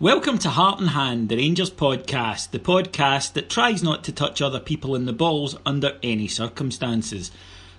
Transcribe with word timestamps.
Welcome 0.00 0.38
to 0.38 0.48
Heart 0.50 0.80
and 0.80 0.90
Hand, 0.90 1.28
the 1.28 1.36
Rangers 1.36 1.70
podcast, 1.70 2.50
the 2.50 2.58
podcast 2.58 3.34
that 3.34 3.48
tries 3.48 3.80
not 3.80 4.02
to 4.02 4.12
touch 4.12 4.42
other 4.42 4.58
people 4.58 4.96
in 4.96 5.06
the 5.06 5.12
balls 5.12 5.56
under 5.64 5.96
any 6.02 6.26
circumstances. 6.26 7.30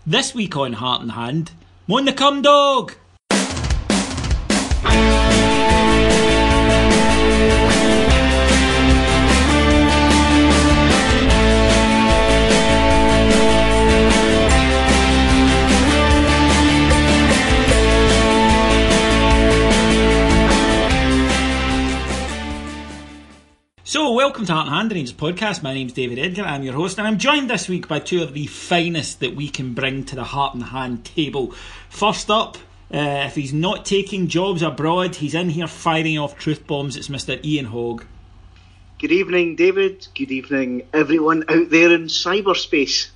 This 0.08 0.34
week 0.34 0.56
on 0.56 0.74
Heart 0.74 1.02
and 1.02 1.12
Hand, 1.12 1.52
Mon 1.88 2.06
the 2.06 2.14
Cum 2.14 2.42
Dog! 2.42 2.96
So, 23.96 24.12
welcome 24.12 24.46
to 24.48 24.54
Heart 24.54 24.68
and 24.68 24.92
Hand, 24.92 25.18
podcast. 25.18 25.64
My 25.64 25.74
name's 25.74 25.94
David 25.94 26.20
Edgar, 26.20 26.42
I'm 26.42 26.64
your 26.64 26.74
host, 26.74 26.98
and 26.98 27.08
I'm 27.08 27.18
joined 27.18 27.50
this 27.50 27.70
week 27.70 27.88
by 27.88 28.00
two 28.00 28.22
of 28.22 28.34
the 28.34 28.46
finest 28.46 29.22
that 29.22 29.38
we 29.38 29.48
can 29.48 29.74
bring 29.74 30.04
to 30.04 30.16
the 30.16 30.26
Heart 30.26 30.54
and 30.54 30.64
Hand 30.64 31.06
table. 31.06 31.54
First 31.88 32.30
up, 32.30 32.58
uh, 32.94 33.24
if 33.26 33.36
he's 33.36 33.54
not 33.54 33.86
taking 33.86 34.28
jobs 34.28 34.62
abroad, 34.62 35.16
he's 35.16 35.34
in 35.34 35.48
here 35.48 35.68
firing 35.68 36.18
off 36.18 36.38
truth 36.38 36.68
bombs. 36.68 36.98
It's 36.98 37.08
Mr. 37.08 37.42
Ian 37.46 37.68
Hogg. 37.68 38.04
Good 39.00 39.14
evening, 39.14 39.56
David. 39.56 40.10
Good 40.14 40.30
evening, 40.30 40.86
everyone 40.94 41.46
out 41.48 41.70
there 41.70 41.94
in 41.94 42.08
cyberspace. 42.08 43.12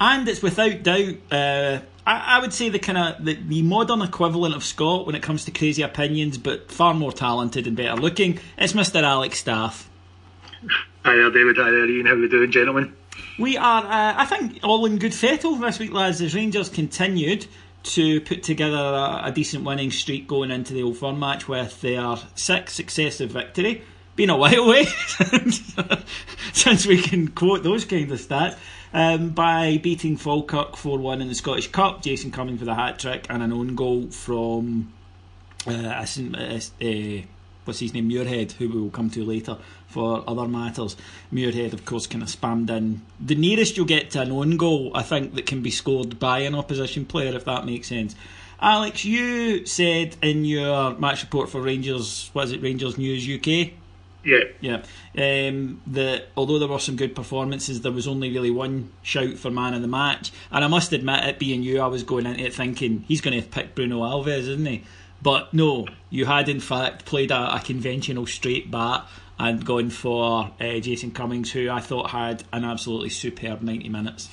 And 0.00 0.28
it's 0.28 0.42
without 0.42 0.84
doubt, 0.84 1.16
uh, 1.32 1.80
I, 2.06 2.36
I, 2.36 2.38
would 2.38 2.52
say 2.52 2.68
the 2.68 2.78
kind 2.78 2.98
of 2.98 3.24
the, 3.24 3.34
the, 3.34 3.62
modern 3.62 4.00
equivalent 4.00 4.54
of 4.54 4.62
Scott 4.62 5.06
when 5.06 5.16
it 5.16 5.24
comes 5.24 5.44
to 5.46 5.50
crazy 5.50 5.82
opinions, 5.82 6.38
but 6.38 6.70
far 6.70 6.94
more 6.94 7.10
talented 7.10 7.66
and 7.66 7.76
better 7.76 8.00
looking. 8.00 8.38
It's 8.56 8.74
Mr. 8.74 9.02
Alex 9.02 9.40
Staff. 9.40 9.89
Hi 11.04 11.14
there, 11.14 11.30
David. 11.30 11.56
Hi 11.56 11.70
there, 11.70 11.88
Ian. 11.88 12.06
How 12.06 12.12
are 12.12 12.18
you 12.18 12.28
doing, 12.28 12.50
gentlemen? 12.50 12.94
We 13.38 13.56
are, 13.56 13.82
uh, 13.82 14.14
I 14.16 14.26
think, 14.26 14.60
all 14.62 14.84
in 14.84 14.98
good 14.98 15.14
fettle 15.14 15.56
this 15.56 15.78
week, 15.78 15.92
lads, 15.92 16.20
as 16.20 16.34
Rangers 16.34 16.68
continued 16.68 17.46
to 17.82 18.20
put 18.20 18.42
together 18.42 18.76
a, 18.76 19.22
a, 19.24 19.32
decent 19.34 19.64
winning 19.64 19.90
streak 19.90 20.28
going 20.28 20.50
into 20.50 20.74
the 20.74 20.82
Old 20.82 20.98
Firm 20.98 21.18
match 21.18 21.48
with 21.48 21.80
their 21.80 22.16
sixth 22.34 22.76
successive 22.76 23.30
victory. 23.30 23.82
Been 24.16 24.28
a 24.28 24.36
while, 24.36 24.70
eh? 24.72 24.84
Since 26.52 26.84
we 26.84 27.00
can 27.00 27.28
quote 27.28 27.62
those 27.62 27.86
kind 27.86 28.10
of 28.10 28.20
stats. 28.20 28.58
Um, 28.92 29.30
by 29.30 29.78
beating 29.78 30.18
Falkirk 30.18 30.76
4 30.76 30.98
1 30.98 31.22
in 31.22 31.28
the 31.28 31.34
Scottish 31.34 31.68
Cup, 31.68 32.02
Jason 32.02 32.32
Cummings 32.32 32.58
for 32.58 32.66
the 32.66 32.74
hat 32.74 32.98
trick 32.98 33.24
and 33.30 33.42
an 33.42 33.52
own 33.52 33.76
goal 33.76 34.10
from 34.10 34.92
uh, 35.66 35.72
uh, 35.72 36.06
what's 37.70 37.78
his 37.78 37.94
name, 37.94 38.10
Muirhead, 38.10 38.50
who 38.52 38.68
we 38.68 38.80
will 38.80 38.90
come 38.90 39.08
to 39.10 39.24
later 39.24 39.56
for 39.86 40.24
other 40.26 40.48
matters. 40.48 40.96
Muirhead, 41.32 41.72
of 41.72 41.84
course, 41.84 42.08
kind 42.08 42.20
of 42.20 42.28
spammed 42.28 42.68
in. 42.68 43.02
The 43.20 43.36
nearest 43.36 43.76
you'll 43.76 43.86
get 43.86 44.10
to 44.10 44.22
an 44.22 44.32
own 44.32 44.56
goal, 44.56 44.90
I 44.92 45.02
think, 45.02 45.34
that 45.36 45.46
can 45.46 45.62
be 45.62 45.70
scored 45.70 46.18
by 46.18 46.40
an 46.40 46.56
opposition 46.56 47.06
player, 47.06 47.36
if 47.36 47.44
that 47.44 47.64
makes 47.64 47.86
sense. 47.86 48.16
Alex, 48.60 49.04
you 49.04 49.64
said 49.66 50.16
in 50.20 50.44
your 50.44 50.94
match 50.98 51.22
report 51.22 51.48
for 51.48 51.60
Rangers, 51.60 52.28
what 52.32 52.46
is 52.46 52.52
it, 52.52 52.60
Rangers 52.60 52.98
News 52.98 53.24
UK? 53.24 53.70
Yeah. 54.24 54.42
Yeah. 54.60 54.82
Um, 55.16 55.80
that 55.86 56.26
although 56.36 56.58
there 56.58 56.68
were 56.68 56.80
some 56.80 56.96
good 56.96 57.14
performances, 57.14 57.82
there 57.82 57.92
was 57.92 58.08
only 58.08 58.32
really 58.32 58.50
one 58.50 58.90
shout 59.02 59.38
for 59.38 59.48
man 59.48 59.74
of 59.74 59.82
the 59.82 59.88
match. 59.88 60.32
And 60.50 60.64
I 60.64 60.66
must 60.66 60.92
admit, 60.92 61.24
it 61.24 61.38
being 61.38 61.62
you, 61.62 61.80
I 61.80 61.86
was 61.86 62.02
going 62.02 62.26
into 62.26 62.44
it 62.44 62.52
thinking 62.52 63.04
he's 63.06 63.20
going 63.20 63.40
to 63.40 63.48
pick 63.48 63.76
Bruno 63.76 64.00
Alves, 64.00 64.26
isn't 64.26 64.66
he? 64.66 64.82
But 65.22 65.52
no, 65.52 65.86
you 66.08 66.26
had 66.26 66.48
in 66.48 66.60
fact 66.60 67.04
played 67.04 67.30
a, 67.30 67.56
a 67.56 67.60
conventional 67.60 68.26
straight 68.26 68.70
bat 68.70 69.06
and 69.38 69.64
gone 69.64 69.90
for 69.90 70.50
uh, 70.60 70.80
Jason 70.80 71.10
Cummings, 71.10 71.50
who 71.52 71.70
I 71.70 71.80
thought 71.80 72.10
had 72.10 72.44
an 72.52 72.64
absolutely 72.64 73.08
superb 73.08 73.62
90 73.62 73.88
minutes. 73.88 74.28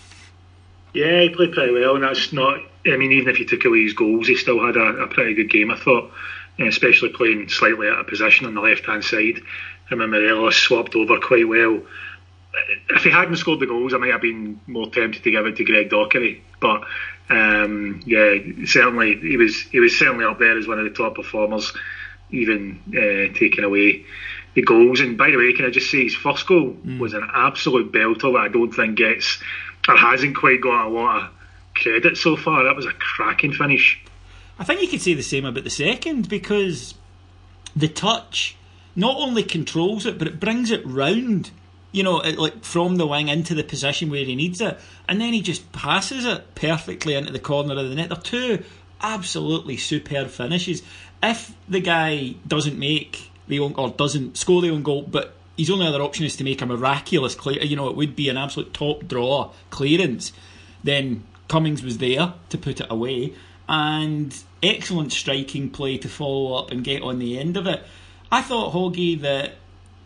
Yeah, 0.94 1.22
he 1.22 1.30
played 1.30 1.54
pretty 1.54 1.74
well, 1.74 1.96
and 1.96 2.04
that's 2.04 2.34
not. 2.34 2.60
I 2.86 2.98
mean, 2.98 3.12
even 3.12 3.30
if 3.30 3.40
you 3.40 3.46
took 3.46 3.66
away 3.66 3.84
his 3.84 3.94
goals, 3.94 4.28
he 4.28 4.36
still 4.36 4.66
had 4.66 4.76
a, 4.76 5.04
a 5.04 5.08
pretty 5.08 5.34
good 5.34 5.50
game. 5.50 5.72
I 5.72 5.78
thought, 5.78 6.12
especially 6.60 7.10
playing 7.10 7.50
slightly 7.50 7.88
out 7.88 8.00
of 8.00 8.08
position 8.08 8.48
on 8.48 8.56
the 8.56 8.62
left 8.62 8.86
hand 8.86 9.04
side. 9.04 9.40
I 9.90 9.94
remember 9.94 10.20
Morelos 10.20 10.58
swapped 10.58 10.96
over 10.96 11.20
quite 11.20 11.48
well. 11.48 11.82
If 12.90 13.04
he 13.04 13.12
hadn't 13.12 13.36
scored 13.38 13.60
the 13.60 13.68
goals, 13.68 13.94
I 13.94 13.98
might 13.98 14.12
have 14.12 14.22
been 14.22 14.60
more 14.68 14.90
tempted 14.90 15.24
to 15.24 15.32
give 15.32 15.46
it 15.46 15.58
to 15.58 15.64
Greg 15.64 15.90
Docherty. 15.90 16.42
But 16.60 16.82
um, 17.30 18.02
yeah, 18.06 18.36
certainly 18.66 19.18
he 19.18 19.38
was 19.38 19.62
he 19.64 19.80
was 19.80 19.98
certainly 19.98 20.26
up 20.26 20.40
there 20.40 20.58
as 20.58 20.68
one 20.68 20.80
of 20.80 20.86
the 20.86 20.92
top 20.92 21.16
performers, 21.16 21.74
even 22.32 22.80
uh, 22.90 23.38
taking 23.38 23.64
away 23.64 24.06
the 24.54 24.62
goals. 24.62 25.02
And 25.02 25.18
by 25.18 25.32
the 25.32 25.38
way, 25.38 25.54
can 25.54 25.66
I 25.66 25.70
just 25.70 25.92
say 25.92 26.04
his 26.04 26.16
first 26.16 26.48
goal 26.48 26.72
mm. 26.74 27.00
was 27.00 27.14
an 27.14 27.28
absolute 27.34 27.92
belter 27.92 28.34
that 28.34 28.40
I 28.40 28.48
don't 28.48 28.72
think 28.72 28.98
gets 28.98 29.42
or 29.88 29.98
hasn't 29.98 30.36
quite 30.36 30.62
got 30.62 30.88
a 30.88 30.90
lot 30.90 31.24
of 31.24 31.30
credit 31.74 32.18
so 32.18 32.36
far. 32.36 32.64
That 32.64 32.76
was 32.76 32.86
a 32.86 32.94
cracking 32.94 33.54
finish. 33.54 34.02
I 34.60 34.64
think 34.64 34.82
you 34.82 34.88
could 34.88 35.02
say 35.02 35.14
the 35.14 35.22
same 35.22 35.46
about 35.46 35.64
the 35.64 35.70
second 35.70 36.30
because 36.30 36.96
the 37.76 37.88
touch 37.88 38.56
not 38.96 39.16
only 39.18 39.44
controls 39.44 40.06
it 40.06 40.18
but 40.18 40.28
it 40.28 40.40
brings 40.40 40.72
it 40.72 40.86
round 40.86 41.52
you 41.98 42.04
know, 42.04 42.20
it, 42.20 42.38
like 42.38 42.64
from 42.64 42.98
the 42.98 43.08
wing 43.08 43.28
into 43.28 43.56
the 43.56 43.64
position 43.64 44.12
where 44.12 44.24
he 44.24 44.36
needs 44.36 44.62
it, 44.62 44.80
and 45.10 45.20
then 45.20 45.34
he 45.34 45.42
just 45.42 45.72
passes 45.72 46.26
it 46.26 46.54
perfectly 46.54 47.16
into 47.16 47.34
the 47.34 47.40
corner 47.40 47.78
of 47.78 47.90
the 47.90 47.96
net. 47.96 48.10
They're 48.10 48.18
two 48.18 48.64
absolutely 49.02 49.78
superb 49.78 50.30
finishes. 50.30 50.84
If 51.24 51.56
the 51.68 51.80
guy 51.80 52.36
doesn't 52.48 52.78
make 52.78 53.32
the 53.48 53.60
own 53.60 53.74
or 53.74 53.90
doesn't 53.90 54.38
score 54.38 54.62
the 54.62 54.70
own 54.70 54.84
goal, 54.84 55.02
but 55.02 55.34
his 55.58 55.72
only 55.72 55.88
other 55.88 56.02
option 56.02 56.26
is 56.26 56.36
to 56.36 56.44
make 56.44 56.62
a 56.62 56.68
miraculous 56.68 57.34
clear, 57.34 57.64
you 57.64 57.76
know, 57.76 57.90
it 57.90 57.96
would 57.96 58.16
be 58.16 58.30
an 58.30 58.38
absolute 58.38 58.74
top 58.76 59.08
draw 59.08 59.52
clearance. 59.72 60.32
Then 60.84 61.24
Cummings 61.48 61.82
was 61.82 61.98
there 61.98 62.34
to 62.50 62.58
put 62.58 62.80
it 62.80 62.88
away, 62.92 63.34
and 63.68 64.38
excellent 64.62 65.12
striking 65.12 65.72
play 65.72 65.98
to 65.98 66.08
follow 66.08 66.54
up 66.54 66.70
and 66.70 66.84
get 66.84 67.02
on 67.02 67.18
the 67.18 67.40
end 67.40 67.58
of 67.58 67.66
it. 67.66 67.84
I 68.32 68.44
thought 68.44 68.74
Hoggy 68.74 69.20
that 69.22 69.56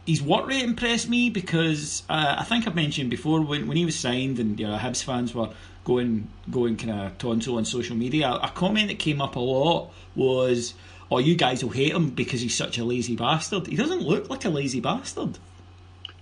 his 0.06 0.22
work 0.22 0.48
rate 0.48 0.64
impressed 0.64 1.10
me 1.10 1.30
because 1.30 2.04
uh, 2.10 2.36
I 2.40 2.44
think 2.44 2.68
I've 2.68 2.76
mentioned 2.76 3.10
before 3.10 3.42
when, 3.42 3.68
when 3.68 3.78
he 3.78 3.86
was 3.86 3.98
signed 3.98 4.40
and 4.40 4.60
you 4.60 4.68
know, 4.68 4.78
Hibs 4.78 5.04
fans 5.04 5.34
were 5.34 5.50
going 5.84 6.28
going 6.50 6.78
kind 6.78 6.92
of 6.92 7.18
tonto 7.18 7.58
on 7.58 7.66
social 7.66 7.96
media. 7.96 8.32
A 8.32 8.50
comment 8.50 8.88
that 8.90 9.00
came 9.00 9.22
up 9.22 9.36
a 9.36 9.40
lot 9.40 9.92
was, 10.16 10.74
"Oh, 11.10 11.20
you 11.20 11.36
guys 11.36 11.64
will 11.64 11.72
hate 11.72 11.94
him 11.94 12.10
because 12.10 12.42
he's 12.42 12.56
such 12.56 12.78
a 12.78 12.84
lazy 12.84 13.16
bastard." 13.16 13.68
He 13.68 13.76
doesn't 13.76 14.02
look 14.02 14.30
like 14.30 14.46
a 14.46 14.50
lazy 14.50 14.80
bastard. 14.80 15.38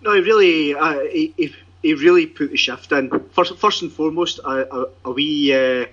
No, 0.01 0.13
he 0.13 0.21
really 0.21 0.75
uh, 0.75 0.99
he, 1.11 1.33
he, 1.37 1.55
he 1.81 1.93
really 1.93 2.25
put 2.25 2.51
the 2.51 2.57
shift 2.57 2.91
in. 2.91 3.09
First, 3.31 3.57
first 3.57 3.81
and 3.81 3.91
foremost, 3.91 4.39
a, 4.39 4.75
a, 4.75 4.85
a 5.05 5.11
wee 5.11 5.53
uh, 5.53 5.85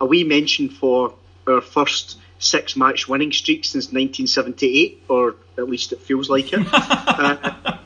a 0.00 0.06
wee 0.06 0.24
mention 0.24 0.68
for 0.68 1.14
our 1.46 1.60
first 1.60 2.18
six 2.40 2.74
match 2.74 3.06
winning 3.06 3.30
streak 3.30 3.64
since 3.64 3.86
1978, 3.86 5.04
or 5.08 5.36
at 5.56 5.68
least 5.68 5.92
it 5.92 6.00
feels 6.00 6.28
like 6.28 6.52
it. 6.52 6.66
uh, 6.72 7.78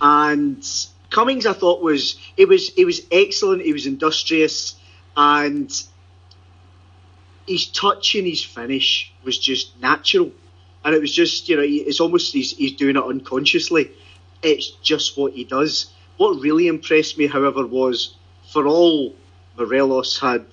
and 0.00 0.64
Cummings, 1.10 1.44
I 1.44 1.52
thought 1.52 1.82
was 1.82 2.16
it 2.38 2.48
was 2.48 2.70
it 2.76 2.86
was 2.86 3.02
excellent. 3.10 3.62
He 3.62 3.72
was 3.74 3.86
industrious, 3.86 4.76
and 5.14 5.70
his 7.46 7.66
touch 7.66 8.14
and 8.14 8.26
his 8.26 8.42
finish 8.42 9.12
was 9.22 9.38
just 9.38 9.78
natural, 9.80 10.32
and 10.84 10.94
it 10.94 11.00
was 11.00 11.14
just 11.14 11.48
you 11.48 11.56
know 11.56 11.64
it's 11.64 12.00
almost 12.00 12.32
he's, 12.32 12.56
he's 12.56 12.72
doing 12.72 12.96
it 12.96 13.04
unconsciously. 13.04 13.90
It's 14.42 14.70
just 14.82 15.18
what 15.18 15.34
he 15.34 15.44
does. 15.44 15.92
What 16.16 16.40
really 16.40 16.66
impressed 16.66 17.18
me, 17.18 17.26
however, 17.26 17.66
was 17.66 18.14
for 18.52 18.66
all 18.66 19.14
Morelos 19.56 20.18
had 20.18 20.46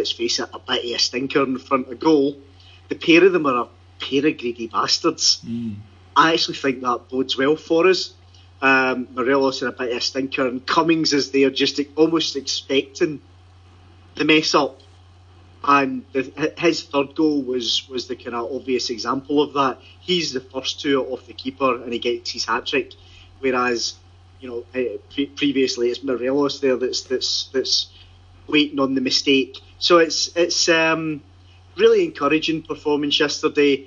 let's 0.00 0.12
face 0.12 0.38
it, 0.40 0.48
a 0.52 0.58
bit 0.58 0.84
of 0.84 0.90
a 0.90 0.98
stinker 0.98 1.42
in 1.42 1.58
front 1.58 1.88
of 1.92 2.00
goal. 2.00 2.36
The 2.88 2.94
pair 2.96 3.24
of 3.24 3.32
them 3.32 3.46
are 3.46 3.64
a 3.64 3.68
pair 4.04 4.26
of 4.26 4.38
greedy 4.38 4.66
bastards. 4.66 5.40
Mm. 5.46 5.76
I 6.16 6.32
actually 6.32 6.56
think 6.56 6.80
that 6.80 7.08
bodes 7.10 7.36
well 7.36 7.56
for 7.56 7.86
us. 7.86 8.14
Um, 8.62 9.08
Morelos 9.14 9.62
in 9.62 9.68
a 9.68 9.72
bit 9.72 9.90
of 9.92 9.98
a 9.98 10.00
stinker, 10.00 10.46
and 10.48 10.66
Cummings 10.66 11.12
is 11.12 11.30
there 11.30 11.50
just 11.50 11.80
almost 11.96 12.36
expecting 12.36 13.20
the 14.16 14.24
mess 14.24 14.54
up. 14.54 14.80
and 15.62 16.04
the, 16.12 16.22
his 16.56 16.82
third 16.84 17.14
goal 17.14 17.42
was 17.42 17.86
was 17.88 18.08
the 18.08 18.16
kind 18.16 18.34
of 18.34 18.52
obvious 18.52 18.90
example 18.90 19.42
of 19.42 19.52
that. 19.54 19.78
He's 20.00 20.32
the 20.32 20.40
first 20.40 20.80
two 20.80 21.04
off 21.04 21.26
the 21.26 21.34
keeper, 21.34 21.82
and 21.82 21.92
he 21.92 21.98
gets 21.98 22.30
his 22.30 22.46
hat 22.46 22.66
trick. 22.66 22.94
Whereas, 23.40 23.94
you 24.40 24.48
know, 24.48 24.64
eh, 24.74 24.96
pre- 25.12 25.26
previously 25.26 25.90
it's 25.90 26.02
Morelos 26.02 26.60
there 26.60 26.76
that's 26.76 27.02
that's 27.02 27.50
that's 27.52 27.88
waiting 28.46 28.80
on 28.80 28.94
the 28.94 29.00
mistake. 29.00 29.58
So 29.80 29.98
it's 29.98 30.30
it's 30.36 30.68
um, 30.68 31.22
really 31.76 32.04
encouraging 32.04 32.62
performance 32.62 33.18
yesterday. 33.18 33.86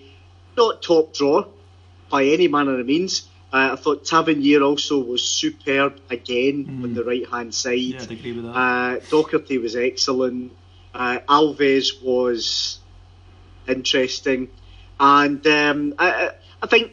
Not 0.57 0.81
top 0.81 1.13
draw 1.13 1.45
by 2.09 2.25
any 2.25 2.47
manner 2.47 2.79
of 2.79 2.85
means. 2.85 3.29
Uh, 3.53 3.73
I 3.73 3.75
thought 3.75 4.03
Tavernier 4.03 4.63
also 4.63 4.99
was 4.99 5.23
superb 5.23 5.99
again 6.09 6.65
mm. 6.65 6.83
on 6.83 6.93
the 6.95 7.03
right 7.03 7.27
hand 7.29 7.53
side. 7.53 7.77
Yeah, 7.77 8.01
i 8.01 8.13
agree 8.13 8.33
with 8.33 8.45
that. 8.45 8.49
Uh, 8.49 8.99
Docherty 9.11 9.61
was 9.61 9.75
excellent. 9.75 10.51
Uh, 10.93 11.19
Alves 11.29 12.03
was 12.03 12.79
interesting, 13.67 14.49
and 14.99 15.45
um, 15.45 15.93
I, 15.97 16.31
I, 16.61 16.67
think 16.67 16.91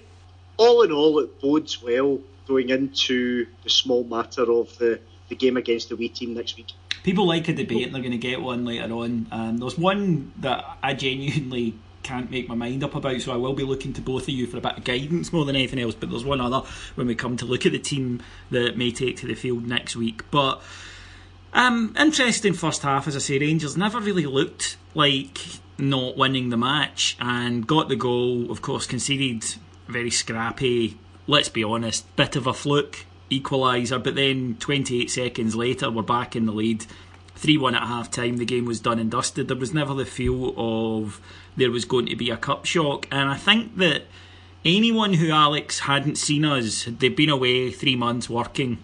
all 0.57 0.83
in 0.83 0.93
all 0.93 1.19
it 1.19 1.41
bodes 1.41 1.83
well 1.83 2.21
going 2.47 2.71
into 2.71 3.47
the 3.63 3.71
small 3.71 4.05
matter 4.05 4.51
of 4.51 4.77
the, 4.79 5.01
the 5.29 5.37
game 5.37 5.57
against 5.57 5.91
the 5.91 5.97
wee 5.97 6.09
team 6.09 6.35
next 6.35 6.57
week. 6.57 6.73
People 7.03 7.27
like 7.27 7.49
a 7.49 7.55
debate, 7.55 7.87
and 7.87 7.95
they're 7.95 8.03
going 8.03 8.13
to 8.13 8.19
get 8.19 8.43
one 8.43 8.65
later 8.65 8.93
on. 8.93 9.27
Um, 9.33 9.59
there's 9.59 9.79
one 9.79 10.33
that 10.39 10.65
I 10.83 10.95
genuinely 10.95 11.75
can't 12.03 12.31
make 12.31 12.49
my 12.49 12.55
mind 12.55 12.83
up 12.85 12.95
about, 12.95 13.21
so 13.21 13.33
I 13.33 13.37
will 13.37 13.55
be 13.55 13.63
looking 13.63 13.93
to 13.95 14.01
both 14.01 14.25
of 14.25 14.31
you 14.31 14.47
for 14.47 14.59
a 14.59 14.61
bit 14.61 14.79
of 14.79 14.85
guidance 14.85 15.33
more 15.33 15.45
than 15.45 15.57
anything 15.57 15.79
else. 15.79 15.95
But 15.95 16.11
there's 16.11 16.25
one 16.25 16.41
other 16.41 16.67
when 16.95 17.07
we 17.07 17.15
come 17.15 17.37
to 17.39 17.45
look 17.45 17.67
at 17.67 17.73
the 17.73 17.79
team 17.79 18.23
that 18.51 18.77
may 18.77 18.91
take 18.91 19.17
to 19.19 19.27
the 19.27 19.35
field 19.35 19.67
next 19.67 19.97
week. 19.97 20.31
But 20.31 20.63
um, 21.53 21.95
interesting 21.99 22.53
first 22.53 22.83
half, 22.83 23.09
as 23.09 23.17
I 23.17 23.21
say. 23.21 23.39
Rangers 23.39 23.77
never 23.77 24.01
really 24.01 24.27
looked 24.27 24.77
like 24.95 25.39
not 25.79 26.17
winning 26.17 26.51
the 26.51 26.57
match 26.57 27.17
and 27.21 27.67
got 27.67 27.89
the 27.89 27.97
goal. 27.97 28.51
Of 28.51 28.63
course, 28.63 28.87
conceded 28.87 29.45
very 29.89 30.11
scrappy. 30.11 30.99
Let's 31.27 31.49
be 31.49 31.65
honest, 31.65 32.15
bit 32.17 32.37
of 32.37 32.47
a 32.47 32.53
fluke 32.53 33.07
equaliser. 33.31 34.03
But 34.03 34.15
then 34.15 34.57
28 34.59 35.11
seconds 35.11 35.57
later, 35.57 35.91
we're 35.91 36.03
back 36.03 36.37
in 36.37 36.47
the 36.47 36.53
lead. 36.53 36.87
3 37.37 37.57
1 37.57 37.75
at 37.75 37.83
half 37.83 38.11
time, 38.11 38.37
the 38.37 38.45
game 38.45 38.67
was 38.67 38.81
done 38.81 38.99
and 38.99 39.11
dusted. 39.11 39.49
There 39.49 39.57
was 39.57 39.73
never 39.73 39.95
the 39.95 40.05
feel 40.05 40.55
of 40.57 41.21
there 41.57 41.71
was 41.71 41.85
going 41.85 42.07
to 42.07 42.17
be 42.17 42.31
a 42.31 42.37
cup 42.37 42.67
shock. 42.67 43.07
And 43.11 43.29
I 43.31 43.37
think 43.37 43.77
that 43.79 44.03
anyone 44.65 45.15
who 45.15 45.31
Alex 45.31 45.81
hadn't 45.81 46.17
seen 46.17 46.45
us, 46.45 46.85
they'd 46.85 47.17
been 47.17 47.31
away 47.31 47.71
three 47.71 47.97
months 47.97 48.29
working 48.29 48.79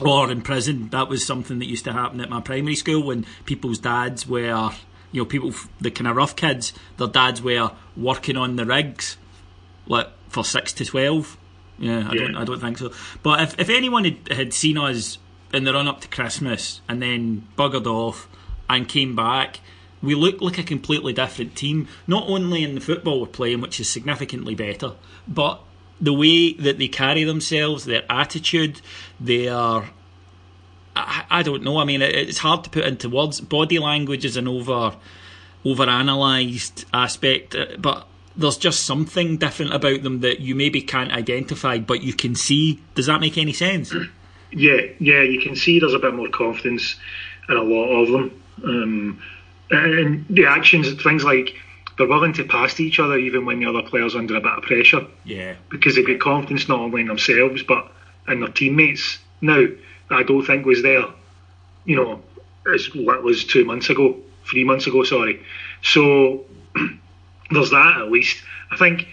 or 0.00 0.30
in 0.30 0.42
prison. 0.42 0.88
That 0.90 1.08
was 1.08 1.24
something 1.24 1.58
that 1.58 1.66
used 1.66 1.84
to 1.84 1.92
happen 1.92 2.20
at 2.20 2.30
my 2.30 2.40
primary 2.40 2.76
school 2.76 3.02
when 3.02 3.26
people's 3.44 3.78
dads 3.78 4.26
were, 4.26 4.70
you 5.12 5.22
know, 5.22 5.26
people, 5.26 5.52
the 5.80 5.90
kind 5.90 6.08
of 6.08 6.16
rough 6.16 6.36
kids, 6.36 6.72
their 6.96 7.08
dads 7.08 7.42
were 7.42 7.72
working 7.96 8.36
on 8.36 8.56
the 8.56 8.64
rigs, 8.64 9.16
like 9.86 10.08
for 10.28 10.44
six 10.44 10.72
to 10.74 10.84
twelve. 10.84 11.36
Yeah, 11.80 12.08
I 12.08 12.12
yeah. 12.12 12.20
don't, 12.20 12.36
I 12.36 12.44
don't 12.44 12.60
think 12.60 12.78
so. 12.78 12.92
But 13.22 13.40
if 13.40 13.58
if 13.58 13.70
anyone 13.70 14.04
had, 14.04 14.28
had 14.30 14.54
seen 14.54 14.78
us 14.78 15.18
in 15.52 15.64
the 15.64 15.72
run 15.72 15.88
up 15.88 16.00
to 16.02 16.08
Christmas 16.08 16.80
and 16.88 17.02
then 17.02 17.48
buggered 17.56 17.86
off 17.86 18.28
and 18.68 18.86
came 18.86 19.16
back, 19.16 19.60
we 20.02 20.14
look 20.14 20.40
like 20.40 20.58
a 20.58 20.62
completely 20.62 21.12
different 21.12 21.56
team. 21.56 21.88
Not 22.06 22.28
only 22.28 22.62
in 22.62 22.74
the 22.74 22.80
football 22.80 23.20
we're 23.20 23.26
playing, 23.26 23.60
which 23.62 23.80
is 23.80 23.88
significantly 23.88 24.54
better, 24.54 24.92
but 25.26 25.62
the 26.00 26.12
way 26.12 26.52
that 26.52 26.78
they 26.78 26.88
carry 26.88 27.24
themselves, 27.24 27.86
their 27.86 28.04
attitude, 28.10 28.80
their 29.18 29.90
I, 30.96 31.24
I 31.30 31.42
don't 31.42 31.62
know. 31.62 31.78
I 31.78 31.84
mean, 31.84 32.02
it, 32.02 32.14
it's 32.14 32.38
hard 32.38 32.64
to 32.64 32.70
put 32.70 32.84
into 32.84 33.08
words. 33.08 33.40
Body 33.40 33.78
language 33.78 34.24
is 34.24 34.36
an 34.36 34.46
over 34.46 34.96
over 35.64 35.82
analysed 35.84 36.84
aspect, 36.92 37.54
uh, 37.54 37.66
but 37.78 38.06
there's 38.40 38.56
just 38.56 38.84
something 38.84 39.36
different 39.36 39.74
about 39.74 40.02
them 40.02 40.20
that 40.20 40.40
you 40.40 40.54
maybe 40.54 40.82
can't 40.82 41.12
identify, 41.12 41.78
but 41.78 42.02
you 42.02 42.12
can 42.12 42.34
see. 42.34 42.82
Does 42.94 43.06
that 43.06 43.20
make 43.20 43.38
any 43.38 43.52
sense? 43.52 43.94
Yeah, 44.52 44.80
yeah, 44.98 45.22
you 45.22 45.40
can 45.40 45.54
see 45.54 45.78
there's 45.78 45.94
a 45.94 46.00
bit 46.00 46.12
more 46.12 46.26
confidence 46.26 46.96
in 47.48 47.56
a 47.56 47.62
lot 47.62 48.02
of 48.02 48.08
them. 48.10 48.42
Um, 48.64 49.22
and 49.70 50.26
the 50.28 50.46
actions, 50.46 50.92
things 51.00 51.22
like 51.22 51.54
they're 51.96 52.08
willing 52.08 52.32
to 52.32 52.44
pass 52.44 52.74
to 52.74 52.82
each 52.82 52.98
other 52.98 53.16
even 53.16 53.44
when 53.44 53.60
the 53.60 53.66
other 53.66 53.88
player's 53.88 54.16
under 54.16 54.36
a 54.36 54.40
bit 54.40 54.50
of 54.50 54.64
pressure. 54.64 55.06
Yeah. 55.24 55.54
Because 55.68 55.94
they 55.94 56.02
get 56.02 56.20
confidence 56.20 56.68
not 56.68 56.80
only 56.80 57.02
in 57.02 57.06
themselves 57.06 57.62
but 57.62 57.92
in 58.26 58.40
their 58.40 58.48
teammates. 58.48 59.18
Now, 59.40 59.66
I 60.10 60.22
don't 60.24 60.44
think 60.44 60.66
was 60.66 60.82
there, 60.82 61.04
you 61.84 61.96
know, 61.96 62.22
as 62.74 62.92
what 62.94 63.22
was 63.22 63.44
two 63.44 63.64
months 63.64 63.90
ago, 63.90 64.16
three 64.44 64.64
months 64.64 64.86
ago, 64.86 65.04
sorry. 65.04 65.44
So 65.82 66.44
there's 67.50 67.70
that 67.70 67.98
at 67.98 68.10
least. 68.10 68.42
I 68.70 68.76
think. 68.76 69.06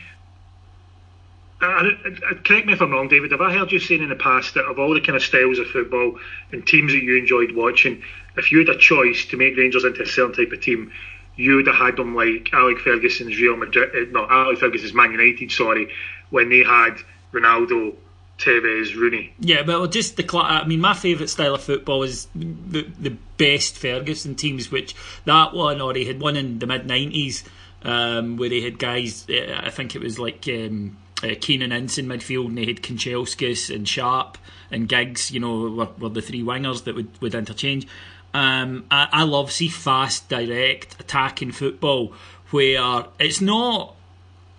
correct 1.59 2.67
me 2.67 2.73
if 2.73 2.81
I'm 2.81 2.91
wrong, 2.91 3.07
David. 3.07 3.31
Have 3.31 3.41
I 3.41 3.53
heard 3.53 3.71
you 3.71 3.79
saying 3.79 4.03
in 4.03 4.09
the 4.09 4.15
past 4.15 4.53
that 4.53 4.65
of 4.65 4.79
all 4.79 4.93
the 4.93 5.01
kind 5.01 5.15
of 5.15 5.23
styles 5.23 5.59
of 5.59 5.67
football 5.67 6.19
and 6.51 6.65
teams 6.65 6.93
that 6.93 7.03
you 7.03 7.17
enjoyed 7.17 7.51
watching, 7.53 8.03
if 8.35 8.51
you 8.51 8.59
had 8.59 8.69
a 8.69 8.77
choice 8.77 9.25
to 9.27 9.37
make 9.37 9.57
Rangers 9.57 9.83
into 9.83 10.03
a 10.03 10.05
certain 10.05 10.33
type 10.33 10.51
of 10.51 10.61
team, 10.61 10.91
you 11.35 11.55
would 11.55 11.67
have 11.67 11.75
had 11.75 11.95
them 11.95 12.15
like 12.15 12.49
Alec 12.53 12.79
Ferguson's 12.79 13.37
Real 13.37 13.55
Madrid, 13.55 13.91
uh, 13.95 14.11
no, 14.11 14.27
Alec 14.29 14.59
Ferguson's 14.59 14.93
Man 14.93 15.11
United, 15.11 15.51
sorry, 15.51 15.89
when 16.29 16.49
they 16.49 16.63
had 16.63 16.97
Ronaldo, 17.31 17.95
Tevez, 18.37 18.95
Rooney. 18.95 19.33
Yeah, 19.39 19.63
but 19.63 19.79
well, 19.79 19.87
just 19.87 20.17
the. 20.17 20.37
I 20.37 20.65
mean, 20.67 20.79
my 20.79 20.93
favourite 20.93 21.29
style 21.29 21.55
of 21.55 21.63
football 21.63 22.03
is 22.03 22.27
the 22.35 22.87
the 22.99 23.15
best 23.37 23.77
Ferguson 23.77 24.35
teams, 24.35 24.71
which 24.71 24.95
that 25.25 25.53
one 25.53 25.95
he 25.95 26.05
had 26.05 26.19
one 26.19 26.35
in 26.35 26.59
the 26.59 26.67
mid 26.67 26.85
nineties, 26.85 27.43
um, 27.83 28.37
where 28.37 28.49
they 28.49 28.61
had 28.61 28.79
guys. 28.79 29.25
Uh, 29.29 29.61
I 29.63 29.69
think 29.69 29.95
it 29.95 30.01
was 30.01 30.19
like 30.19 30.47
um, 30.47 30.97
uh, 31.23 31.35
Keenan 31.39 31.71
Ince 31.71 31.97
in 31.97 32.07
midfield, 32.07 32.47
and 32.47 32.57
they 32.57 32.65
had 32.65 32.81
Kanchelskis 32.81 33.73
and 33.73 33.87
Sharp 33.87 34.37
and 34.71 34.87
Giggs. 34.87 35.31
You 35.31 35.39
know, 35.39 35.69
were, 35.69 35.89
were 35.97 36.09
the 36.09 36.21
three 36.21 36.43
wingers 36.43 36.83
that 36.85 36.95
would 36.95 37.21
would 37.21 37.35
interchange. 37.35 37.87
Um, 38.33 38.85
I, 38.91 39.07
I 39.11 39.23
love 39.23 39.51
see 39.51 39.67
fast, 39.69 40.29
direct 40.29 40.99
attacking 40.99 41.53
football 41.53 42.13
where 42.51 43.05
it's 43.19 43.41
not 43.41 43.95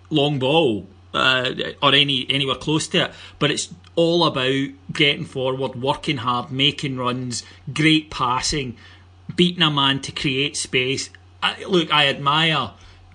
long 0.09 0.39
ball 0.39 0.87
uh, 1.13 1.53
or 1.81 1.93
any 1.93 2.25
anywhere 2.29 2.55
close 2.55 2.87
to 2.89 3.05
it, 3.05 3.11
but 3.37 3.51
it's 3.51 3.73
all 3.95 4.25
about 4.25 4.69
getting 4.91 5.25
forward, 5.25 5.81
working 5.81 6.17
hard, 6.17 6.51
making 6.51 6.97
runs, 6.97 7.43
great 7.73 8.09
passing, 8.09 8.77
beating 9.35 9.63
a 9.63 9.71
man 9.71 10.01
to 10.01 10.11
create 10.11 10.55
space. 10.55 11.09
I, 11.41 11.63
look, 11.65 11.91
I 11.91 12.07
admire 12.07 12.71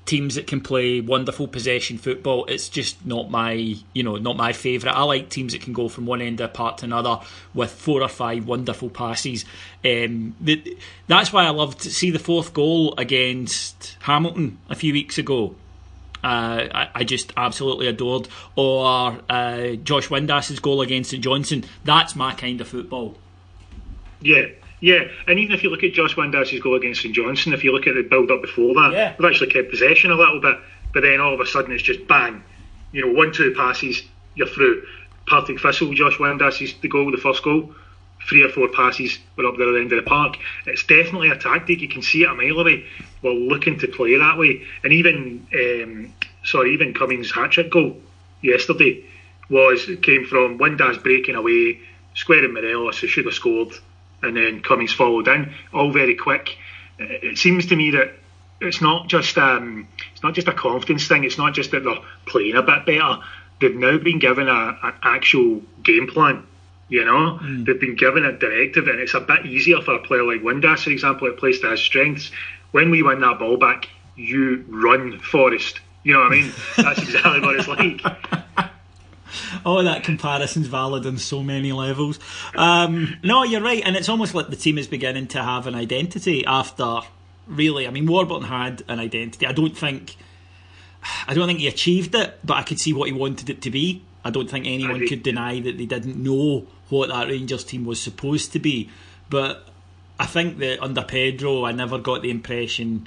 teams 0.06 0.34
that 0.34 0.46
can 0.46 0.60
play 0.60 1.00
wonderful 1.00 1.48
possession 1.48 1.96
football. 1.98 2.44
It's 2.46 2.68
just 2.68 3.04
not 3.06 3.30
my, 3.30 3.76
you 3.92 4.02
know, 4.02 4.16
not 4.16 4.36
my 4.36 4.52
favourite. 4.52 4.94
I 4.94 5.02
like 5.02 5.30
teams 5.30 5.52
that 5.52 5.62
can 5.62 5.72
go 5.72 5.88
from 5.88 6.04
one 6.04 6.20
end 6.20 6.40
of 6.40 6.50
the 6.50 6.56
park 6.56 6.78
to 6.78 6.84
another 6.84 7.20
with 7.54 7.70
four 7.70 8.02
or 8.02 8.08
five 8.08 8.46
wonderful 8.46 8.90
passes. 8.90 9.44
Um, 9.84 10.34
the, 10.40 10.76
that's 11.06 11.32
why 11.32 11.44
I 11.44 11.50
loved 11.50 11.80
to 11.82 11.90
see 11.90 12.10
the 12.10 12.18
fourth 12.18 12.52
goal 12.52 12.94
against 12.98 13.96
Hamilton 14.00 14.58
a 14.68 14.74
few 14.74 14.92
weeks 14.92 15.16
ago. 15.16 15.54
Uh, 16.22 16.68
I, 16.72 16.88
I, 16.94 17.04
just 17.04 17.34
absolutely 17.36 17.86
adored. 17.86 18.28
Or 18.56 19.18
uh, 19.28 19.72
Josh 19.76 20.08
Windass's 20.08 20.58
goal 20.58 20.80
against 20.80 21.10
St 21.10 21.22
Johnstone. 21.22 21.64
That's 21.84 22.16
my 22.16 22.32
kind 22.32 22.62
of 22.62 22.68
football. 22.68 23.16
Yeah, 24.22 24.46
yeah, 24.84 25.08
and 25.26 25.38
even 25.38 25.54
if 25.54 25.64
you 25.64 25.70
look 25.70 25.82
at 25.82 25.94
Josh 25.94 26.14
Windass's 26.14 26.60
goal 26.60 26.74
against 26.74 27.00
St 27.00 27.14
Johnstone, 27.14 27.54
if 27.54 27.64
you 27.64 27.72
look 27.72 27.86
at 27.86 27.94
the 27.94 28.02
build 28.02 28.30
up 28.30 28.42
before 28.42 28.74
that, 28.74 28.92
yeah. 28.92 29.14
they've 29.16 29.30
actually 29.30 29.50
kept 29.50 29.70
possession 29.70 30.10
a 30.10 30.14
little 30.14 30.42
bit, 30.42 30.58
but 30.92 31.00
then 31.00 31.22
all 31.22 31.32
of 31.32 31.40
a 31.40 31.46
sudden 31.46 31.72
it's 31.72 31.82
just 31.82 32.06
bang, 32.06 32.44
you 32.92 33.00
know, 33.00 33.10
one 33.10 33.32
two 33.32 33.54
passes, 33.56 34.02
you're 34.34 34.46
through. 34.46 34.86
Partick 35.26 35.58
Thistle, 35.58 35.94
Josh 35.94 36.18
Windass's 36.18 36.74
the 36.82 36.88
goal, 36.88 37.10
the 37.10 37.16
first 37.16 37.42
goal, 37.42 37.74
three 38.28 38.42
or 38.42 38.50
four 38.50 38.68
passes, 38.68 39.18
we're 39.36 39.46
up 39.48 39.56
there 39.56 39.68
at 39.68 39.72
the 39.72 39.80
end 39.80 39.92
of 39.92 40.04
the 40.04 40.06
park. 40.06 40.36
It's 40.66 40.84
definitely 40.84 41.30
a 41.30 41.38
tactic. 41.38 41.80
You 41.80 41.88
can 41.88 42.02
see 42.02 42.24
it 42.24 42.28
a 42.28 42.34
mile 42.34 42.60
away. 42.60 42.84
We're 43.22 43.32
looking 43.32 43.78
to 43.78 43.88
play 43.88 44.18
that 44.18 44.36
way, 44.36 44.64
and 44.82 44.92
even 44.92 45.46
um, 45.54 46.12
sorry, 46.44 46.74
even 46.74 46.92
Cummings' 46.92 47.32
hat 47.32 47.52
trick 47.52 47.70
goal 47.70 47.96
yesterday 48.42 49.02
was 49.48 49.86
came 50.02 50.26
from 50.26 50.58
Windass 50.58 51.02
breaking 51.02 51.36
away, 51.36 51.80
squaring 52.12 52.52
Morelos, 52.52 52.98
who 52.98 53.06
should 53.06 53.24
have 53.24 53.32
scored 53.32 53.72
and 54.24 54.36
then 54.36 54.62
Cummings 54.62 54.92
followed 54.92 55.28
in, 55.28 55.52
all 55.72 55.90
very 55.90 56.14
quick. 56.14 56.56
It 56.98 57.38
seems 57.38 57.66
to 57.66 57.76
me 57.76 57.92
that 57.92 58.14
it's 58.60 58.80
not 58.80 59.08
just 59.08 59.36
um, 59.38 59.88
it's 60.12 60.22
not 60.22 60.34
just 60.34 60.48
a 60.48 60.52
confidence 60.52 61.06
thing. 61.06 61.24
It's 61.24 61.38
not 61.38 61.54
just 61.54 61.70
that 61.72 61.84
they're 61.84 61.98
playing 62.26 62.56
a 62.56 62.62
bit 62.62 62.86
better. 62.86 63.18
They've 63.60 63.74
now 63.74 63.98
been 63.98 64.18
given 64.18 64.48
a, 64.48 64.78
an 64.82 64.94
actual 65.02 65.62
game 65.82 66.06
plan. 66.06 66.46
You 66.88 67.04
know, 67.04 67.38
mm. 67.42 67.64
they've 67.64 67.80
been 67.80 67.96
given 67.96 68.24
a 68.24 68.32
directive, 68.32 68.88
and 68.88 69.00
it's 69.00 69.14
a 69.14 69.20
bit 69.20 69.46
easier 69.46 69.80
for 69.80 69.94
a 69.94 69.98
player 70.00 70.22
like 70.22 70.42
Windass, 70.42 70.84
for 70.84 70.90
example, 70.90 71.28
at 71.28 71.38
place 71.38 71.60
that 71.62 71.70
has 71.70 71.80
strengths. 71.80 72.30
When 72.72 72.90
we 72.90 73.02
win 73.02 73.20
that 73.20 73.38
ball 73.38 73.56
back, 73.56 73.88
you 74.16 74.64
run, 74.68 75.18
Forest. 75.20 75.80
You 76.02 76.14
know 76.14 76.20
what 76.20 76.32
I 76.32 76.34
mean? 76.36 76.52
That's 76.76 76.98
exactly 77.00 77.40
what 77.40 77.56
it's 77.56 77.68
like. 77.68 78.70
oh, 79.66 79.82
that 79.82 80.04
comparison's 80.04 80.66
valid 80.66 81.06
on 81.06 81.18
so 81.18 81.42
many 81.42 81.72
levels. 81.72 82.18
Um, 82.54 83.16
no, 83.22 83.42
you're 83.42 83.62
right, 83.62 83.82
and 83.84 83.96
it's 83.96 84.08
almost 84.08 84.34
like 84.34 84.48
the 84.48 84.56
team 84.56 84.78
is 84.78 84.86
beginning 84.86 85.28
to 85.28 85.42
have 85.42 85.66
an 85.66 85.74
identity 85.74 86.44
after 86.44 87.00
really. 87.46 87.86
I 87.86 87.90
mean, 87.90 88.06
Warburton 88.06 88.48
had 88.48 88.82
an 88.88 88.98
identity. 88.98 89.46
I 89.46 89.52
don't 89.52 89.76
think, 89.76 90.16
I 91.26 91.34
don't 91.34 91.46
think 91.46 91.60
he 91.60 91.68
achieved 91.68 92.14
it, 92.14 92.38
but 92.44 92.54
I 92.54 92.62
could 92.62 92.80
see 92.80 92.92
what 92.92 93.06
he 93.08 93.12
wanted 93.12 93.50
it 93.50 93.62
to 93.62 93.70
be. 93.70 94.02
I 94.24 94.30
don't 94.30 94.48
think 94.48 94.66
anyone 94.66 95.06
could 95.06 95.22
deny 95.22 95.60
that 95.60 95.76
they 95.76 95.86
didn't 95.86 96.16
know 96.16 96.66
what 96.88 97.10
that 97.10 97.28
Rangers 97.28 97.64
team 97.64 97.84
was 97.84 98.00
supposed 98.00 98.52
to 98.52 98.58
be. 98.58 98.88
But 99.28 99.68
I 100.18 100.26
think 100.26 100.58
that 100.58 100.82
under 100.82 101.02
Pedro, 101.02 101.64
I 101.64 101.72
never 101.72 101.98
got 101.98 102.22
the 102.22 102.30
impression, 102.30 103.06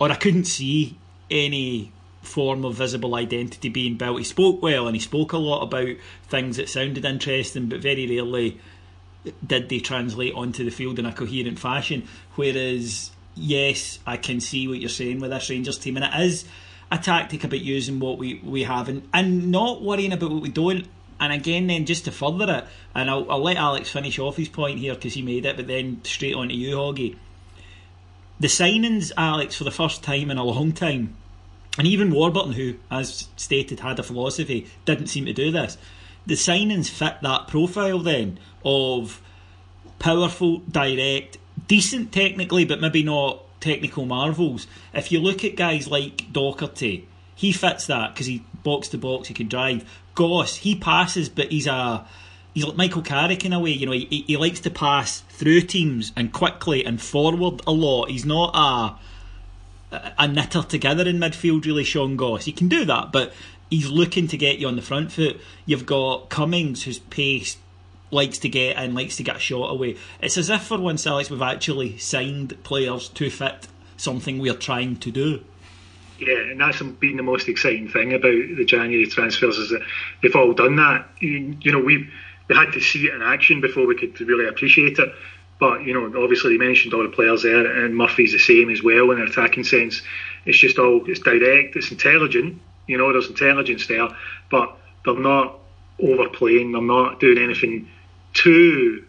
or 0.00 0.10
I 0.10 0.14
couldn't 0.14 0.44
see 0.44 0.96
any 1.30 1.92
form 2.22 2.64
of 2.64 2.74
visible 2.74 3.14
identity 3.14 3.68
being 3.68 3.96
built. 3.96 4.18
He 4.18 4.24
spoke 4.24 4.62
well 4.62 4.86
and 4.86 4.96
he 4.96 5.00
spoke 5.00 5.32
a 5.32 5.38
lot 5.38 5.62
about 5.62 5.96
things 6.28 6.56
that 6.56 6.68
sounded 6.68 7.04
interesting, 7.04 7.68
but 7.68 7.80
very 7.80 8.06
rarely 8.06 8.60
did 9.46 9.68
they 9.68 9.80
translate 9.80 10.34
onto 10.34 10.64
the 10.64 10.70
field 10.70 10.98
in 10.98 11.06
a 11.06 11.12
coherent 11.12 11.58
fashion. 11.58 12.06
Whereas, 12.34 13.10
yes, 13.34 13.98
I 14.06 14.16
can 14.16 14.40
see 14.40 14.68
what 14.68 14.80
you're 14.80 14.88
saying 14.88 15.20
with 15.20 15.30
this 15.30 15.50
Rangers 15.50 15.78
team, 15.78 15.96
and 15.96 16.04
it 16.04 16.20
is 16.20 16.44
a 16.90 16.98
tactic 16.98 17.44
about 17.44 17.60
using 17.60 18.00
what 18.00 18.18
we, 18.18 18.40
we 18.44 18.64
have 18.64 18.88
and, 18.88 19.08
and 19.12 19.50
not 19.50 19.82
worrying 19.82 20.12
about 20.12 20.30
what 20.30 20.42
we 20.42 20.48
don't. 20.48 20.86
And 21.20 21.32
again, 21.32 21.66
then 21.66 21.84
just 21.84 22.04
to 22.04 22.12
further 22.12 22.48
it, 22.48 22.64
and 22.94 23.10
I'll, 23.10 23.28
I'll 23.30 23.42
let 23.42 23.56
Alex 23.56 23.90
finish 23.90 24.18
off 24.20 24.36
his 24.36 24.48
point 24.48 24.78
here 24.78 24.94
because 24.94 25.14
he 25.14 25.22
made 25.22 25.46
it, 25.46 25.56
but 25.56 25.66
then 25.66 26.00
straight 26.04 26.34
on 26.34 26.48
to 26.48 26.54
you, 26.54 26.76
Hoggy. 26.76 27.16
The 28.38 28.46
signings, 28.46 29.10
Alex, 29.16 29.56
for 29.56 29.64
the 29.64 29.72
first 29.72 30.04
time 30.04 30.30
in 30.30 30.38
a 30.38 30.44
long 30.44 30.70
time, 30.70 31.16
and 31.78 31.86
even 31.86 32.10
Warburton, 32.10 32.52
who, 32.52 32.74
as 32.90 33.28
stated, 33.36 33.80
had 33.80 33.98
a 34.00 34.02
philosophy, 34.02 34.66
didn't 34.84 35.06
seem 35.06 35.26
to 35.26 35.32
do 35.32 35.52
this. 35.52 35.78
The 36.26 36.34
signings 36.34 36.90
fit 36.90 37.18
that 37.22 37.46
profile 37.46 38.00
then 38.00 38.38
of 38.64 39.22
powerful, 39.98 40.58
direct, 40.70 41.38
decent 41.68 42.12
technically, 42.12 42.64
but 42.64 42.80
maybe 42.80 43.04
not 43.04 43.44
technical 43.60 44.04
marvels. 44.04 44.66
If 44.92 45.12
you 45.12 45.20
look 45.20 45.44
at 45.44 45.56
guys 45.56 45.88
like 45.88 46.32
Docherty, 46.32 47.04
he 47.34 47.52
fits 47.52 47.86
that 47.86 48.12
because 48.12 48.26
he 48.26 48.44
box 48.64 48.88
to 48.88 48.98
box, 48.98 49.28
he 49.28 49.34
can 49.34 49.48
drive. 49.48 49.88
Goss, 50.14 50.56
he 50.56 50.74
passes, 50.74 51.28
but 51.28 51.52
he's 51.52 51.68
a 51.68 52.04
he's 52.54 52.64
like 52.64 52.76
Michael 52.76 53.02
Carrick 53.02 53.44
in 53.44 53.52
a 53.52 53.60
way. 53.60 53.70
You 53.70 53.86
know, 53.86 53.92
he, 53.92 54.24
he 54.26 54.36
likes 54.36 54.60
to 54.60 54.70
pass 54.70 55.20
through 55.30 55.60
teams 55.62 56.12
and 56.16 56.32
quickly 56.32 56.84
and 56.84 57.00
forward 57.00 57.62
a 57.66 57.72
lot. 57.72 58.10
He's 58.10 58.26
not 58.26 58.50
a 58.54 58.98
a 59.90 60.28
knitter 60.28 60.62
together 60.62 61.06
in 61.08 61.18
midfield, 61.18 61.64
really, 61.64 61.84
Sean 61.84 62.16
Goss. 62.16 62.44
He 62.44 62.52
can 62.52 62.68
do 62.68 62.84
that, 62.84 63.12
but 63.12 63.32
he's 63.70 63.88
looking 63.88 64.28
to 64.28 64.36
get 64.36 64.58
you 64.58 64.68
on 64.68 64.76
the 64.76 64.82
front 64.82 65.12
foot. 65.12 65.40
You've 65.66 65.86
got 65.86 66.28
Cummings, 66.28 66.84
whose 66.84 66.98
pace 66.98 67.56
likes 68.10 68.38
to 68.38 68.48
get 68.48 68.76
and 68.76 68.94
likes 68.94 69.16
to 69.16 69.22
get 69.22 69.36
a 69.36 69.40
shot 69.40 69.70
away. 69.70 69.96
It's 70.20 70.38
as 70.38 70.50
if 70.50 70.62
for 70.62 70.78
once, 70.78 71.06
Alex, 71.06 71.30
we've 71.30 71.42
actually 71.42 71.98
signed 71.98 72.62
players 72.62 73.08
to 73.10 73.30
fit 73.30 73.68
something 73.96 74.38
we're 74.38 74.54
trying 74.54 74.96
to 74.96 75.10
do. 75.10 75.44
Yeah, 76.18 76.38
and 76.50 76.60
that's 76.60 76.82
been 76.82 77.16
the 77.16 77.22
most 77.22 77.48
exciting 77.48 77.88
thing 77.88 78.12
about 78.12 78.32
the 78.32 78.64
January 78.64 79.06
transfers 79.06 79.56
is 79.56 79.70
that 79.70 79.82
they've 80.22 80.34
all 80.34 80.52
done 80.52 80.76
that. 80.76 81.08
You, 81.20 81.56
you 81.60 81.70
know, 81.70 81.80
we 81.80 82.08
we 82.48 82.56
had 82.56 82.72
to 82.72 82.80
see 82.80 83.06
it 83.06 83.14
in 83.14 83.22
action 83.22 83.60
before 83.60 83.86
we 83.86 83.94
could 83.94 84.20
really 84.20 84.48
appreciate 84.48 84.98
it. 84.98 85.12
But 85.58 85.82
you 85.84 85.94
know, 85.94 86.22
obviously 86.22 86.56
they 86.56 86.64
mentioned 86.64 86.94
all 86.94 87.02
the 87.02 87.08
players 87.08 87.42
there, 87.42 87.84
and 87.84 87.96
Murphy's 87.96 88.32
the 88.32 88.38
same 88.38 88.70
as 88.70 88.82
well 88.82 89.10
in 89.10 89.18
their 89.18 89.26
attacking 89.26 89.64
sense. 89.64 90.02
It's 90.44 90.58
just 90.58 90.78
all 90.78 91.02
it's 91.06 91.20
direct, 91.20 91.76
it's 91.76 91.90
intelligent. 91.90 92.60
You 92.86 92.98
know, 92.98 93.12
there's 93.12 93.28
intelligence 93.28 93.86
there, 93.86 94.08
but 94.50 94.76
they're 95.04 95.18
not 95.18 95.58
overplaying. 96.00 96.72
They're 96.72 96.80
not 96.80 97.20
doing 97.20 97.38
anything 97.38 97.88
too 98.34 99.04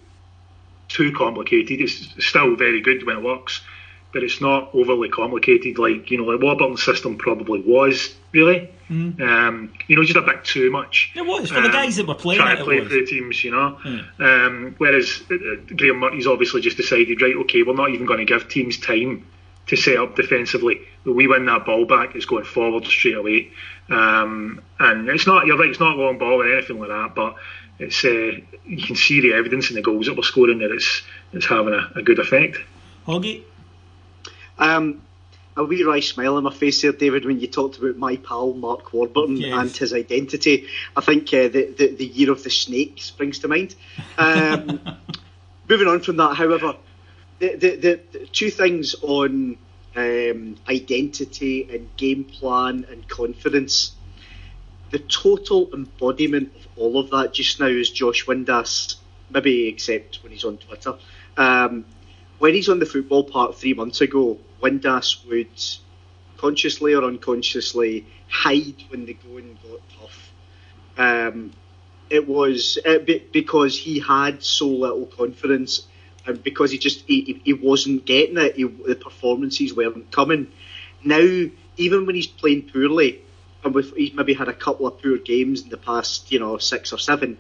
too 0.88 1.12
complicated. 1.14 1.80
It's 1.82 2.26
still 2.26 2.56
very 2.56 2.82
good 2.82 3.06
when 3.06 3.18
it 3.18 3.24
works, 3.24 3.62
but 4.12 4.24
it's 4.24 4.42
not 4.42 4.72
overly 4.74 5.10
complicated 5.10 5.78
like 5.78 6.10
you 6.10 6.18
know 6.18 6.26
like 6.26 6.42
Warburton's 6.42 6.84
system 6.84 7.18
probably 7.18 7.62
was 7.62 8.16
really. 8.32 8.70
Mm. 8.90 9.22
Um, 9.22 9.74
you 9.88 9.96
know, 9.96 10.04
just 10.04 10.18
a 10.18 10.22
bit 10.22 10.44
too 10.44 10.72
much. 10.72 11.12
It 11.16 11.26
was 11.26 11.50
for 11.50 11.58
um, 11.58 11.64
the 11.64 11.70
guys 11.70 11.96
that 11.98 12.08
were 12.08 12.16
playing. 12.16 12.42
Trying 12.42 12.58
to 12.58 12.64
play 12.64 12.82
for 12.82 12.90
the 12.90 13.06
teams, 13.06 13.44
you 13.44 13.52
know. 13.52 13.78
Mm. 13.84 14.20
Um, 14.20 14.76
whereas 14.78 15.22
uh, 15.30 15.36
uh, 15.36 15.56
Graeme 15.76 16.00
Murty's 16.00 16.28
obviously 16.28 16.62
just 16.62 16.78
decided, 16.78 17.22
right, 17.22 17.36
okay, 17.36 17.64
we're 17.64 17.76
not 17.76 17.92
even 17.92 18.06
going 18.06 18.20
to 18.20 18.26
give 18.26 18.50
teams 18.50 18.80
time 18.80 19.28
to 19.68 19.76
set 19.76 19.98
up 19.98 20.16
defensively. 20.16 20.82
When 21.04 21.16
we 21.16 21.28
win 21.28 21.46
that 21.46 21.66
ball 21.66 21.86
back, 21.86 22.16
it's 22.16 22.26
going 22.26 22.46
forward 22.46 22.86
straight 22.86 23.16
away. 23.16 23.52
Um, 23.90 24.62
and 24.80 25.08
it's 25.10 25.28
not, 25.28 25.46
you're 25.46 25.58
right, 25.58 25.70
it's 25.70 25.80
not 25.80 25.98
long 25.98 26.18
ball 26.18 26.42
or 26.42 26.52
anything 26.52 26.80
like 26.80 26.90
that, 26.90 27.14
but 27.14 27.36
it's 27.78 28.04
uh, 28.04 28.32
you 28.66 28.86
can 28.86 28.96
see 28.96 29.22
the 29.22 29.34
evidence 29.34 29.70
in 29.70 29.76
the 29.76 29.82
goals 29.82 30.08
that 30.08 30.18
we're 30.18 30.24
scoring 30.24 30.60
that 30.60 30.72
it's 30.72 31.02
it's 31.32 31.46
having 31.46 31.74
a, 31.74 31.92
a 31.96 32.02
good 32.02 32.20
effect. 32.20 32.58
Hoggy. 33.08 33.44
Um, 34.58 35.02
a 35.60 35.64
wee 35.66 35.84
wry 35.84 36.00
smile 36.00 36.38
on 36.38 36.44
my 36.44 36.54
face 36.54 36.82
there, 36.82 36.94
David, 36.94 37.26
when 37.26 37.42
you 37.42 37.48
talked 37.48 37.78
about 37.78 37.98
my 37.98 38.16
pal 38.16 38.54
Mark 38.54 38.94
Warburton 38.94 39.36
yes. 39.36 39.60
and 39.60 39.76
his 39.76 39.94
identity. 39.94 40.68
I 40.96 41.02
think 41.02 41.28
uh, 41.34 41.50
the, 41.50 41.76
the, 41.78 41.96
the 41.96 42.06
year 42.06 42.32
of 42.32 42.44
the 42.44 42.50
snake 42.50 43.02
springs 43.02 43.40
to 43.40 43.50
mind. 43.50 43.76
Um, 44.18 44.80
moving 45.70 45.90
on 45.90 46.00
from 46.00 46.16
that, 46.16 46.36
however, 46.36 46.78
the, 47.40 47.56
the, 47.58 47.76
the, 47.76 48.00
the 48.12 48.26
two 48.28 48.50
things 48.50 48.96
on 49.02 49.58
um, 49.98 50.56
identity 50.70 51.68
and 51.70 51.90
game 51.98 52.24
plan 52.24 52.86
and 52.90 53.06
confidence. 53.10 53.92
The 54.92 55.00
total 55.00 55.74
embodiment 55.74 56.54
of 56.56 56.68
all 56.78 57.00
of 57.00 57.10
that 57.10 57.34
just 57.34 57.60
now 57.60 57.68
is 57.68 57.90
Josh 57.90 58.26
Windass, 58.26 58.96
maybe 59.30 59.68
except 59.68 60.24
when 60.24 60.32
he's 60.32 60.46
on 60.46 60.58
Twitter. 60.58 60.98
Um, 61.36 61.84
when 62.38 62.54
he's 62.54 62.70
on 62.70 62.80
the 62.80 62.86
football 62.86 63.26
park 63.26 63.56
three 63.56 63.74
months 63.74 64.00
ago, 64.00 64.40
Windass 64.62 65.26
would 65.28 65.50
consciously 66.38 66.94
or 66.94 67.04
unconsciously 67.04 68.06
hide 68.30 68.84
when 68.90 69.06
the 69.06 69.14
going 69.14 69.58
got 69.64 69.82
tough. 70.00 70.32
Um, 70.98 71.52
it 72.10 72.28
was 72.28 72.80
uh, 72.86 73.00
because 73.32 73.78
he 73.78 74.00
had 74.00 74.44
so 74.44 74.68
little 74.68 75.06
confidence 75.06 75.88
and 76.26 76.42
because 76.44 76.72
he 76.72 76.78
just 76.78 77.04
he, 77.08 77.42
he 77.44 77.54
wasn't 77.54 78.06
getting 78.06 78.38
it. 78.38 78.56
He, 78.56 78.64
the 78.64 78.96
performances 78.96 79.74
weren't 79.74 80.12
coming. 80.12 80.52
Now, 81.04 81.46
even 81.78 82.06
when 82.06 82.16
he's 82.16 82.28
playing 82.28 82.70
poorly, 82.70 83.22
and 83.64 83.74
with, 83.74 83.96
he's 83.96 84.14
maybe 84.14 84.34
had 84.34 84.48
a 84.48 84.54
couple 84.54 84.88
of 84.88 85.02
poor 85.02 85.18
games 85.18 85.62
in 85.62 85.70
the 85.70 85.78
past, 85.78 86.32
you 86.32 86.40
know, 86.40 86.58
six 86.58 86.92
or 86.94 86.98
seven 86.98 87.38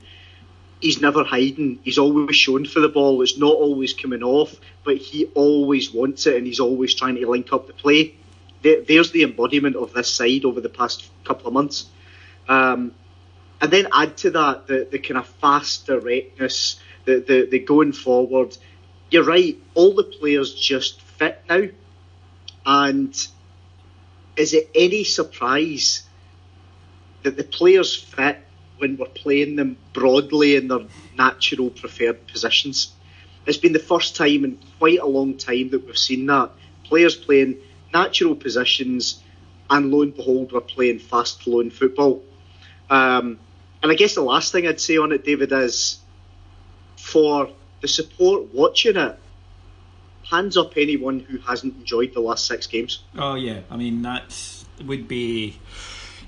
he's 0.79 1.01
never 1.01 1.23
hiding. 1.23 1.79
He's 1.83 1.97
always 1.97 2.35
shown 2.35 2.65
for 2.65 2.79
the 2.79 2.89
ball. 2.89 3.21
It's 3.21 3.37
not 3.37 3.53
always 3.53 3.93
coming 3.93 4.23
off, 4.23 4.55
but 4.89 4.97
he 4.97 5.25
always 5.35 5.93
wants 5.93 6.25
it 6.25 6.35
and 6.35 6.47
he's 6.47 6.59
always 6.59 6.95
trying 6.95 7.13
to 7.13 7.29
link 7.29 7.53
up 7.53 7.67
the 7.67 7.73
play. 7.73 8.15
There, 8.63 8.81
there's 8.81 9.11
the 9.11 9.21
embodiment 9.21 9.75
of 9.75 9.93
this 9.93 10.11
side 10.11 10.45
over 10.45 10.61
the 10.61 10.69
past 10.69 11.07
couple 11.23 11.45
of 11.45 11.53
months. 11.53 11.85
Um, 12.47 12.95
and 13.61 13.69
then 13.69 13.87
add 13.93 14.17
to 14.17 14.31
that 14.31 14.65
the, 14.65 14.87
the 14.89 14.97
kind 14.97 15.19
of 15.19 15.27
fast 15.27 15.85
directness, 15.85 16.79
the, 17.05 17.19
the, 17.19 17.47
the 17.51 17.59
going 17.59 17.91
forward. 17.91 18.57
You're 19.11 19.25
right, 19.25 19.61
all 19.75 19.93
the 19.93 20.05
players 20.05 20.55
just 20.55 20.99
fit 21.01 21.43
now. 21.47 21.65
And 22.65 23.27
is 24.35 24.55
it 24.55 24.71
any 24.73 25.03
surprise 25.03 26.01
that 27.21 27.37
the 27.37 27.43
players 27.43 27.95
fit 27.95 28.39
when 28.79 28.97
we're 28.97 29.05
playing 29.05 29.55
them 29.55 29.77
broadly 29.93 30.55
in 30.55 30.67
their 30.67 30.85
natural 31.15 31.69
preferred 31.69 32.25
positions. 32.25 32.93
It's 33.49 33.57
been 33.57 33.73
the 33.73 33.79
first 33.79 34.15
time 34.15 34.45
in 34.45 34.59
quite 34.77 34.99
a 34.99 35.07
long 35.07 35.35
time 35.35 35.71
that 35.71 35.83
we've 35.83 35.97
seen 35.97 36.27
that. 36.27 36.51
Players 36.83 37.15
playing 37.15 37.57
natural 37.91 38.35
positions, 38.35 39.23
and 39.71 39.91
lo 39.91 40.03
and 40.03 40.15
behold, 40.15 40.51
we're 40.51 40.61
playing 40.61 40.99
fast 40.99 41.41
flowing 41.41 41.71
football. 41.71 42.23
Um, 42.91 43.39
and 43.81 43.91
I 43.91 43.95
guess 43.95 44.13
the 44.13 44.21
last 44.21 44.51
thing 44.51 44.67
I'd 44.67 44.79
say 44.79 44.97
on 44.97 45.11
it, 45.11 45.25
David, 45.25 45.51
is 45.51 45.97
for 46.95 47.49
the 47.81 47.87
support 47.87 48.53
watching 48.53 48.97
it, 48.97 49.17
hands 50.29 50.55
up 50.55 50.77
anyone 50.77 51.19
who 51.19 51.39
hasn't 51.39 51.75
enjoyed 51.75 52.13
the 52.13 52.19
last 52.19 52.45
six 52.45 52.67
games. 52.67 53.03
Oh, 53.17 53.33
yeah. 53.33 53.61
I 53.71 53.77
mean, 53.77 54.03
that 54.03 54.31
would 54.85 55.07
be 55.07 55.57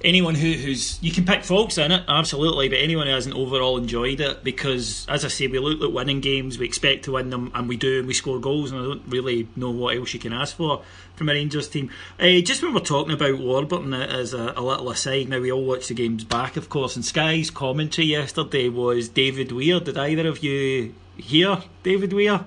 anyone 0.04 0.36
who, 0.36 0.54
who's 0.54 1.02
you 1.02 1.12
can 1.12 1.26
pick 1.26 1.44
faults 1.44 1.78
in 1.78 1.92
it, 1.92 2.04
absolutely, 2.08 2.70
but 2.70 2.78
anyone 2.78 3.08
who 3.08 3.14
hasn't 3.14 3.36
overall 3.36 3.78
enjoyed 3.78 4.20
it 4.20 4.44
because, 4.44 5.06
as 5.10 5.26
I 5.26 5.28
say, 5.28 5.48
we 5.48 5.60
look 5.60 5.82
at 5.82 5.92
winning 5.92 6.22
games, 6.22 6.58
we 6.58 6.66
expect 6.66 7.06
to 7.06 7.14
win 7.14 7.30
them, 7.30 7.52
and 7.54 7.68
we 7.68 7.78
do, 7.78 8.00
and 8.00 8.08
we 8.08 8.14
score 8.14 8.40
goals, 8.40 8.72
and 8.72 8.82
I 8.82 8.84
don't 8.84 9.04
really 9.08 9.48
know 9.56 9.72
what 9.72 9.98
else 9.98 10.14
you 10.14 10.20
can 10.20 10.34
ask 10.34 10.56
for 10.56 10.84
from 11.16 11.30
a 11.30 11.34
Rangers 11.34 11.70
team. 11.70 11.92
Uh, 12.20 12.42
just 12.42 12.64
when 12.64 12.74
we're 12.74 12.80
talking 12.80 13.14
about 13.14 13.38
Warburton 13.38 13.94
as 13.94 14.34
a, 14.34 14.54
a, 14.56 14.62
little 14.62 14.90
aside, 14.90 15.30
now 15.30 15.40
we 15.40 15.52
all 15.52 15.66
watch 15.66 15.88
the 15.88 15.94
games 15.94 16.24
back, 16.24 16.58
of 16.58 16.70
course, 16.70 16.96
and 16.96 17.06
Sky's 17.06 17.50
commentary 17.50 18.08
yesterday 18.08 18.70
was 18.70 19.10
David 19.10 19.52
Weir. 19.52 19.80
Did 19.80 19.98
either 19.98 20.28
of 20.28 20.44
you 20.44 20.96
hear 21.18 21.60
David 21.84 22.14
Weir? 22.14 22.46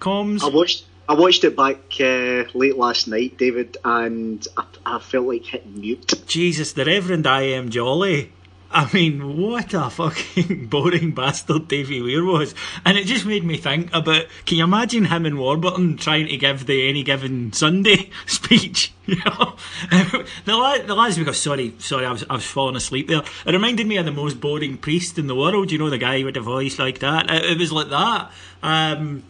Comms? 0.00 0.42
I 0.42 0.48
watched. 0.48 0.84
I 1.08 1.14
watched 1.14 1.44
it 1.44 1.56
back 1.56 1.78
uh, 2.00 2.44
late 2.54 2.76
last 2.76 3.08
night, 3.08 3.36
David, 3.36 3.76
and 3.84 4.46
I, 4.56 4.64
I, 4.86 4.98
felt 4.98 5.26
like 5.26 5.44
hitting 5.44 5.80
mute. 5.80 6.26
Jesus, 6.26 6.72
the 6.72 6.84
Reverend 6.84 7.26
I. 7.26 7.48
M. 7.48 7.68
Jolly. 7.68 8.32
I 8.70 8.90
mean, 8.92 9.40
what 9.40 9.72
a 9.72 9.88
fucking 9.88 10.66
boring 10.70 11.12
bastard 11.12 11.68
Davy 11.68 12.02
Weir 12.02 12.24
was. 12.24 12.56
And 12.84 12.98
it 12.98 13.06
just 13.06 13.24
made 13.24 13.44
me 13.44 13.56
think 13.56 13.94
about 13.94 14.24
can 14.46 14.58
you 14.58 14.64
imagine 14.64 15.04
him 15.04 15.26
and 15.26 15.38
Warburton 15.38 15.96
trying 15.96 16.26
to 16.26 16.36
give 16.36 16.66
the 16.66 16.88
Any 16.88 17.04
Given 17.04 17.52
Sunday 17.52 18.10
speech? 18.26 18.92
You 19.06 19.16
know? 19.16 19.56
the, 19.90 20.82
the 20.86 20.94
lads 20.94 21.18
because, 21.18 21.38
sorry, 21.38 21.74
sorry, 21.78 22.06
I 22.06 22.12
was, 22.12 22.24
I 22.30 22.36
was 22.36 22.46
falling 22.46 22.74
asleep 22.74 23.08
there. 23.08 23.22
It 23.44 23.52
reminded 23.52 23.86
me 23.86 23.98
of 23.98 24.06
the 24.06 24.12
most 24.12 24.40
boring 24.40 24.78
priest 24.78 25.18
in 25.18 25.26
the 25.26 25.34
world, 25.34 25.70
you 25.70 25.76
know, 25.76 25.90
the 25.90 25.98
guy 25.98 26.24
with 26.24 26.38
a 26.38 26.40
voice 26.40 26.78
like 26.78 27.00
that. 27.00 27.28
It, 27.28 27.44
it 27.44 27.58
was 27.58 27.70
like 27.70 27.90
that. 27.90 28.32
Um, 28.62 29.24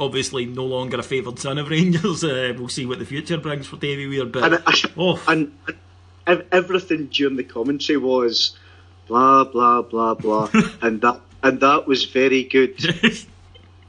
obviously 0.00 0.46
no 0.46 0.64
longer 0.64 0.98
a 0.98 1.02
favoured 1.02 1.38
son 1.38 1.58
of 1.58 1.68
Rangers. 1.70 2.24
Uh, 2.34 2.54
we'll 2.56 2.68
see 2.68 2.86
what 2.86 2.98
the 2.98 3.04
future 3.04 3.36
brings 3.36 3.66
for 3.66 3.76
Davy 3.76 4.06
Weir. 4.06 4.24
But 4.26 4.44
and, 4.44 4.62
I, 4.66 4.74
oh. 4.96 5.22
and, 5.28 5.56
and 6.26 6.44
everything 6.50 7.06
during 7.06 7.36
the 7.36 7.44
commentary 7.44 7.98
was 7.98 8.56
blah 9.06 9.44
blah 9.44 9.82
blah 9.82 10.14
blah, 10.14 10.48
and 10.82 11.00
that 11.02 11.20
and 11.42 11.60
that 11.60 11.86
was 11.86 12.04
very 12.04 12.44
good. 12.44 12.80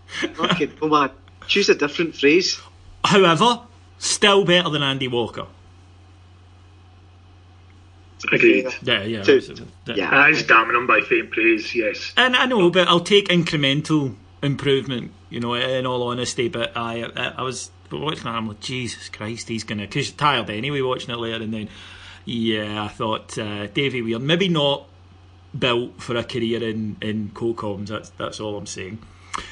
Fucking 0.07 0.73
oh 0.81 0.89
man, 0.89 1.11
choose 1.47 1.69
a 1.69 1.75
different 1.75 2.15
phrase. 2.15 2.59
However, 3.05 3.61
still 3.99 4.43
better 4.45 4.69
than 4.69 4.83
Andy 4.83 5.07
Walker. 5.07 5.47
Agreed. 8.31 8.67
Yeah, 8.81 9.03
yeah. 9.03 9.23
To, 9.23 9.65
yeah. 9.87 10.09
That 10.09 10.29
is 10.31 10.43
damning 10.43 10.75
him 10.75 10.87
by 10.87 11.01
faint 11.01 11.31
praise, 11.31 11.75
yes. 11.75 12.13
And 12.17 12.35
I 12.35 12.45
know, 12.45 12.69
but 12.71 12.87
I'll 12.87 12.99
take 12.99 13.27
incremental 13.27 14.15
improvement, 14.41 15.11
you 15.35 15.41
know, 15.41 15.53
in 15.53 15.85
all 15.85 16.01
honesty. 16.03 16.47
But 16.47 16.77
I, 16.77 17.03
I, 17.03 17.33
I 17.39 17.41
was 17.41 17.69
watching 17.91 18.23
that, 18.23 18.35
I'm 18.35 18.47
like, 18.47 18.61
Jesus 18.61 19.09
Christ, 19.09 19.49
he's 19.49 19.65
going 19.65 19.79
to, 19.79 19.85
because 19.85 20.09
tired 20.11 20.49
anyway 20.49 20.79
watching 20.79 21.13
it 21.13 21.17
later. 21.17 21.43
And 21.43 21.53
then, 21.53 21.67
yeah, 22.23 22.85
I 22.85 22.87
thought 22.87 23.37
uh, 23.37 23.67
Davy 23.67 24.01
Weir, 24.01 24.17
maybe 24.17 24.47
not 24.47 24.87
built 25.57 26.01
for 26.01 26.15
a 26.15 26.23
career 26.23 26.63
in, 26.63 26.95
in 27.01 27.31
co-coms, 27.33 27.89
that's, 27.89 28.11
that's 28.11 28.39
all 28.39 28.57
I'm 28.57 28.65
saying. 28.65 28.99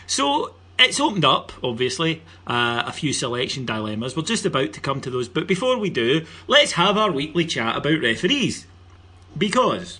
So, 0.07 0.55
it's 0.79 1.01
opened 1.01 1.25
up, 1.25 1.51
obviously, 1.61 2.21
uh, 2.47 2.83
a 2.85 2.93
few 2.93 3.11
selection 3.11 3.65
dilemmas. 3.65 4.15
We're 4.15 4.23
just 4.23 4.45
about 4.45 4.71
to 4.73 4.79
come 4.79 5.01
to 5.01 5.09
those. 5.09 5.27
But 5.27 5.47
before 5.47 5.77
we 5.77 5.89
do, 5.89 6.25
let's 6.47 6.71
have 6.73 6.97
our 6.97 7.11
weekly 7.11 7.45
chat 7.45 7.75
about 7.75 8.01
referees. 8.01 8.67
Because 9.37 9.99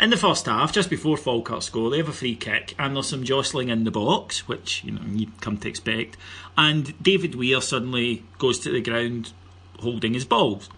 in 0.00 0.10
the 0.10 0.16
first 0.16 0.46
half, 0.46 0.72
just 0.72 0.90
before 0.90 1.16
Falkirk 1.16 1.62
score, 1.62 1.90
they 1.90 1.98
have 1.98 2.08
a 2.08 2.12
free 2.12 2.34
kick 2.34 2.74
and 2.78 2.94
there's 2.94 3.08
some 3.08 3.24
jostling 3.24 3.68
in 3.68 3.84
the 3.84 3.90
box, 3.90 4.48
which 4.48 4.82
you 4.84 4.92
know 4.92 5.02
you 5.06 5.28
come 5.40 5.58
to 5.58 5.68
expect. 5.68 6.16
And 6.56 7.00
David 7.02 7.34
Weir 7.34 7.60
suddenly 7.60 8.22
goes 8.38 8.58
to 8.60 8.70
the 8.70 8.80
ground 8.80 9.32
holding 9.80 10.14
his 10.14 10.24
balls. 10.24 10.68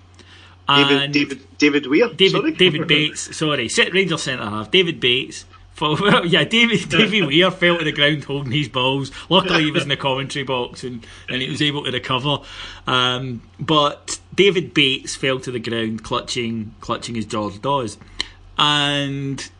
David, 0.69 1.13
David, 1.13 1.59
David 1.59 1.87
Weir, 1.87 2.09
David, 2.09 2.33
sorry? 2.33 2.53
David 2.53 2.89
Bates, 2.89 3.37
sorry, 3.37 3.71
Rangers 3.93 4.23
centre 4.23 4.45
half, 4.45 4.71
David 4.71 4.99
Bates 4.99 5.45
well, 5.81 6.25
yeah, 6.25 6.45
David 6.45 6.89
Davy 6.89 7.21
Weir 7.21 7.51
fell 7.51 7.77
to 7.77 7.85
the 7.85 7.93
ground 7.93 8.25
holding 8.25 8.53
his 8.53 8.69
balls. 8.69 9.13
Luckily, 9.29 9.65
he 9.65 9.71
was 9.71 9.83
in 9.83 9.91
the 9.91 9.97
commentary 9.97 10.43
box 10.43 10.83
and, 10.85 11.07
and 11.29 11.43
he 11.43 11.51
was 11.51 11.61
able 11.61 11.85
to 11.85 11.91
recover. 11.91 12.39
Um, 12.87 13.43
but 13.61 14.19
David 14.35 14.73
Bates 14.73 15.15
fell 15.15 15.39
to 15.41 15.51
the 15.51 15.61
ground 15.61 16.03
clutching 16.03 16.75
clutching 16.81 17.19
as 17.19 17.27
George 17.27 17.61
does, 17.61 17.99
and 18.59 19.51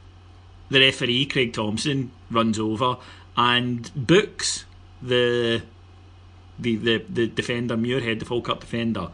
the 0.69 0.81
referee 0.81 1.27
Craig 1.27 1.53
Thomson 1.53 2.11
runs 2.31 2.59
over 2.59 2.97
and 3.37 3.91
books 3.95 4.65
the 5.03 5.63
the 6.59 6.77
the, 6.77 7.05
the 7.09 7.27
defender 7.27 7.77
Muirhead, 7.77 8.19
the 8.19 8.25
Falkirk 8.25 8.61
defender. 8.61 9.09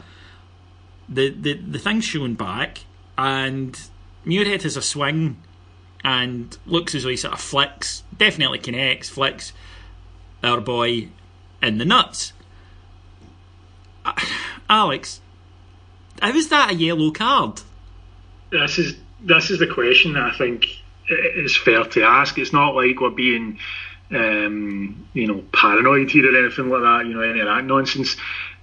The 1.08 1.30
the 1.30 1.54
the 1.54 1.78
thing's 1.78 2.04
shown 2.04 2.34
back, 2.34 2.80
and 3.18 3.78
Muirhead 4.24 4.62
has 4.62 4.76
a 4.76 4.82
swing 4.82 5.42
and 6.04 6.56
looks 6.66 6.94
as 6.94 7.04
though 7.04 7.10
he 7.10 7.16
sort 7.16 7.34
of 7.34 7.40
flicks, 7.40 8.02
definitely 8.16 8.58
connects, 8.58 9.08
flicks 9.08 9.52
our 10.42 10.60
boy 10.60 11.08
in 11.62 11.78
the 11.78 11.84
nuts. 11.84 12.32
Alex, 14.68 15.20
how 16.20 16.30
is 16.30 16.48
that 16.48 16.70
a 16.72 16.74
yellow 16.74 17.10
card? 17.10 17.60
This 18.50 18.78
is 18.78 18.96
this 19.24 19.50
is 19.50 19.58
the 19.58 19.66
question 19.66 20.14
that 20.14 20.34
I 20.34 20.36
think 20.36 20.66
is 21.08 21.56
fair 21.56 21.84
to 21.84 22.02
ask. 22.02 22.38
It's 22.38 22.52
not 22.52 22.74
like 22.74 23.00
we're 23.00 23.10
being, 23.10 23.58
um, 24.10 25.08
you 25.12 25.26
know, 25.26 25.44
paranoid 25.52 26.10
here 26.10 26.32
or 26.32 26.44
anything 26.44 26.68
like 26.68 26.82
that. 26.82 27.06
You 27.06 27.14
know, 27.14 27.22
any 27.22 27.40
of 27.40 27.46
that 27.46 27.64
nonsense. 27.64 28.16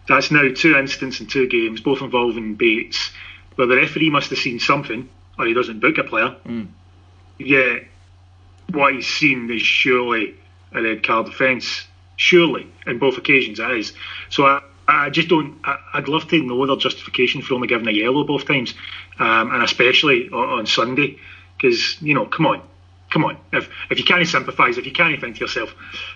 That's 0.08 0.32
now 0.32 0.50
two 0.56 0.76
incidents 0.76 1.20
in 1.20 1.28
two 1.28 1.48
games, 1.48 1.82
both 1.82 2.02
involving 2.02 2.56
Bates, 2.56 3.12
where 3.56 3.68
the 3.68 3.76
referee 3.76 4.10
must 4.10 4.32
have 4.32 4.40
seen 4.40 4.60
something, 4.60 5.08
or 5.38 5.46
he 5.46 5.54
doesn't 5.54 5.80
book 5.80 5.98
a 6.00 6.04
player. 6.04 6.36
Mm 6.46 6.70
yeah, 7.40 7.80
what 8.72 8.94
he's 8.94 9.08
seen 9.08 9.50
is 9.52 9.62
surely 9.62 10.36
a 10.74 10.82
red 10.82 11.04
card 11.04 11.28
offence. 11.28 11.88
Surely, 12.18 12.68
in 12.86 13.00
both 13.00 13.18
occasions, 13.18 13.60
it 13.60 13.72
is. 13.72 13.94
So 14.30 14.46
I, 14.46 14.62
I 14.88 15.10
just 15.10 15.30
don't. 15.30 15.58
I, 15.64 15.78
would 15.96 16.10
love 16.10 16.28
to 16.28 16.44
know 16.44 16.66
their 16.68 16.76
justification 16.76 17.42
for 17.42 17.54
only 17.54 17.70
giving 17.70 17.88
a 17.88 17.92
yellow 17.92 18.26
both 18.26 18.46
times, 18.46 18.74
um, 19.20 19.52
and 19.52 19.64
especially 19.64 20.30
on, 20.30 20.60
on 20.60 20.66
Sunday, 20.66 21.20
because 21.58 22.02
you 22.02 22.14
know, 22.14 22.26
come 22.26 22.46
on, 22.46 22.62
come 23.12 23.26
on. 23.26 23.38
If 23.52 23.70
if 23.90 24.00
you 24.00 24.06
can't 24.06 24.28
sympathise, 24.28 24.78
if 24.78 24.86
you 24.86 24.92
can't 24.92 25.20
think 25.20 25.36
to 25.36 25.42
yourself, 25.42 25.74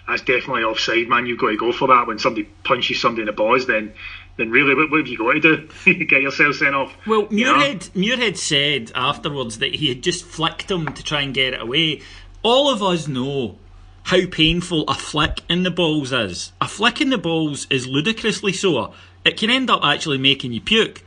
that's 0.07 0.21
definitely 0.21 0.63
offside, 0.63 1.07
man. 1.07 1.25
You've 1.25 1.39
got 1.39 1.49
to 1.49 1.57
go 1.57 1.71
for 1.71 1.87
that 1.89 2.07
when 2.07 2.19
somebody 2.19 2.47
punches 2.63 3.01
somebody 3.01 3.23
in 3.23 3.25
the 3.27 3.33
balls. 3.33 3.67
Then 3.67 3.93
then 4.37 4.49
really, 4.49 4.75
what, 4.75 4.89
what 4.89 4.99
have 4.99 5.07
you 5.07 5.17
got 5.17 5.33
to 5.33 5.39
do? 5.39 6.05
Get 6.05 6.21
yourself 6.21 6.55
sent 6.55 6.75
off. 6.75 6.95
Well, 7.05 7.27
Muirhead, 7.27 7.89
Muirhead 7.91 8.37
said 8.37 8.91
afterwards 8.95 9.59
that 9.59 9.75
he 9.75 9.89
had 9.89 10.01
just 10.01 10.25
flicked 10.25 10.71
him 10.71 10.91
to 10.93 11.03
try 11.03 11.21
and 11.21 11.33
get 11.33 11.53
it 11.53 11.61
away. 11.61 12.01
All 12.41 12.71
of 12.71 12.81
us 12.81 13.07
know 13.07 13.57
how 14.03 14.25
painful 14.27 14.83
a 14.87 14.95
flick 14.95 15.41
in 15.47 15.63
the 15.63 15.71
balls 15.71 16.11
is. 16.11 16.51
A 16.59 16.67
flick 16.67 16.99
in 16.99 17.09
the 17.09 17.17
balls 17.17 17.67
is 17.69 17.87
ludicrously 17.87 18.53
sore. 18.53 18.93
It 19.23 19.37
can 19.37 19.49
end 19.49 19.69
up 19.69 19.81
actually 19.83 20.17
making 20.17 20.51
you 20.51 20.61
puke. 20.61 21.03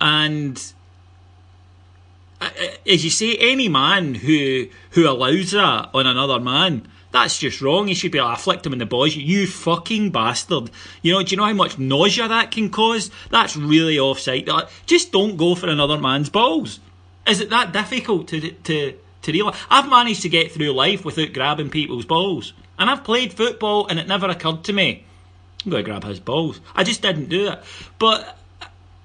And 0.00 0.60
as 2.86 3.04
you 3.04 3.10
say, 3.10 3.36
any 3.36 3.68
man 3.68 4.14
who 4.14 4.66
who 4.90 5.08
allows 5.08 5.52
that 5.52 5.90
on 5.94 6.06
another 6.06 6.40
man 6.40 6.88
that's 7.14 7.38
just 7.38 7.60
wrong. 7.60 7.86
He 7.86 7.94
should 7.94 8.10
be 8.10 8.20
like, 8.20 8.44
I 8.44 8.56
him 8.66 8.72
in 8.72 8.80
the 8.80 8.86
balls. 8.86 9.14
You 9.14 9.46
fucking 9.46 10.10
bastard. 10.10 10.68
You 11.00 11.12
know, 11.12 11.22
do 11.22 11.30
you 11.30 11.36
know 11.36 11.44
how 11.44 11.52
much 11.52 11.78
nausea 11.78 12.26
that 12.26 12.50
can 12.50 12.70
cause? 12.70 13.08
That's 13.30 13.56
really 13.56 14.00
offside. 14.00 14.50
Just 14.84 15.12
don't 15.12 15.36
go 15.36 15.54
for 15.54 15.68
another 15.68 15.96
man's 15.96 16.28
balls. 16.28 16.80
Is 17.24 17.40
it 17.40 17.50
that 17.50 17.72
difficult 17.72 18.26
to 18.28 18.50
to 18.50 18.98
to 19.22 19.32
realise? 19.32 19.56
I've 19.70 19.88
managed 19.88 20.22
to 20.22 20.28
get 20.28 20.50
through 20.50 20.72
life 20.72 21.04
without 21.04 21.32
grabbing 21.32 21.70
people's 21.70 22.04
balls, 22.04 22.52
and 22.80 22.90
I've 22.90 23.04
played 23.04 23.32
football, 23.32 23.86
and 23.86 24.00
it 24.00 24.08
never 24.08 24.28
occurred 24.28 24.64
to 24.64 24.72
me. 24.72 25.04
I'm 25.64 25.70
going 25.70 25.84
to 25.84 25.88
grab 25.88 26.02
his 26.02 26.18
balls. 26.18 26.60
I 26.74 26.82
just 26.82 27.00
didn't 27.00 27.28
do 27.28 27.52
it. 27.52 27.62
But 28.00 28.36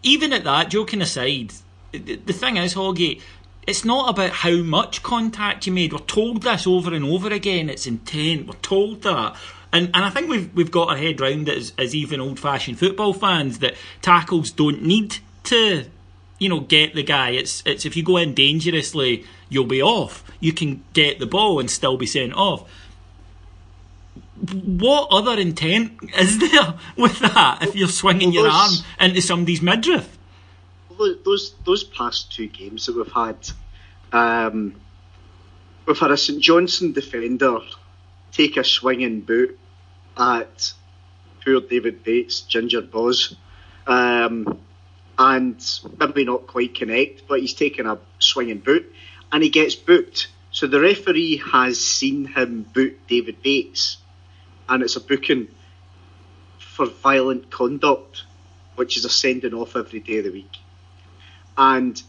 even 0.01 0.33
at 0.33 0.45
that, 0.45 0.69
joking 0.69 1.03
aside, 1.03 1.53
the 1.91 2.33
thing 2.33 2.57
is, 2.57 2.75
Hoggy, 2.75 3.21
it's 3.67 3.85
not 3.85 4.09
about 4.09 4.31
how 4.31 4.57
much 4.57 5.03
contact 5.03 5.67
you 5.67 5.73
made. 5.73 5.93
We're 5.93 5.99
told 5.99 6.41
this 6.41 6.65
over 6.65 6.93
and 6.93 7.05
over 7.05 7.31
again. 7.31 7.69
It's 7.69 7.85
intent. 7.85 8.47
We're 8.47 8.55
told 8.55 9.03
that. 9.03 9.35
And, 9.71 9.91
and 9.93 10.03
I 10.03 10.09
think 10.09 10.27
we've 10.27 10.53
we've 10.55 10.71
got 10.71 10.89
our 10.89 10.97
head 10.97 11.21
round 11.21 11.47
it 11.47 11.57
as, 11.57 11.73
as 11.77 11.93
even 11.93 12.19
old 12.19 12.39
fashioned 12.39 12.79
football 12.79 13.13
fans 13.13 13.59
that 13.59 13.75
tackles 14.01 14.49
don't 14.49 14.81
need 14.81 15.17
to, 15.43 15.85
you 16.39 16.49
know, 16.49 16.61
get 16.61 16.95
the 16.95 17.03
guy. 17.03 17.31
It's 17.31 17.61
it's 17.65 17.85
if 17.85 17.95
you 17.95 18.03
go 18.03 18.17
in 18.17 18.33
dangerously, 18.33 19.25
you'll 19.49 19.65
be 19.65 19.83
off. 19.83 20.23
You 20.39 20.53
can 20.53 20.83
get 20.93 21.19
the 21.19 21.27
ball 21.27 21.59
and 21.59 21.69
still 21.69 21.97
be 21.97 22.07
sent 22.07 22.33
off. 22.33 22.67
What 24.51 25.09
other 25.11 25.39
intent 25.39 25.99
is 26.17 26.39
there 26.39 26.73
with 26.97 27.19
that 27.19 27.59
if 27.61 27.75
you're 27.75 27.89
swinging 27.89 28.31
well, 28.33 28.45
your 28.45 28.51
arm 28.51 28.71
into 28.99 29.21
somebody's 29.21 29.61
midriff? 29.61 30.17
Those 31.25 31.53
those 31.65 31.83
past 31.83 32.31
two 32.31 32.47
games 32.47 32.85
that 32.85 32.95
we've 32.95 33.11
had, 33.11 33.37
um, 34.11 34.79
we've 35.85 35.97
had 35.97 36.11
a 36.11 36.17
St 36.17 36.41
Johnstone 36.41 36.93
defender 36.93 37.59
take 38.31 38.57
a 38.57 38.63
swinging 38.63 39.21
boot 39.21 39.57
at 40.17 40.73
poor 41.43 41.61
David 41.61 42.03
Bates, 42.03 42.41
Ginger 42.41 42.81
Boz, 42.81 43.35
um, 43.87 44.59
and 45.17 45.79
maybe 45.99 46.25
not 46.25 46.47
quite 46.47 46.75
connect, 46.75 47.27
but 47.27 47.39
he's 47.39 47.53
taken 47.53 47.87
a 47.87 47.97
swinging 48.19 48.59
boot 48.59 48.93
and 49.31 49.43
he 49.43 49.49
gets 49.49 49.75
booked. 49.75 50.27
So 50.51 50.67
the 50.67 50.79
referee 50.79 51.37
has 51.51 51.79
seen 51.79 52.25
him 52.25 52.63
boot 52.63 52.99
David 53.07 53.41
Bates, 53.41 53.97
and 54.67 54.81
it's 54.83 54.95
a 54.95 55.01
booking 55.01 55.47
for 56.57 56.87
violent 56.87 57.51
conduct, 57.51 58.23
which 58.75 58.97
is 58.97 59.05
a 59.05 59.09
sending 59.09 59.53
off 59.53 59.75
every 59.75 59.99
day 59.99 60.17
of 60.17 60.25
the 60.25 60.31
week. 60.31 60.57
And 61.59 62.01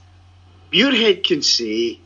Muirhead 0.72 1.24
can 1.24 1.42
say, 1.42 1.98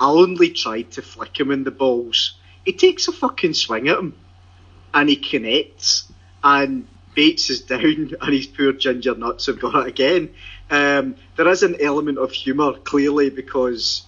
I 0.00 0.06
only 0.06 0.50
tried 0.50 0.92
to 0.92 1.02
flick 1.02 1.38
him 1.38 1.50
in 1.50 1.62
the 1.62 1.70
balls. 1.70 2.38
He 2.64 2.72
takes 2.72 3.08
a 3.08 3.12
fucking 3.12 3.52
swing 3.52 3.88
at 3.88 3.98
him 3.98 4.14
and 4.94 5.08
he 5.08 5.16
connects 5.16 6.10
and 6.42 6.88
Bates 7.14 7.50
is 7.50 7.60
down 7.72 8.14
and 8.20 8.32
his 8.32 8.46
poor 8.46 8.72
ginger 8.72 9.14
nuts 9.14 9.46
have 9.46 9.60
got 9.60 9.74
it 9.74 9.88
again. 9.88 10.30
Um, 10.70 11.16
there 11.36 11.48
is 11.48 11.62
an 11.62 11.76
element 11.78 12.16
of 12.16 12.32
humour 12.32 12.72
clearly 12.78 13.28
because 13.28 14.06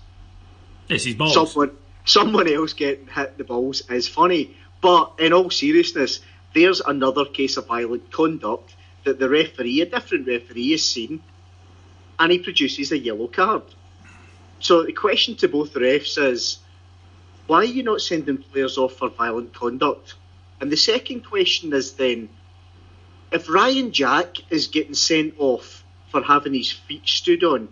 it's 0.88 1.05
his 1.05 1.14
balls. 1.16 1.35
someone 1.35 1.73
someone 2.07 2.49
else 2.49 2.73
getting 2.73 3.09
hit 3.09 3.31
in 3.33 3.37
the 3.37 3.45
balls 3.45 3.83
is 3.90 4.09
funny. 4.09 4.57
But 4.81 5.12
in 5.19 5.35
all 5.35 5.51
seriousness, 5.51 6.21
there's 6.55 6.81
another 6.81 7.27
case 7.27 7.59
of 7.59 7.66
violent 7.66 8.11
conduct 8.11 8.75
that 9.05 9.19
the 9.19 9.29
referee, 9.29 9.83
a 9.83 9.87
different 9.87 10.27
referee, 10.27 10.71
has 10.71 10.85
seen, 10.85 11.23
and 12.20 12.30
he 12.30 12.38
produces 12.38 12.92
a 12.92 12.98
yellow 12.98 13.26
card. 13.26 13.62
So 14.61 14.85
the 14.85 14.92
question 14.92 15.37
to 15.37 15.48
both 15.48 15.72
refs 15.72 16.22
is, 16.22 16.59
why 17.46 17.59
are 17.59 17.64
you 17.64 17.83
not 17.83 18.02
sending 18.02 18.37
players 18.37 18.76
off 18.76 18.92
for 18.92 19.09
violent 19.09 19.54
conduct? 19.54 20.14
And 20.61 20.70
the 20.70 20.76
second 20.76 21.24
question 21.24 21.72
is 21.72 21.94
then, 21.94 22.28
if 23.33 23.48
Ryan 23.48 23.90
Jack 23.90 24.37
is 24.50 24.66
getting 24.66 24.94
sent 24.94 25.35
off 25.38 25.83
for 26.11 26.22
having 26.22 26.52
his 26.52 26.70
feet 26.70 27.09
stood 27.09 27.42
on, 27.42 27.68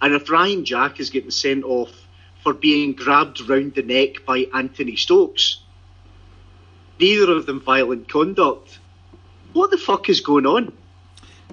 and 0.00 0.14
if 0.14 0.30
Ryan 0.30 0.64
Jack 0.64 0.98
is 0.98 1.10
getting 1.10 1.30
sent 1.30 1.62
off 1.62 1.92
for 2.42 2.54
being 2.54 2.94
grabbed 2.94 3.40
round 3.48 3.74
the 3.74 3.82
neck 3.82 4.24
by 4.24 4.46
Anthony 4.54 4.96
Stokes, 4.96 5.62
neither 6.98 7.30
of 7.32 7.44
them 7.44 7.60
violent 7.60 8.08
conduct. 8.08 8.78
What 9.52 9.70
the 9.70 9.78
fuck 9.78 10.08
is 10.08 10.22
going 10.22 10.46
on? 10.46 10.72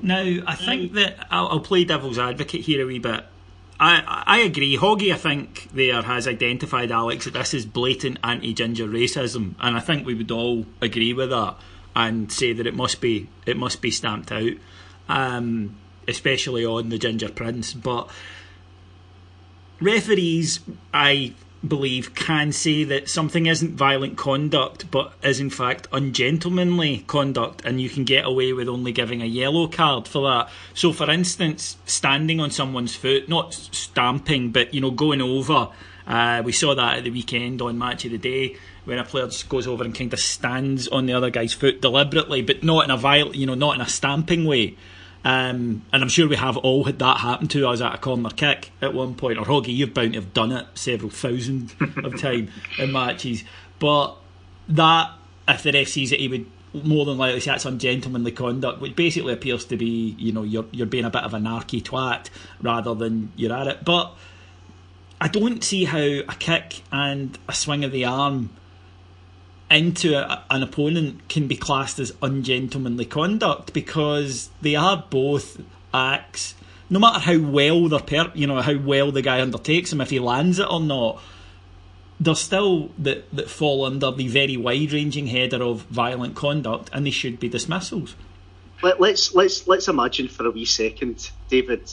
Now, 0.02 0.24
I 0.48 0.56
think 0.56 0.94
that 0.94 1.28
I'll, 1.30 1.48
I'll 1.48 1.60
play 1.60 1.84
devil's 1.84 2.20
advocate 2.20 2.62
here 2.62 2.84
a 2.84 2.86
wee 2.86 3.00
bit. 3.00 3.26
I, 3.80 4.24
I 4.26 4.40
agree. 4.40 4.78
Hoggy, 4.78 5.14
I 5.14 5.18
think, 5.18 5.70
there 5.74 6.02
has 6.02 6.28
identified, 6.28 6.92
Alex, 6.92 7.26
that 7.26 7.34
this 7.34 7.54
is 7.54 7.66
blatant 7.66 8.20
anti 8.24 8.54
ginger 8.54 8.88
racism, 8.88 9.56
and 9.60 9.78
I 9.78 9.80
think 9.80 10.06
we 10.06 10.14
would 10.14 10.32
all 10.32 10.66
agree 10.82 11.14
with 11.14 11.30
that 11.30 11.56
and 11.96 12.32
say 12.32 12.54
that 12.54 12.68
it 12.68 12.76
must 12.76 13.02
be 13.02 13.28
it 13.46 13.58
must 13.58 13.82
be 13.82 13.92
stamped 13.92 14.32
out, 14.32 14.54
um, 15.08 15.78
especially 16.08 16.66
on 16.66 16.90
the 16.90 16.98
Ginger 16.98 17.30
Prince. 17.30 17.74
But 17.74 18.10
referees, 19.80 20.60
I 20.94 21.34
believe, 21.68 22.16
can 22.16 22.52
say 22.52 22.84
that 22.86 23.10
something 23.10 23.46
isn't 23.46 23.76
violent 23.76 24.18
conduct, 24.18 24.90
but 24.92 25.14
is 25.24 25.40
in 25.40 25.50
fact 25.50 25.88
ungentlemanly 25.92 27.04
conduct, 27.08 27.64
and 27.66 27.82
you 27.82 27.90
can 27.90 28.04
get 28.04 28.26
away 28.26 28.54
with 28.54 28.68
only 28.68 28.92
giving 28.92 29.22
a 29.22 29.26
yellow 29.26 29.68
card 29.68 30.08
for 30.08 30.30
that. 30.30 30.50
So, 30.74 30.94
for 30.94 31.10
instance, 31.10 31.78
standing 31.86 32.40
on 32.40 32.52
someone's 32.52 32.96
foot, 32.96 33.28
not 33.28 33.54
stamping, 33.54 34.52
but 34.52 34.74
you 34.74 34.82
know, 34.82 34.92
going 34.92 35.22
over. 35.22 35.70
Uh, 36.08 36.42
we 36.44 36.52
saw 36.52 36.74
that 36.74 36.98
at 36.98 37.04
the 37.04 37.12
weekend 37.12 37.62
on 37.62 37.78
Match 37.78 38.04
of 38.06 38.12
the 38.12 38.18
Day 38.18 38.56
when 38.86 38.98
a 38.98 39.04
player 39.04 39.28
just 39.28 39.48
goes 39.48 39.68
over 39.68 39.84
and 39.84 39.94
kind 39.94 40.12
of 40.12 40.20
stands 40.20 40.88
on 40.88 41.06
the 41.06 41.14
other 41.14 41.30
guy's 41.30 41.54
foot 41.54 41.82
deliberately, 41.82 42.42
but 42.42 42.64
not 42.64 42.86
in 42.86 42.92
a 42.92 42.98
violent, 42.98 43.36
you 43.36 43.46
know, 43.46 43.54
not 43.54 43.76
in 43.76 43.82
a 43.82 43.88
stamping 43.88 44.46
way. 44.46 44.76
Um, 45.24 45.84
and 45.92 46.02
I'm 46.02 46.10
sure 46.10 46.28
we 46.28 46.38
have 46.38 46.56
all 46.58 46.86
had 46.86 47.00
that 47.00 47.18
happen 47.18 47.48
to 47.50 47.68
us 47.68 47.82
at 47.82 47.94
a 47.94 47.98
corner 47.98 48.30
kick 48.30 48.72
at 48.82 48.94
one 48.94 49.16
point. 49.16 49.38
Or 49.38 49.46
Hoggy, 49.46 49.76
you've 49.76 49.94
bound 49.94 50.14
to 50.14 50.22
have 50.22 50.34
done 50.34 50.52
it 50.52 50.66
several 50.76 51.10
thousand 51.10 51.76
of 52.04 52.20
time 52.20 52.50
in 52.78 52.92
matches. 52.92 53.44
But 53.80 54.16
that, 54.70 55.12
if 55.48 55.64
the 55.64 55.72
ref 55.72 55.90
sees 55.90 56.12
it, 56.12 56.20
he 56.20 56.28
would 56.28 56.46
more 56.74 57.06
than 57.06 57.18
likely 57.18 57.40
say 57.40 57.52
that's 57.52 57.66
ungentlemanly 57.66 58.32
conduct, 58.32 58.80
which 58.80 58.96
basically 58.96 59.34
appears 59.34 59.66
to 59.66 59.78
be, 59.78 60.16
you 60.18 60.32
know, 60.32 60.44
you're 60.44 60.66
you're 60.72 60.88
being 60.88 61.06
a 61.06 61.10
bit 61.10 61.24
of 61.24 61.34
a 61.34 61.38
narky 61.38 61.82
twat 61.82 62.30
rather 62.62 62.94
than 62.94 63.32
you're 63.36 63.54
at 63.54 63.68
it. 63.68 63.84
But 63.84 64.16
I 65.20 65.28
don't 65.28 65.64
see 65.64 65.86
how 65.86 65.98
a 65.98 66.36
kick 66.38 66.82
and 66.92 67.38
a 67.48 67.54
swing 67.54 67.84
of 67.84 67.92
the 67.92 68.06
arm 68.06 68.52
into 69.70 70.16
a, 70.16 70.44
an 70.50 70.64
opponent 70.64 71.28
can 71.30 71.48
be 71.48 71.56
classed 71.56 72.00
as 72.00 72.14
ungentlemanly 72.22 73.06
conduct 73.06 73.74
because 73.74 74.50
they 74.62 74.76
are 74.76 75.06
both 75.10 75.62
acts. 75.94 76.56
No 76.90 77.00
matter 77.00 77.20
how 77.20 77.40
well 77.40 77.88
they're, 77.88 78.00
per, 78.00 78.32
you 78.34 78.48
know, 78.48 78.62
how 78.62 78.78
well 78.78 79.12
the 79.12 79.22
guy 79.22 79.42
undertakes 79.42 79.92
them, 79.92 80.02
if 80.02 80.10
he 80.10 80.20
lands 80.20 80.60
it 80.60 80.68
or 80.70 80.80
not, 80.80 81.22
they're 82.20 82.36
still 82.36 82.90
that 82.98 83.32
that 83.34 83.50
fall 83.50 83.86
under 83.86 84.12
the 84.12 84.28
very 84.28 84.58
wide-ranging 84.58 85.28
header 85.28 85.64
of 85.64 85.84
violent 85.84 86.36
conduct, 86.36 86.90
and 86.92 87.06
they 87.06 87.12
should 87.12 87.40
be 87.40 87.48
dismissals. 87.48 88.16
Let, 88.82 89.00
let's 89.00 89.34
let's 89.34 89.68
let's 89.68 89.88
imagine 89.88 90.28
for 90.28 90.46
a 90.46 90.52
wee 90.52 90.66
second, 90.66 91.30
David, 91.50 91.92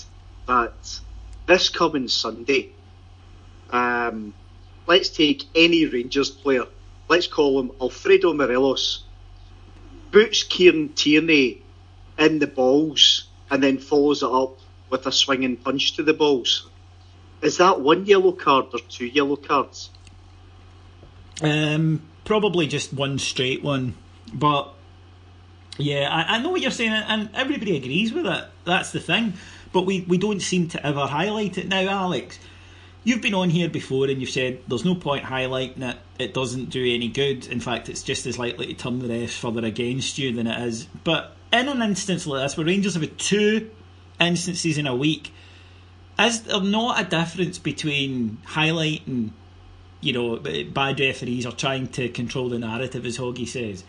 that 0.49 1.01
this 1.47 1.69
coming 1.69 2.09
Sunday, 2.09 2.71
um, 3.71 4.35
let's 4.87 5.11
take 5.11 5.45
any 5.55 5.87
Rangers 5.87 6.31
player 6.31 6.65
let's 7.09 7.27
call 7.27 7.61
him 7.61 7.73
Alfredo 7.81 8.33
Morelos, 8.33 9.05
boots 10.11 10.43
Kieran 10.43 10.91
Tierney 10.91 11.63
in 12.19 12.39
the 12.39 12.47
balls 12.47 13.29
and 13.51 13.63
then 13.63 13.79
follows 13.79 14.23
it 14.23 14.31
up 14.31 14.59
with 14.91 15.07
a 15.07 15.13
swinging 15.13 15.57
punch 15.57 15.97
to 15.97 16.03
the 16.03 16.15
balls. 16.15 16.69
Is 17.43 17.59
that 17.59 17.81
one 17.81 18.07
yellow 18.07 18.33
card 18.33 18.67
or 18.73 18.81
two 18.89 19.07
yellow 19.07 19.37
cards? 19.37 19.91
Um, 21.43 22.03
probably 22.25 22.67
just 22.67 22.93
one 22.93 23.19
straight 23.19 23.63
one. 23.63 23.95
But 24.33 24.73
yeah, 25.79 26.09
I, 26.11 26.37
I 26.37 26.43
know 26.43 26.51
what 26.51 26.61
you're 26.61 26.71
saying, 26.71 26.93
and 26.93 27.31
everybody 27.35 27.77
agrees 27.77 28.13
with 28.13 28.27
it. 28.27 28.45
That's 28.65 28.93
the 28.93 29.01
thing. 29.01 29.35
But 29.73 29.83
we, 29.83 30.01
we 30.03 30.17
don't 30.17 30.41
seem 30.41 30.69
to 30.69 30.87
ever 30.87 31.07
highlight 31.07 31.59
it 31.59 31.69
now, 31.69 31.87
Alex. 31.89 32.39
You've 33.07 33.23
been 33.23 33.35
on 33.35 33.51
here 33.51 33.69
before 33.69 34.07
and 34.07 34.21
you've 34.21 34.31
said 34.31 34.59
there's 34.67 34.85
no 34.85 34.97
point 34.97 35.25
highlighting 35.25 35.81
it. 35.81 35.97
It 36.19 36.35
doesn't 36.35 36.71
do 36.71 36.81
any 36.81 37.07
good. 37.07 37.47
In 37.47 37.61
fact, 37.61 37.89
it's 37.89 38.03
just 38.03 38.27
as 38.27 38.37
likely 38.37 38.67
to 38.67 38.75
turn 38.75 38.99
the 38.99 39.07
refs 39.07 39.39
further 39.39 39.65
against 39.65 40.19
you 40.19 40.33
than 40.33 40.49
it 40.49 40.61
is. 40.67 40.89
But 41.05 41.37
in 41.53 41.69
an 41.69 41.83
instance 41.83 42.27
like 42.27 42.43
this, 42.43 42.57
where 42.57 42.67
Rangers 42.67 42.95
have 42.95 43.05
had 43.05 43.17
two 43.17 43.71
instances 44.19 44.77
in 44.77 44.89
a 44.89 44.97
week, 44.97 45.33
is 46.19 46.43
there 46.43 46.61
not 46.61 47.01
a 47.01 47.05
difference 47.09 47.61
between 47.61 48.39
highlighting, 48.45 49.31
you 50.01 50.13
know, 50.13 50.39
bad 50.73 50.99
referees 50.99 51.47
or 51.47 51.53
trying 51.53 51.87
to 51.91 52.09
control 52.09 52.49
the 52.49 52.59
narrative, 52.59 53.07
as 53.07 53.19
Hoggy 53.19 53.47
says, 53.47 53.85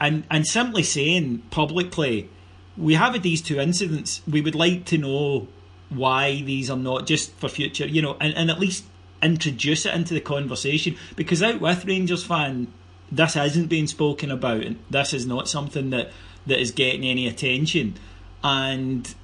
and 0.00 0.22
and 0.30 0.46
simply 0.46 0.84
saying 0.84 1.42
publicly, 1.50 2.28
we 2.76 2.94
have 2.94 3.14
had 3.14 3.24
these 3.24 3.42
two 3.42 3.58
incidents. 3.58 4.22
We 4.24 4.40
would 4.40 4.54
like 4.54 4.84
to 4.84 4.98
know 4.98 5.48
why 5.94 6.42
these 6.42 6.70
are 6.70 6.76
not 6.76 7.06
just 7.06 7.32
for 7.34 7.48
future, 7.48 7.86
you 7.86 8.02
know, 8.02 8.16
and, 8.20 8.34
and 8.34 8.50
at 8.50 8.58
least 8.58 8.84
introduce 9.22 9.86
it 9.86 9.94
into 9.94 10.14
the 10.14 10.20
conversation 10.20 10.96
because 11.14 11.42
out 11.42 11.60
with 11.60 11.84
Rangers 11.84 12.24
fan, 12.24 12.72
this 13.10 13.36
isn't 13.36 13.66
being 13.66 13.86
spoken 13.86 14.30
about, 14.30 14.62
and 14.62 14.78
this 14.90 15.12
is 15.12 15.26
not 15.26 15.48
something 15.48 15.90
that 15.90 16.10
that 16.46 16.58
is 16.58 16.72
getting 16.72 17.04
any 17.04 17.28
attention, 17.28 17.94
and 18.42 19.14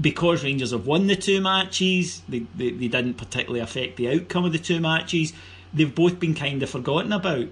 because 0.00 0.42
Rangers 0.42 0.72
have 0.72 0.86
won 0.86 1.06
the 1.06 1.16
two 1.16 1.40
matches, 1.40 2.22
they, 2.28 2.40
they, 2.54 2.70
they 2.70 2.88
didn't 2.88 3.14
particularly 3.14 3.60
affect 3.60 3.96
the 3.96 4.08
outcome 4.08 4.44
of 4.44 4.52
the 4.52 4.58
two 4.58 4.80
matches. 4.80 5.32
They've 5.72 5.94
both 5.94 6.18
been 6.18 6.34
kind 6.34 6.62
of 6.62 6.70
forgotten 6.70 7.12
about. 7.12 7.48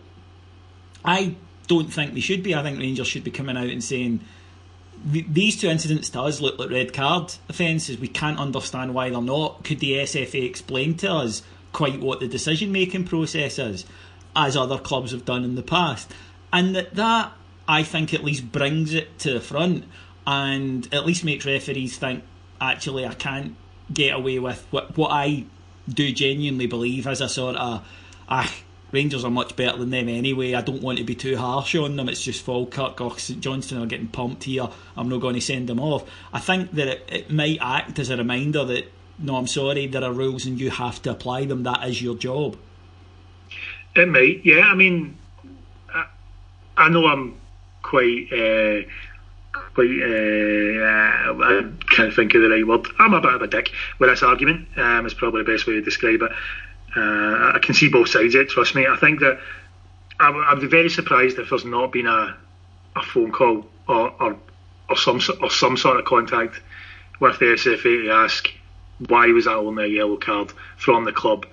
I 1.05 1.37
don't 1.69 1.93
think 1.93 2.15
they 2.15 2.21
should 2.21 2.43
be. 2.43 2.55
I 2.55 2.63
think 2.63 2.79
Rangers 2.79 3.07
should 3.07 3.25
be 3.25 3.31
coming 3.31 3.57
out 3.57 3.69
and 3.69 3.83
saying 3.83 4.21
these 5.05 5.61
two 5.61 5.69
incidents 5.69 6.11
to 6.11 6.21
us 6.23 6.41
look 6.41 6.59
like 6.59 6.71
red 6.71 6.93
card 6.93 7.35
offences. 7.49 7.99
We 7.99 8.09
can't 8.09 8.39
understand 8.39 8.95
why 8.95 9.11
they're 9.11 9.21
not. 9.21 9.65
Could 9.65 9.81
the 9.81 9.93
SFA 9.93 10.45
explain 10.45 10.97
to 10.99 11.13
us 11.13 11.43
quite 11.73 12.01
what 12.01 12.21
the 12.21 12.29
decision 12.29 12.73
making 12.73 13.05
process 13.05 13.59
is, 13.59 13.87
as 14.37 14.57
other 14.57 14.79
clubs 14.79 15.13
have 15.13 15.25
done 15.25 15.45
in 15.45 15.55
the 15.55 15.63
past? 15.63 16.13
And 16.53 16.75
that, 16.77 16.95
that 16.95 17.33
I 17.67 17.83
think 17.83 18.13
at 18.13 18.25
least 18.25 18.51
brings 18.53 18.93
it 18.93 19.19
to 19.21 19.33
the 19.33 19.41
front 19.41 19.85
and 20.27 20.93
at 20.93 21.07
least 21.07 21.25
makes 21.25 21.47
referees 21.47 21.97
think, 21.97 22.25
actually, 22.61 23.07
I 23.07 23.15
can't 23.15 23.57
get 23.93 24.15
away 24.15 24.39
with 24.39 24.67
what, 24.71 24.97
what 24.97 25.11
I 25.11 25.45
do 25.89 26.13
genuinely 26.13 26.67
believe 26.67 27.07
as 27.07 27.21
a 27.21 27.29
sort 27.29 27.57
of, 27.57 27.87
ah, 28.29 28.55
Rangers 28.93 29.25
are 29.25 29.31
much 29.31 29.57
better 29.57 29.79
than 29.79 29.91
them 29.91 30.09
anyway. 30.09 30.55
I 30.55 30.63
don't 30.63 30.83
want 30.83 30.99
to 30.99 31.05
be 31.05 31.15
too 31.15 31.37
harsh 31.37 31.75
on 31.75 31.97
them. 31.97 32.09
It's 32.09 32.23
just 32.23 32.43
Falkirk 32.43 33.01
or 33.01 33.19
St 33.19 33.41
Johnstone 33.41 33.83
are 33.83 33.87
getting 33.87 34.09
pumped 34.09 34.45
here. 34.45 34.69
I'm 34.97 35.09
not 35.09 35.21
going 35.21 35.35
to 35.35 35.41
send 35.41 35.69
them 35.69 35.81
off. 35.81 36.09
I 36.33 36.41
think 36.41 36.73
that 36.73 36.89
it, 36.89 37.09
it 37.09 37.31
might 37.31 37.59
act 37.61 37.99
as 37.99 38.11
a 38.11 38.17
reminder 38.17 38.65
that 38.65 38.91
no, 39.23 39.37
I'm 39.37 39.47
sorry, 39.47 39.87
there 39.87 40.03
are 40.03 40.13
rules 40.13 40.47
and 40.47 40.59
you 40.59 40.71
have 40.71 41.03
to 41.03 41.11
apply 41.11 41.45
them. 41.45 41.63
That 41.65 41.87
is 41.87 42.01
your 42.01 42.17
job. 42.17 42.57
It 43.95 44.09
might, 44.09 44.45
yeah. 44.45 44.63
I 44.63 44.75
mean, 44.75 45.19
I, 45.93 46.07
I 46.77 46.89
know 46.89 47.07
I'm 47.07 47.41
quite. 47.83 48.33
Uh, 48.33 48.89
quite, 49.53 49.91
uh, 49.91 51.35
I 51.43 51.71
can't 51.95 52.15
think 52.15 52.35
of 52.35 52.43
the 52.43 52.49
right 52.49 52.67
word. 52.67 52.87
I'm 52.99 53.15
a 53.15 53.21
bit 53.21 53.35
of 53.35 53.43
a 53.43 53.47
dick 53.47 53.71
with 53.99 54.11
this 54.11 54.23
argument. 54.23 54.69
Um, 54.77 55.07
is 55.07 55.15
probably 55.15 55.43
the 55.43 55.53
best 55.53 55.67
way 55.67 55.75
to 55.75 55.83
describe 55.83 56.23
it. 56.23 56.33
Uh, 56.97 57.53
I 57.55 57.59
can 57.63 57.75
see 57.75 57.89
both 57.89 58.09
sides 58.09 58.35
of 58.35 58.43
it, 58.43 58.49
trust 58.49 58.75
me. 58.75 58.87
I 58.87 58.97
think 58.97 59.21
that 59.21 59.39
I, 60.19 60.53
would 60.53 60.61
be 60.61 60.67
very 60.67 60.91
surprised 60.91 61.39
if 61.39 61.51
there's 61.51 61.65
not 61.65 61.93
been 61.93 62.07
a, 62.07 62.37
a 62.97 63.03
phone 63.03 63.33
call 63.33 63.67
or, 63.89 64.15
or, 64.21 64.37
or 64.89 64.97
some 64.97 65.21
or 65.41 65.51
some 65.51 65.77
sort 65.77 65.99
of 65.99 66.05
contact 66.05 66.61
with 67.21 67.39
the 67.39 67.47
SFA 67.47 67.83
to 67.83 68.11
ask 68.11 68.49
why 69.09 69.29
was 69.29 69.47
that 69.47 69.57
only 69.57 69.85
a 69.85 69.87
yellow 69.87 70.17
card 70.17 70.53
from 70.77 71.05
the 71.05 71.13
club. 71.13 71.47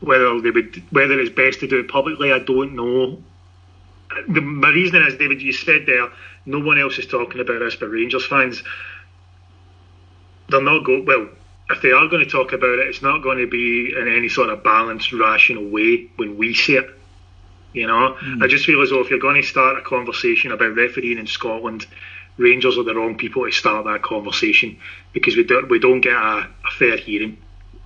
Whether 0.00 0.40
they 0.40 0.50
would, 0.50 0.82
whether 0.90 1.20
it's 1.20 1.34
best 1.34 1.60
to 1.60 1.68
do 1.68 1.80
it 1.80 1.88
publicly, 1.88 2.32
I 2.32 2.38
don't 2.38 2.74
know. 2.74 3.22
The, 4.28 4.40
my 4.40 4.70
reasoning 4.70 5.06
is, 5.06 5.16
David, 5.16 5.42
you 5.42 5.52
said 5.52 5.86
there, 5.86 6.08
no 6.44 6.58
one 6.58 6.78
else 6.78 6.98
is 6.98 7.06
talking 7.06 7.40
about 7.40 7.60
this 7.60 7.76
but 7.76 7.86
Rangers 7.86 8.26
fans. 8.26 8.62
they're 10.48 10.62
not 10.62 10.84
go 10.84 11.02
well. 11.02 11.28
If 11.70 11.80
they 11.80 11.92
are 11.92 12.08
going 12.08 12.24
to 12.24 12.30
talk 12.30 12.52
about 12.52 12.78
it, 12.78 12.88
it's 12.88 13.02
not 13.02 13.22
going 13.22 13.38
to 13.38 13.46
be 13.46 13.94
in 13.96 14.08
any 14.08 14.28
sort 14.28 14.50
of 14.50 14.62
balanced, 14.62 15.12
rational 15.12 15.68
way 15.68 16.10
when 16.16 16.36
we 16.36 16.54
see 16.54 16.76
it. 16.76 16.86
You 17.72 17.86
know, 17.86 18.16
mm. 18.20 18.42
I 18.42 18.48
just 18.48 18.66
feel 18.66 18.82
as 18.82 18.90
though 18.90 19.00
if 19.00 19.08
you're 19.08 19.18
going 19.18 19.40
to 19.40 19.46
start 19.46 19.78
a 19.78 19.82
conversation 19.82 20.52
about 20.52 20.76
refereeing 20.76 21.18
in 21.18 21.26
Scotland, 21.26 21.86
Rangers 22.38 22.78
are 22.78 22.84
the 22.84 22.94
wrong 22.94 23.16
people 23.16 23.44
to 23.44 23.52
start 23.52 23.84
that 23.84 24.02
conversation 24.02 24.78
because 25.12 25.36
we 25.36 25.44
don't 25.44 25.68
we 25.68 25.78
don't 25.78 26.00
get 26.00 26.14
a, 26.14 26.48
a 26.66 26.70
fair 26.78 26.96
hearing 26.96 27.36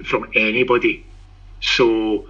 from 0.05 0.31
anybody. 0.35 1.05
So, 1.61 2.27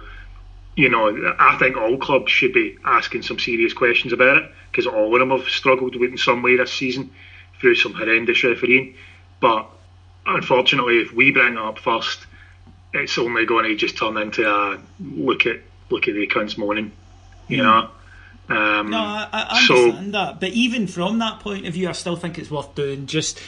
you 0.75 0.89
know, 0.89 1.35
I 1.37 1.57
think 1.57 1.77
all 1.77 1.97
clubs 1.97 2.31
should 2.31 2.53
be 2.53 2.77
asking 2.83 3.21
some 3.21 3.37
serious 3.37 3.73
questions 3.73 4.13
about 4.13 4.37
it 4.37 4.51
because 4.71 4.87
all 4.87 5.13
of 5.13 5.19
them 5.19 5.29
have 5.29 5.47
struggled 5.47 5.95
with 5.95 6.11
in 6.11 6.17
some 6.17 6.41
way 6.41 6.57
this 6.57 6.73
season 6.73 7.11
through 7.59 7.75
some 7.75 7.93
horrendous 7.93 8.43
refereeing. 8.43 8.95
But 9.39 9.69
unfortunately, 10.27 10.99
if 10.99 11.13
we 11.13 11.31
bring 11.31 11.53
it 11.53 11.59
up 11.59 11.79
first, 11.79 12.25
it's 12.93 13.17
only 13.17 13.45
going 13.45 13.65
to 13.65 13.75
just 13.75 13.97
turn 13.97 14.17
into 14.17 14.47
a 14.47 14.79
look 14.99 15.45
at 15.45 15.61
look 15.89 16.07
at 16.07 16.15
the 16.15 16.27
cunts 16.27 16.57
moaning, 16.57 16.91
you 17.47 17.57
know. 17.57 17.89
Um, 18.49 18.89
no, 18.89 18.97
I, 18.97 19.27
I 19.33 19.59
understand 19.59 20.05
so, 20.05 20.11
that, 20.11 20.39
but 20.39 20.49
even 20.49 20.87
from 20.87 21.19
that 21.19 21.39
point 21.39 21.65
of 21.65 21.73
view, 21.73 21.89
I 21.89 21.93
still 21.93 22.15
think 22.15 22.37
it's 22.37 22.51
worth 22.51 22.75
doing. 22.75 23.05
Just 23.07 23.41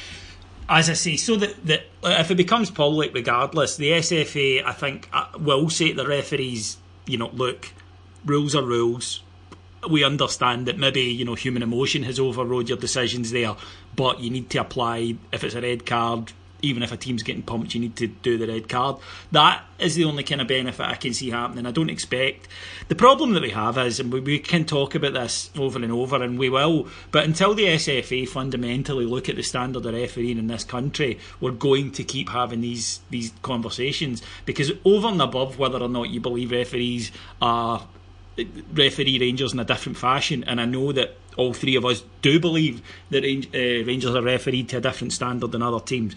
as 0.68 0.90
I 0.90 0.94
say, 0.94 1.16
so 1.16 1.36
that, 1.38 1.66
that 1.66 1.84
if 2.04 2.32
it 2.32 2.36
becomes 2.36 2.70
public, 2.70 3.14
regardless, 3.14 3.78
the 3.78 3.92
SFA, 3.92 4.64
I 4.66 4.74
think, 4.74 5.10
uh, 5.14 5.28
will 5.38 5.70
say 5.70 5.90
to 5.90 5.96
the 5.96 6.08
referees, 6.08 6.78
you 7.06 7.18
know, 7.18 7.30
look, 7.34 7.72
rules 8.26 8.56
are 8.56 8.64
rules. 8.64 9.22
We 9.90 10.04
understand 10.04 10.66
that 10.66 10.78
maybe 10.78 11.02
you 11.02 11.24
know 11.24 11.36
human 11.36 11.64
emotion 11.64 12.04
has 12.04 12.20
overrode 12.20 12.68
your 12.68 12.78
decisions 12.78 13.32
there, 13.32 13.56
but 13.96 14.20
you 14.20 14.30
need 14.30 14.50
to 14.50 14.60
apply 14.60 15.16
if 15.32 15.46
it's 15.46 15.56
a 15.56 15.62
red 15.62 15.86
card 15.86 16.34
even 16.62 16.84
if 16.84 16.92
a 16.92 16.98
team's 16.98 17.24
getting 17.24 17.44
pumped, 17.44 17.74
you 17.74 17.82
need 17.82 17.96
to 17.98 18.08
do 18.08 18.38
the 18.38 18.48
red 18.48 18.70
card. 18.70 18.98
That 19.32 19.64
is 19.80 19.96
the 19.96 20.04
only 20.04 20.24
kind 20.24 20.42
of 20.42 20.48
benefit 20.48 20.86
I 20.86 20.96
can 20.96 21.14
see 21.14 21.30
happening. 21.30 21.66
I 21.66 21.72
don't 21.72 21.90
expect. 21.90 22.48
The 22.88 22.96
problem 22.96 23.34
that 23.34 23.44
we 23.44 23.52
have 23.52 23.78
is, 23.78 24.00
and 24.00 24.12
we, 24.12 24.20
we 24.20 24.40
can 24.40 24.66
talk 24.66 24.96
about 24.96 25.14
this 25.14 25.50
over 25.58 25.82
and 25.82 25.92
over, 25.92 26.22
and 26.22 26.38
we 26.38 26.50
will, 26.50 26.88
but 27.12 27.26
until 27.26 27.54
the 27.54 27.66
SFA 27.66 28.28
fundamentally 28.28 29.06
look 29.06 29.30
at 29.30 29.36
the 29.36 29.44
standard 29.44 29.86
of 29.86 29.94
refereeing 29.94 30.38
in 30.38 30.48
this 30.48 30.64
country, 30.64 31.20
we're 31.40 31.52
going 31.52 31.92
to 31.94 32.04
keep 32.04 32.30
having 32.30 32.62
these, 32.62 33.00
these 33.10 33.32
conversations 33.42 34.22
because 34.46 34.72
over 34.86 35.08
and 35.08 35.22
above 35.22 35.58
whether 35.58 35.80
or 35.80 35.90
not 35.90 36.10
you 36.10 36.20
believe 36.20 36.52
referees 36.52 37.12
are 37.42 37.88
referee 38.74 39.20
Rangers 39.20 39.54
in 39.54 39.60
a 39.60 39.66
different 39.66 39.98
fashion, 39.98 40.44
and 40.46 40.62
I 40.62 40.66
know 40.66 40.92
that 40.92 41.16
all 41.38 41.54
three 41.54 41.76
of 41.76 41.86
us 41.86 42.04
do 42.22 42.40
believe 42.40 42.82
that 43.10 43.24
uh, 43.24 43.86
Rangers 43.86 44.16
are 44.16 44.22
refereed 44.22 44.70
to 44.70 44.78
a 44.78 44.82
different 44.82 45.14
standard 45.14 45.52
than 45.52 45.62
other 45.62 45.80
teams. 45.80 46.16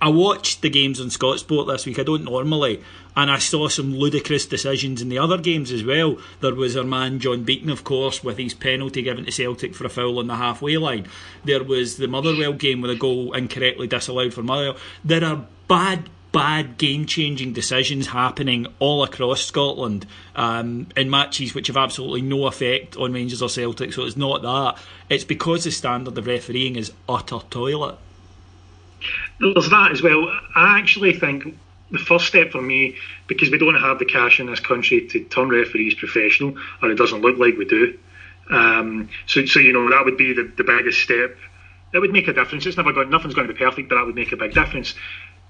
I 0.00 0.10
watched 0.10 0.60
the 0.60 0.68
games 0.68 1.00
on 1.00 1.06
Scotsport 1.06 1.66
this 1.68 1.86
week. 1.86 1.98
I 1.98 2.02
don't 2.02 2.24
normally, 2.24 2.82
and 3.16 3.30
I 3.30 3.38
saw 3.38 3.68
some 3.68 3.94
ludicrous 3.94 4.44
decisions 4.44 5.00
in 5.00 5.08
the 5.08 5.18
other 5.18 5.38
games 5.38 5.72
as 5.72 5.82
well. 5.82 6.18
There 6.40 6.54
was 6.54 6.76
our 6.76 6.84
man 6.84 7.18
John 7.18 7.44
Beaton, 7.44 7.70
of 7.70 7.82
course, 7.82 8.22
with 8.22 8.36
his 8.36 8.52
penalty 8.52 9.00
given 9.00 9.24
to 9.24 9.32
Celtic 9.32 9.74
for 9.74 9.86
a 9.86 9.88
foul 9.88 10.18
on 10.18 10.26
the 10.26 10.36
halfway 10.36 10.76
line. 10.76 11.06
There 11.44 11.64
was 11.64 11.96
the 11.96 12.08
Motherwell 12.08 12.52
game 12.52 12.82
with 12.82 12.90
a 12.90 12.94
goal 12.94 13.32
incorrectly 13.32 13.86
disallowed 13.86 14.34
for 14.34 14.42
Motherwell. 14.42 14.76
There 15.02 15.24
are 15.24 15.46
bad, 15.66 16.10
bad 16.30 16.76
game-changing 16.76 17.54
decisions 17.54 18.08
happening 18.08 18.66
all 18.78 19.02
across 19.02 19.40
Scotland 19.40 20.04
um, 20.34 20.88
in 20.94 21.08
matches 21.08 21.54
which 21.54 21.68
have 21.68 21.78
absolutely 21.78 22.20
no 22.20 22.46
effect 22.46 22.98
on 22.98 23.14
Rangers 23.14 23.40
or 23.40 23.48
Celtic. 23.48 23.94
So 23.94 24.04
it's 24.04 24.16
not 24.16 24.42
that. 24.42 24.76
It's 25.08 25.24
because 25.24 25.64
the 25.64 25.70
standard 25.70 26.18
of 26.18 26.26
refereeing 26.26 26.76
is 26.76 26.92
utter 27.08 27.38
toilet. 27.48 27.96
There's 29.38 29.70
that 29.70 29.92
as 29.92 30.02
well. 30.02 30.28
I 30.54 30.78
actually 30.78 31.12
think 31.12 31.56
the 31.90 31.98
first 31.98 32.26
step 32.26 32.50
for 32.50 32.62
me, 32.62 32.96
because 33.26 33.50
we 33.50 33.58
don't 33.58 33.74
have 33.74 33.98
the 33.98 34.04
cash 34.04 34.40
in 34.40 34.46
this 34.46 34.60
country 34.60 35.06
to 35.08 35.24
turn 35.24 35.48
referees 35.48 35.94
professional, 35.94 36.56
or 36.82 36.90
it 36.90 36.96
doesn't 36.96 37.20
look 37.20 37.38
like 37.38 37.56
we 37.56 37.64
do. 37.64 37.98
Um, 38.50 39.08
so, 39.26 39.44
so 39.46 39.60
you 39.60 39.72
know 39.72 39.90
that 39.90 40.04
would 40.04 40.16
be 40.16 40.32
the, 40.32 40.50
the 40.56 40.64
biggest 40.64 41.00
step. 41.00 41.36
That 41.92 42.00
would 42.00 42.12
make 42.12 42.28
a 42.28 42.32
difference. 42.32 42.66
It's 42.66 42.76
never 42.76 42.92
going. 42.92 43.10
Nothing's 43.10 43.34
going 43.34 43.46
to 43.46 43.52
be 43.52 43.58
perfect, 43.58 43.88
but 43.88 43.96
that 43.96 44.06
would 44.06 44.14
make 44.14 44.32
a 44.32 44.36
big 44.36 44.54
difference. 44.54 44.94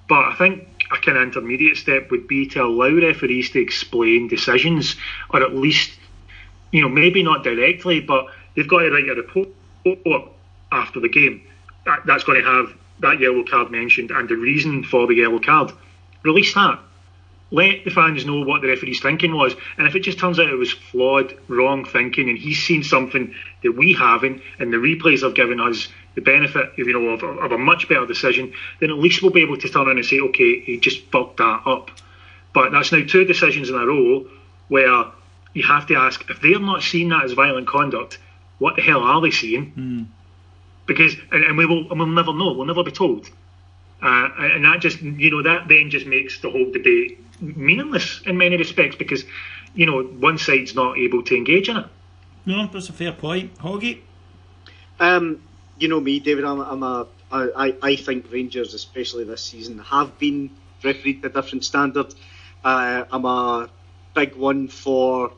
But 0.09 0.25
I 0.25 0.35
think 0.37 0.69
a 0.93 0.97
kind 0.99 1.17
of 1.19 1.25
intermediate 1.25 1.77
step 1.77 2.11
would 2.11 2.29
be 2.29 2.47
to 2.49 2.63
allow 2.63 2.91
referees 2.91 3.51
to 3.51 3.61
explain 3.61 4.29
decisions, 4.29 4.97
or 5.31 5.43
at 5.43 5.55
least, 5.55 5.99
you 6.71 6.83
know, 6.83 6.89
maybe 6.89 7.23
not 7.23 7.43
directly, 7.43 8.01
but 8.01 8.27
they've 8.55 8.69
got 8.69 8.81
to 8.81 8.91
write 8.91 9.09
a 9.09 9.15
report 9.15 10.29
after 10.71 11.01
the 11.01 11.09
game. 11.09 11.43
That, 11.85 12.01
that's 12.07 12.25
going 12.25 12.43
to 12.43 12.49
have 12.49 12.73
that 13.01 13.21
yellow 13.21 13.45
card 13.45 13.71
mentioned 13.71 14.11
and 14.11 14.29
the 14.29 14.37
reason 14.37 14.85
for 14.85 15.07
the 15.07 15.15
yellow 15.15 15.39
card. 15.39 15.73
Release 16.23 16.55
that. 16.55 16.81
Let 17.51 17.85
the 17.85 17.91
fans 17.91 18.27
know 18.27 18.41
what 18.41 18.63
the 18.63 18.69
referee's 18.69 19.01
thinking 19.01 19.33
was. 19.33 19.55
And 19.79 19.87
if 19.87 19.95
it 19.95 20.01
just 20.01 20.19
turns 20.19 20.41
out 20.41 20.49
it 20.49 20.57
was 20.57 20.73
flawed, 20.73 21.39
wrong 21.47 21.85
thinking, 21.85 22.29
and 22.29 22.37
he's 22.37 22.59
seen 22.65 22.83
something 22.83 23.35
that 23.63 23.73
we 23.73 23.93
haven't, 23.93 24.43
and 24.59 24.73
the 24.73 24.79
replays 24.79 25.23
have 25.23 25.35
given 25.35 25.61
us 25.61 25.89
the 26.17 26.23
benefit 26.23 26.73
you 26.77 26.93
know, 26.93 27.11
of, 27.11 27.23
of 27.23 27.53
a 27.53 27.59
much 27.59 27.89
better 27.89 28.07
decision, 28.07 28.53
then 28.81 28.91
at 28.91 28.99
least 28.99 29.23
we'll 29.23 29.31
be 29.31 29.43
able 29.43 29.59
to 29.59 29.69
turn 29.69 29.87
around 29.87 29.99
and 29.99 30.07
say, 30.07 30.19
okay, 30.19 30.61
he 30.61 30.81
just 30.81 31.05
fucked 31.13 31.37
that 31.37 31.63
up. 31.67 31.91
But 32.53 32.73
that's 32.73 32.91
now 32.91 33.05
two 33.07 33.25
decisions 33.25 33.69
in 33.69 33.77
a 33.77 33.87
row 33.87 34.27
where 34.69 35.05
you 35.53 35.63
have 35.63 35.87
to 35.87 35.97
ask 35.97 36.29
if 36.29 36.41
they're 36.41 36.59
not 36.59 36.83
seeing 36.83 37.11
that 37.11 37.25
as 37.25 37.33
violent 37.33 37.69
conduct, 37.69 38.19
what 38.59 38.75
the 38.75 38.83
hell 38.83 39.03
are 39.03 39.21
they 39.21 39.31
seeing? 39.31 39.73
Mm 39.73 40.07
because 40.87 41.15
and, 41.33 41.45
and, 41.45 41.57
we 41.57 41.67
will 41.67 41.91
and 41.91 41.99
we'll 41.99 42.09
never 42.09 42.33
know. 42.33 42.53
We'll 42.53 42.67
never 42.67 42.85
be 42.85 42.93
told. 42.93 43.29
Uh, 44.03 44.29
and 44.39 44.65
that 44.65 44.81
just 44.81 45.01
you 45.01 45.31
know 45.31 45.43
that 45.43 45.69
then 45.69 45.91
just 45.91 46.07
makes 46.07 46.41
the 46.41 46.51
whole 46.51 46.71
debate 46.71 47.19
meaningless 47.41 48.21
in 48.27 48.37
many 48.37 48.57
respects 48.57 48.97
because 48.97 49.25
you 49.75 49.87
know 49.87 50.03
one 50.03 50.39
side's 50.39 50.75
not 50.75 50.99
able 50.99 51.23
to 51.23 51.37
engage 51.37 51.69
in 51.69 51.77
it. 51.79 51.87
No, 52.45 52.67
that's 52.67 52.89
a 52.89 52.93
fair 52.93 53.13
point, 53.13 53.57
Hoggy. 53.59 54.01
Um, 55.01 55.43
you 55.79 55.89
know 55.89 56.01
me, 56.01 56.21
David. 56.21 56.45
I'm, 56.45 56.61
I'm 56.61 56.83
a 56.83 57.07
I, 57.31 57.75
I 57.83 57.97
think 57.97 58.31
Rangers, 58.31 58.75
especially 58.75 59.25
this 59.25 59.43
season, 59.43 59.79
have 59.79 60.19
been 60.19 60.51
refereed 60.83 61.23
to 61.23 61.29
a 61.29 61.31
different 61.31 61.65
standard. 61.65 62.15
Uh, 62.65 63.05
I'm 63.11 63.25
a 63.25 63.69
big 64.15 64.37
one 64.37 64.69
for 64.69 65.33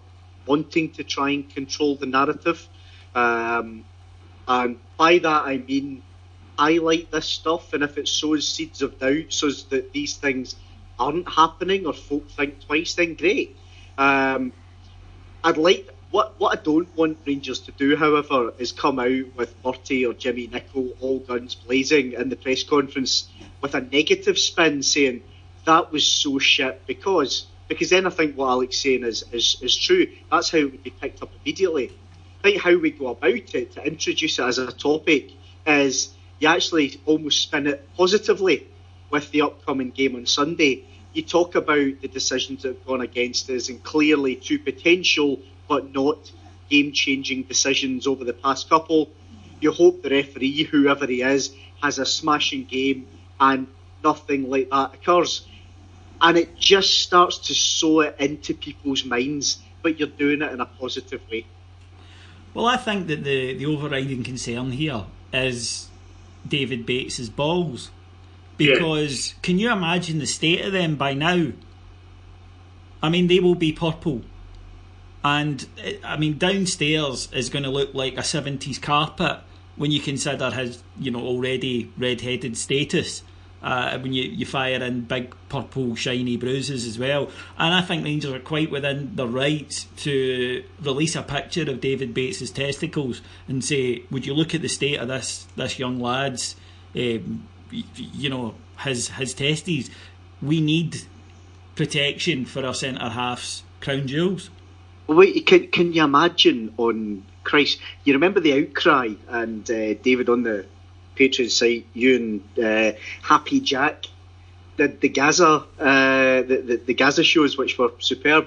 wanting 0.46 0.92
to 0.92 1.04
try 1.04 1.30
and 1.30 1.48
control 1.48 1.96
the 1.96 2.06
narrative. 2.06 2.68
Um, 3.14 3.84
and 4.48 4.78
by 4.96 5.18
that 5.18 5.44
I 5.44 5.58
mean 5.58 6.02
I 6.58 6.78
like 6.78 7.12
this 7.12 7.26
stuff, 7.26 7.72
and 7.72 7.84
if 7.84 7.96
it 7.98 8.08
sows 8.08 8.48
seeds 8.48 8.82
of 8.82 8.98
doubt, 8.98 9.26
so 9.32 9.48
that 9.70 9.92
these 9.92 10.16
things 10.16 10.56
aren't 10.98 11.28
happening 11.28 11.86
or 11.86 11.92
folk 11.92 12.28
think 12.30 12.66
twice, 12.66 12.94
then 12.94 13.14
great. 13.14 13.56
Um, 13.96 14.52
I'd 15.44 15.56
like 15.56 15.88
what 16.10 16.38
what 16.40 16.58
I 16.58 16.62
don't 16.62 16.94
want 16.96 17.18
Rangers 17.24 17.60
to 17.60 17.72
do, 17.72 17.94
however, 17.94 18.52
is 18.58 18.72
come 18.72 18.98
out 18.98 19.36
with 19.36 19.54
Murty 19.64 20.04
or 20.04 20.14
Jimmy 20.14 20.48
Nicholl 20.48 20.96
all 21.00 21.20
guns 21.20 21.54
blazing 21.54 22.14
in 22.14 22.28
the 22.28 22.36
press 22.36 22.64
conference 22.64 23.28
with 23.60 23.74
a 23.74 23.80
negative 23.80 24.38
spin 24.38 24.82
saying 24.82 25.22
that 25.64 25.92
was 25.92 26.06
so 26.06 26.40
shit 26.40 26.84
because 26.86 27.46
because 27.68 27.90
then 27.90 28.06
I 28.06 28.10
think 28.10 28.36
what 28.36 28.48
Alex 28.48 28.78
saying 28.78 29.04
is, 29.04 29.24
is, 29.30 29.58
is 29.60 29.76
true. 29.76 30.06
That's 30.30 30.50
how 30.50 30.58
it 30.58 30.72
would 30.72 30.82
be 30.82 30.90
picked 30.90 31.22
up 31.22 31.30
immediately. 31.44 31.92
Think 32.42 32.60
how 32.62 32.76
we 32.78 32.90
go 32.92 33.08
about 33.08 33.32
it 33.32 33.72
to 33.72 33.84
introduce 33.84 34.38
it 34.38 34.44
as 34.44 34.58
a 34.58 34.70
topic 34.70 35.32
is 35.66 36.14
you 36.38 36.48
actually 36.48 37.00
almost 37.04 37.42
spin 37.42 37.66
it 37.66 37.88
positively 37.96 38.66
with 39.10 39.30
the 39.32 39.42
upcoming 39.42 39.90
game 39.90 40.14
on 40.14 40.24
Sunday. 40.26 40.84
You 41.12 41.22
talk 41.22 41.56
about 41.56 42.00
the 42.00 42.08
decisions 42.08 42.62
that 42.62 42.68
have 42.68 42.86
gone 42.86 43.00
against 43.00 43.50
us 43.50 43.68
and 43.68 43.82
clearly 43.82 44.36
two 44.36 44.58
potential 44.58 45.40
but 45.68 45.92
not 45.92 46.30
game 46.70 46.92
changing 46.92 47.42
decisions 47.42 48.06
over 48.06 48.24
the 48.24 48.32
past 48.32 48.68
couple. 48.68 49.08
You 49.60 49.72
hope 49.72 50.02
the 50.02 50.10
referee, 50.10 50.62
whoever 50.62 51.06
he 51.06 51.22
is, 51.22 51.54
has 51.82 51.98
a 51.98 52.06
smashing 52.06 52.64
game 52.64 53.06
and 53.40 53.66
nothing 54.04 54.48
like 54.48 54.70
that 54.70 54.94
occurs. 54.94 55.46
And 56.20 56.38
it 56.38 56.56
just 56.56 57.00
starts 57.00 57.38
to 57.48 57.54
sow 57.54 58.00
it 58.00 58.16
into 58.20 58.54
people's 58.54 59.04
minds, 59.04 59.58
but 59.82 59.98
you're 59.98 60.08
doing 60.08 60.42
it 60.42 60.52
in 60.52 60.60
a 60.60 60.66
positive 60.66 61.20
way. 61.30 61.44
Well, 62.58 62.66
I 62.66 62.76
think 62.76 63.06
that 63.06 63.22
the, 63.22 63.54
the 63.54 63.66
overriding 63.66 64.24
concern 64.24 64.72
here 64.72 65.04
is 65.32 65.86
David 66.44 66.86
Bates's 66.86 67.30
balls. 67.30 67.92
Because 68.56 69.30
yeah. 69.30 69.38
can 69.42 69.60
you 69.60 69.70
imagine 69.70 70.18
the 70.18 70.26
state 70.26 70.64
of 70.64 70.72
them 70.72 70.96
by 70.96 71.14
now? 71.14 71.52
I 73.00 73.10
mean, 73.10 73.28
they 73.28 73.38
will 73.38 73.54
be 73.54 73.72
purple. 73.72 74.22
And 75.22 75.68
I 76.02 76.16
mean, 76.16 76.36
downstairs 76.36 77.28
is 77.32 77.48
going 77.48 77.62
to 77.62 77.70
look 77.70 77.94
like 77.94 78.14
a 78.14 78.22
70s 78.22 78.82
carpet 78.82 79.38
when 79.76 79.92
you 79.92 80.00
consider 80.00 80.50
his, 80.50 80.82
you 80.98 81.12
know, 81.12 81.20
already 81.20 81.92
red-headed 81.96 82.56
status 82.56 83.22
uh, 83.62 83.98
when 83.98 84.12
you, 84.12 84.24
you 84.24 84.46
fire 84.46 84.82
in 84.82 85.02
big 85.02 85.34
purple 85.48 85.94
shiny 85.96 86.36
bruises 86.36 86.86
as 86.86 86.98
well. 86.98 87.30
And 87.58 87.74
I 87.74 87.82
think 87.82 88.02
the 88.02 88.10
Rangers 88.10 88.32
are 88.32 88.40
quite 88.40 88.70
within 88.70 89.16
their 89.16 89.26
rights 89.26 89.86
to 89.98 90.64
release 90.80 91.16
a 91.16 91.22
picture 91.22 91.70
of 91.70 91.80
David 91.80 92.14
Bates's 92.14 92.50
testicles 92.50 93.20
and 93.48 93.64
say, 93.64 94.04
would 94.10 94.26
you 94.26 94.34
look 94.34 94.54
at 94.54 94.62
the 94.62 94.68
state 94.68 94.98
of 94.98 95.08
this 95.08 95.46
this 95.56 95.78
young 95.78 95.98
lad's 95.98 96.54
um, 96.94 97.46
you 97.70 98.30
know, 98.30 98.54
his 98.80 99.08
his 99.08 99.34
testes. 99.34 99.90
We 100.40 100.60
need 100.60 101.02
protection 101.74 102.44
for 102.44 102.64
our 102.64 102.74
centre 102.74 103.08
halves 103.08 103.62
crown 103.80 104.06
jewels. 104.06 104.50
Wait, 105.06 105.46
can 105.46 105.68
can 105.68 105.92
you 105.92 106.04
imagine 106.04 106.74
on 106.76 107.24
Christ? 107.44 107.78
You 108.04 108.14
remember 108.14 108.40
the 108.40 108.64
outcry 108.64 109.14
and 109.28 109.68
uh, 109.70 109.94
David 109.94 110.28
on 110.28 110.42
the 110.42 110.66
Patreon 111.18 111.50
site, 111.50 111.86
you 111.94 112.16
and 112.16 112.64
uh, 112.64 112.98
Happy 113.22 113.60
Jack 113.60 114.06
did 114.76 115.00
the 115.00 115.08
Gazza 115.08 115.64
uh, 115.78 116.42
the, 116.42 116.62
the, 116.64 116.76
the 116.86 116.94
Gazza 116.94 117.24
shows, 117.24 117.58
which 117.58 117.76
were 117.76 117.92
superb, 117.98 118.46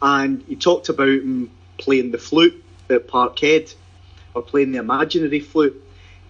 and 0.00 0.44
you 0.48 0.56
talked 0.56 0.88
about 0.88 1.08
him 1.08 1.50
playing 1.78 2.12
the 2.12 2.18
flute 2.18 2.64
at 2.88 3.08
Parkhead 3.08 3.74
or 4.34 4.42
playing 4.42 4.72
the 4.72 4.78
imaginary 4.78 5.40
flute. 5.40 5.80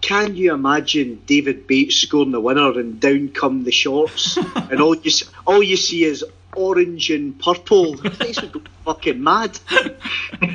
Can 0.01 0.35
you 0.35 0.53
imagine 0.53 1.21
David 1.25 1.67
Bates 1.67 1.95
scoring 1.95 2.31
the 2.31 2.39
winner 2.39 2.77
and 2.77 2.99
down 2.99 3.29
come 3.29 3.63
the 3.63 3.71
shorts 3.71 4.37
and 4.55 4.81
all 4.81 4.95
you 4.95 5.11
all 5.47 5.63
you 5.63 5.77
see 5.77 6.03
is 6.03 6.25
orange 6.55 7.09
and 7.11 7.39
purple? 7.39 7.95
This 7.95 8.41
would 8.41 8.51
go 8.51 8.61
fucking 8.83 9.23
mad. 9.23 9.57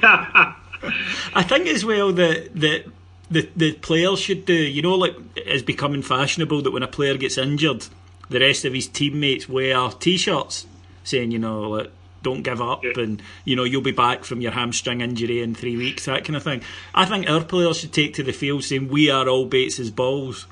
I 0.03 1.45
think 1.47 1.67
as 1.67 1.85
well 1.85 2.13
that 2.13 2.55
that 2.55 2.85
the 3.31 3.49
the 3.57 3.73
players 3.75 4.19
should 4.19 4.45
do. 4.45 4.55
You 4.55 4.83
know, 4.83 4.95
like 4.95 5.15
it's 5.37 5.63
becoming 5.63 6.03
fashionable 6.03 6.63
that 6.63 6.73
when 6.73 6.83
a 6.83 6.89
player 6.89 7.17
gets 7.17 7.39
injured, 7.39 7.87
the 8.29 8.41
rest 8.41 8.65
of 8.65 8.75
his 8.75 8.89
teammates 8.89 9.49
wear 9.49 9.91
T-shirts 9.91 10.67
saying, 11.05 11.31
you 11.31 11.39
know, 11.39 11.63
like, 11.63 11.93
don't 12.23 12.43
give 12.43 12.61
up 12.61 12.85
yeah. 12.85 12.93
and 12.97 13.23
you 13.45 13.57
know 13.57 13.65
you'll 13.65 13.81
be 13.81 13.93
back 13.93 14.25
from 14.25 14.41
your 14.41 14.53
hamstring 14.53 15.01
injury 15.01 15.41
in 15.41 15.55
three 15.55 15.77
weeks 15.79 16.05
that 16.05 16.23
kind 16.23 16.37
of 16.37 16.43
thing 16.43 16.61
I 16.95 17.07
think 17.07 17.31
our 17.31 17.43
players 17.43 17.79
should 17.79 17.95
take 17.95 18.13
to 18.15 18.23
the 18.23 18.33
field 18.33 18.63
saying 18.63 18.89
we 18.89 19.11
are 19.11 19.27
all 19.27 19.47
Bates's 19.47 19.91
balls 19.91 20.47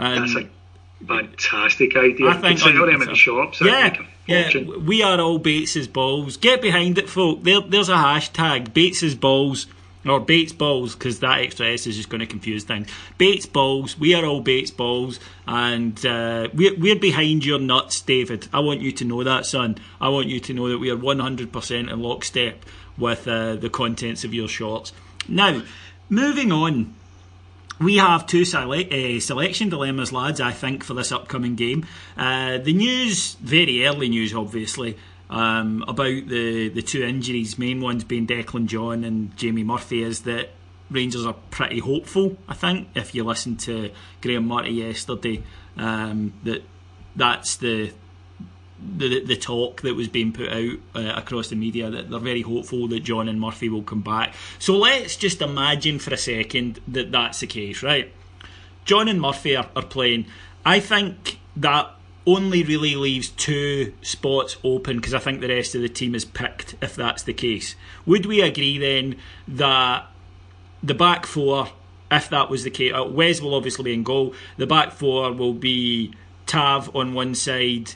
and 0.00 0.24
that's 0.24 0.34
a 0.34 1.04
fantastic 1.06 1.94
idea 1.94 2.28
I 2.28 2.40
think 2.40 2.58
sell 2.58 2.72
them 2.72 3.02
in 3.02 3.08
the 3.08 3.14
shops 3.14 3.60
yeah 3.60 3.98
yeah, 4.26 4.50
we 4.58 5.02
are 5.02 5.20
all 5.20 5.38
Bates's 5.38 5.86
balls. 5.86 6.36
Get 6.36 6.60
behind 6.60 6.98
it, 6.98 7.08
folk. 7.08 7.44
There, 7.44 7.60
there's 7.60 7.88
a 7.88 7.94
hashtag 7.94 8.74
Bates's 8.74 9.14
balls 9.14 9.66
or 10.08 10.20
Bates 10.20 10.52
balls 10.52 10.94
because 10.94 11.20
that 11.20 11.40
extra 11.40 11.66
S 11.66 11.86
is 11.86 11.96
just 11.96 12.08
going 12.08 12.20
to 12.20 12.26
confuse 12.26 12.64
things. 12.64 12.88
Bates 13.18 13.46
balls, 13.46 13.98
we 13.98 14.14
are 14.14 14.24
all 14.24 14.40
Bates 14.40 14.70
balls, 14.70 15.20
and 15.46 16.04
uh, 16.06 16.48
we're, 16.54 16.76
we're 16.76 16.96
behind 16.96 17.44
your 17.44 17.58
nuts, 17.58 18.00
David. 18.00 18.48
I 18.52 18.60
want 18.60 18.80
you 18.80 18.92
to 18.92 19.04
know 19.04 19.24
that, 19.24 19.46
son. 19.46 19.78
I 20.00 20.08
want 20.08 20.28
you 20.28 20.40
to 20.40 20.54
know 20.54 20.68
that 20.68 20.78
we 20.78 20.90
are 20.90 20.96
100% 20.96 21.92
in 21.92 22.00
lockstep 22.00 22.64
with 22.98 23.26
uh, 23.28 23.56
the 23.56 23.70
contents 23.70 24.24
of 24.24 24.32
your 24.32 24.48
shorts. 24.48 24.92
Now, 25.28 25.62
moving 26.08 26.52
on. 26.52 26.94
We 27.78 27.98
have 27.98 28.26
two 28.26 28.46
sele- 28.46 28.90
uh, 28.90 29.20
selection 29.20 29.68
dilemmas, 29.68 30.10
lads, 30.10 30.40
I 30.40 30.52
think, 30.52 30.82
for 30.82 30.94
this 30.94 31.12
upcoming 31.12 31.56
game. 31.56 31.84
Uh, 32.16 32.56
the 32.56 32.72
news, 32.72 33.34
very 33.34 33.86
early 33.86 34.08
news, 34.08 34.34
obviously, 34.34 34.96
um, 35.28 35.84
about 35.88 36.28
the, 36.28 36.68
the 36.68 36.82
two 36.82 37.02
injuries, 37.02 37.58
main 37.58 37.80
ones 37.80 38.04
being 38.04 38.26
Declan 38.26 38.66
John 38.66 39.04
and 39.04 39.36
Jamie 39.36 39.64
Murphy, 39.64 40.02
is 40.02 40.22
that 40.22 40.50
Rangers 40.88 41.26
are 41.26 41.34
pretty 41.50 41.80
hopeful. 41.80 42.36
I 42.48 42.54
think 42.54 42.88
if 42.94 43.12
you 43.12 43.24
listen 43.24 43.56
to 43.56 43.90
Graeme 44.20 44.46
Murty 44.46 44.70
yesterday, 44.70 45.42
um, 45.76 46.32
that 46.44 46.62
that's 47.16 47.56
the, 47.56 47.92
the 48.78 49.24
the 49.24 49.36
talk 49.36 49.80
that 49.82 49.96
was 49.96 50.06
being 50.06 50.32
put 50.32 50.48
out 50.48 50.78
uh, 50.94 51.12
across 51.16 51.48
the 51.48 51.56
media 51.56 51.90
that 51.90 52.08
they're 52.08 52.20
very 52.20 52.42
hopeful 52.42 52.86
that 52.88 53.00
John 53.00 53.28
and 53.28 53.40
Murphy 53.40 53.68
will 53.68 53.82
come 53.82 54.02
back. 54.02 54.34
So 54.60 54.76
let's 54.76 55.16
just 55.16 55.42
imagine 55.42 55.98
for 55.98 56.14
a 56.14 56.16
second 56.16 56.78
that 56.86 57.10
that's 57.10 57.40
the 57.40 57.48
case, 57.48 57.82
right? 57.82 58.12
John 58.84 59.08
and 59.08 59.20
Murphy 59.20 59.56
are, 59.56 59.68
are 59.74 59.82
playing. 59.82 60.26
I 60.64 60.78
think 60.78 61.40
that 61.56 61.95
only 62.26 62.62
really 62.62 62.96
leaves 62.96 63.28
two 63.28 63.92
spots 64.02 64.56
open 64.64 64.96
because 64.96 65.14
I 65.14 65.18
think 65.18 65.40
the 65.40 65.48
rest 65.48 65.74
of 65.74 65.82
the 65.82 65.88
team 65.88 66.14
is 66.14 66.24
picked 66.24 66.74
if 66.82 66.96
that's 66.96 67.22
the 67.22 67.32
case. 67.32 67.76
Would 68.04 68.26
we 68.26 68.40
agree 68.40 68.78
then 68.78 69.16
that 69.46 70.06
the 70.82 70.94
back 70.94 71.26
four, 71.26 71.68
if 72.10 72.28
that 72.30 72.50
was 72.50 72.64
the 72.64 72.70
case, 72.70 72.92
uh, 72.92 73.04
Wes 73.04 73.40
will 73.40 73.54
obviously 73.54 73.84
be 73.84 73.94
in 73.94 74.02
goal. 74.02 74.34
The 74.56 74.66
back 74.66 74.92
four 74.92 75.32
will 75.32 75.54
be 75.54 76.12
Tav 76.46 76.94
on 76.94 77.14
one 77.14 77.34
side, 77.34 77.92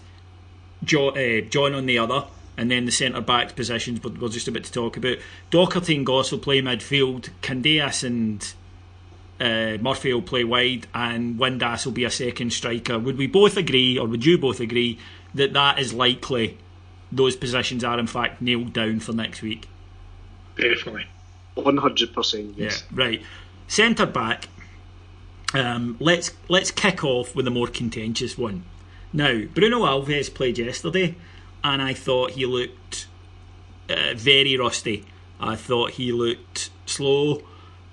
John, 0.85 1.19
uh, 1.19 1.41
John 1.41 1.75
on 1.75 1.87
the 1.87 1.99
other, 1.99 2.25
and 2.57 2.71
then 2.71 2.85
the 2.85 2.93
centre 2.93 3.21
back 3.21 3.57
positions. 3.57 4.01
But 4.01 4.19
we're 4.19 4.29
just 4.29 4.49
about 4.49 4.65
to 4.65 4.73
talk 4.73 4.97
about 4.97 5.19
Docherty 5.51 5.97
and 5.97 6.07
Goss 6.07 6.31
will 6.31 6.39
play 6.39 6.61
midfield. 6.61 7.31
Candeias 7.43 8.05
and 8.05 8.53
uh, 9.41 9.79
Murphy 9.81 10.13
will 10.13 10.23
play 10.23 10.45
wide 10.45 10.87
and 10.95 11.39
Windass 11.39 11.87
will 11.87 11.93
be 11.93 12.05
a 12.05 12.11
second 12.11 12.53
striker. 12.53 12.99
Would 12.99 13.17
we 13.17 13.27
both 13.27 13.57
agree, 13.57 13.99
or 13.99 14.07
would 14.07 14.25
you 14.25 14.37
both 14.37 14.61
agree, 14.61 14.99
that 15.35 15.55
that 15.55 15.79
is 15.79 15.95
likely 15.95 16.59
those 17.11 17.37
positions 17.37 17.83
are 17.83 17.99
in 17.99 18.07
fact 18.07 18.43
nailed 18.43 18.73
down 18.73 19.01
for 19.01 19.13
next 19.13 19.43
week? 19.43 19.69
Definitely. 20.57 21.07
100% 21.57 22.55
yes. 22.57 22.85
Yeah, 22.91 22.97
right. 22.97 23.23
Centre 23.67 24.07
back. 24.07 24.49
Um, 25.53 25.97
let's 25.99 26.31
let's 26.49 26.71
kick 26.71 27.03
off 27.03 27.35
with 27.35 27.47
a 27.47 27.51
more 27.51 27.67
contentious 27.67 28.39
one. 28.39 28.65
Now, 29.13 29.43
Bruno 29.53 29.81
Alves 29.81 30.33
played 30.33 30.59
yesterday, 30.59 31.17
and 31.65 31.83
I 31.83 31.95
thought 31.95 32.33
he 32.33 32.47
looked 32.47 33.09
uh, 33.89 34.15
very 34.15 34.57
rusty. 34.57 35.05
I 35.41 35.57
thought 35.57 35.93
he 35.93 36.13
looked 36.13 36.71
slow. 36.87 37.43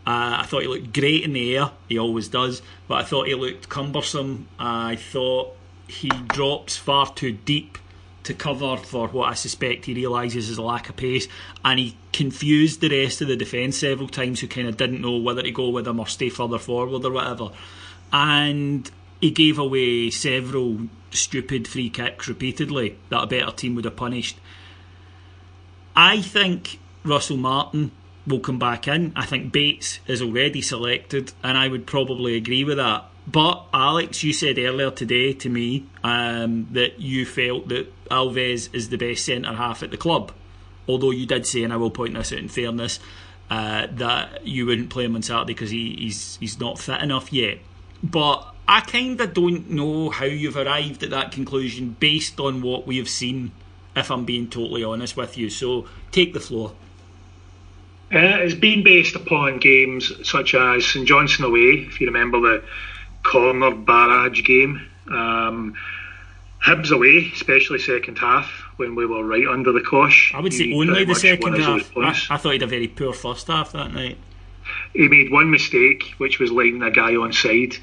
Uh, 0.07 0.39
I 0.39 0.45
thought 0.45 0.61
he 0.61 0.69
looked 0.69 0.93
great 0.93 1.25
in 1.25 1.33
the 1.33 1.57
air. 1.57 1.71
He 1.89 1.99
always 1.99 2.29
does. 2.29 2.61
But 2.87 2.95
I 2.95 3.03
thought 3.03 3.27
he 3.27 3.35
looked 3.35 3.67
cumbersome. 3.67 4.47
I 4.57 4.95
thought 4.95 5.53
he 5.89 6.07
drops 6.07 6.77
far 6.77 7.13
too 7.13 7.33
deep 7.33 7.77
to 8.23 8.33
cover 8.33 8.77
for 8.77 9.09
what 9.09 9.29
I 9.29 9.33
suspect 9.33 9.83
he 9.83 9.93
realises 9.93 10.49
is 10.49 10.57
a 10.57 10.61
lack 10.61 10.87
of 10.87 10.95
pace. 10.95 11.27
And 11.65 11.77
he 11.77 11.97
confused 12.13 12.79
the 12.79 12.87
rest 12.87 13.21
of 13.21 13.27
the 13.27 13.35
defence 13.35 13.79
several 13.79 14.07
times 14.07 14.39
who 14.39 14.47
kind 14.47 14.69
of 14.69 14.77
didn't 14.77 15.01
know 15.01 15.17
whether 15.17 15.41
to 15.41 15.51
go 15.51 15.67
with 15.67 15.85
him 15.85 15.99
or 15.99 16.07
stay 16.07 16.29
further 16.29 16.57
forward 16.57 17.03
or 17.03 17.11
whatever. 17.11 17.51
And 18.13 18.89
he 19.19 19.29
gave 19.29 19.59
away 19.59 20.09
several 20.09 20.87
stupid 21.11 21.67
free 21.67 21.89
kicks 21.89 22.29
repeatedly 22.29 22.97
that 23.09 23.23
a 23.23 23.27
better 23.27 23.51
team 23.51 23.75
would 23.75 23.83
have 23.83 23.97
punished. 23.97 24.39
I 25.97 26.21
think 26.21 26.79
Russell 27.03 27.35
Martin 27.35 27.91
will 28.27 28.39
come 28.39 28.59
back 28.59 28.87
in. 28.87 29.13
I 29.15 29.25
think 29.25 29.51
Bates 29.51 29.99
is 30.05 30.21
already 30.21 30.61
selected, 30.61 31.31
and 31.43 31.57
I 31.57 31.67
would 31.67 31.87
probably 31.87 32.35
agree 32.35 32.63
with 32.63 32.77
that. 32.77 33.05
But 33.25 33.65
Alex, 33.73 34.23
you 34.23 34.31
said 34.31 34.57
earlier 34.57 34.91
today 34.91 35.33
to 35.33 35.49
me 35.49 35.85
um, 36.03 36.67
that 36.71 36.99
you 36.99 37.25
felt 37.25 37.67
that 37.69 37.91
Alves 38.09 38.73
is 38.73 38.89
the 38.89 38.97
best 38.97 39.25
centre 39.25 39.53
half 39.53 39.83
at 39.83 39.91
the 39.91 39.97
club. 39.97 40.31
Although 40.87 41.11
you 41.11 41.25
did 41.25 41.45
say, 41.45 41.63
and 41.63 41.73
I 41.73 41.77
will 41.77 41.91
point 41.91 42.13
this 42.13 42.31
out 42.31 42.39
in 42.39 42.47
fairness, 42.47 42.99
uh, 43.49 43.87
that 43.91 44.45
you 44.47 44.65
wouldn't 44.65 44.89
play 44.89 45.05
him 45.05 45.15
on 45.15 45.21
Saturday 45.21 45.53
because 45.53 45.69
he, 45.69 45.95
he's 45.95 46.37
he's 46.37 46.59
not 46.59 46.79
fit 46.79 47.01
enough 47.01 47.33
yet. 47.33 47.59
But 48.01 48.45
I 48.67 48.81
kind 48.81 49.19
of 49.19 49.33
don't 49.33 49.69
know 49.71 50.09
how 50.09 50.25
you've 50.25 50.57
arrived 50.57 51.03
at 51.03 51.09
that 51.09 51.31
conclusion 51.31 51.95
based 51.99 52.39
on 52.39 52.61
what 52.61 52.87
we 52.87 52.97
have 52.97 53.09
seen. 53.09 53.51
If 53.95 54.11
I'm 54.11 54.25
being 54.25 54.47
totally 54.49 54.83
honest 54.83 55.17
with 55.17 55.37
you, 55.37 55.49
so 55.49 55.87
take 56.11 56.33
the 56.33 56.39
floor. 56.39 56.73
Uh, 58.09 58.39
it's 58.39 58.53
been 58.53 58.83
based 58.83 59.15
upon 59.15 59.59
games 59.59 60.11
such 60.27 60.55
as 60.55 60.85
St 60.85 61.05
Johnstone 61.05 61.47
away, 61.47 61.85
if 61.87 61.99
you 61.99 62.07
remember 62.07 62.39
the 62.39 62.63
corner 63.23 63.75
barrage 63.75 64.43
game. 64.43 64.89
Um, 65.11 65.75
Hibs 66.65 66.91
away, 66.91 67.31
especially 67.33 67.79
second 67.79 68.17
half 68.17 68.49
when 68.77 68.95
we 68.95 69.05
were 69.05 69.23
right 69.23 69.47
under 69.47 69.71
the 69.71 69.81
cosh. 69.81 70.33
I 70.33 70.39
would 70.39 70.53
say 70.53 70.73
only 70.73 71.05
the 71.05 71.15
second 71.15 71.55
half. 71.55 71.95
I, 71.95 72.09
I, 72.09 72.37
thought 72.37 72.49
he 72.49 72.53
had 72.53 72.63
a 72.63 72.67
very 72.67 72.87
poor 72.87 73.13
first 73.13 73.47
half 73.47 73.73
that 73.73 73.93
night. 73.93 74.17
He 74.93 75.07
made 75.07 75.31
one 75.31 75.51
mistake, 75.51 76.15
which 76.17 76.39
was 76.39 76.51
lining 76.51 76.81
a 76.81 76.91
guy 76.91 77.15
on 77.15 77.31
side. 77.31 77.75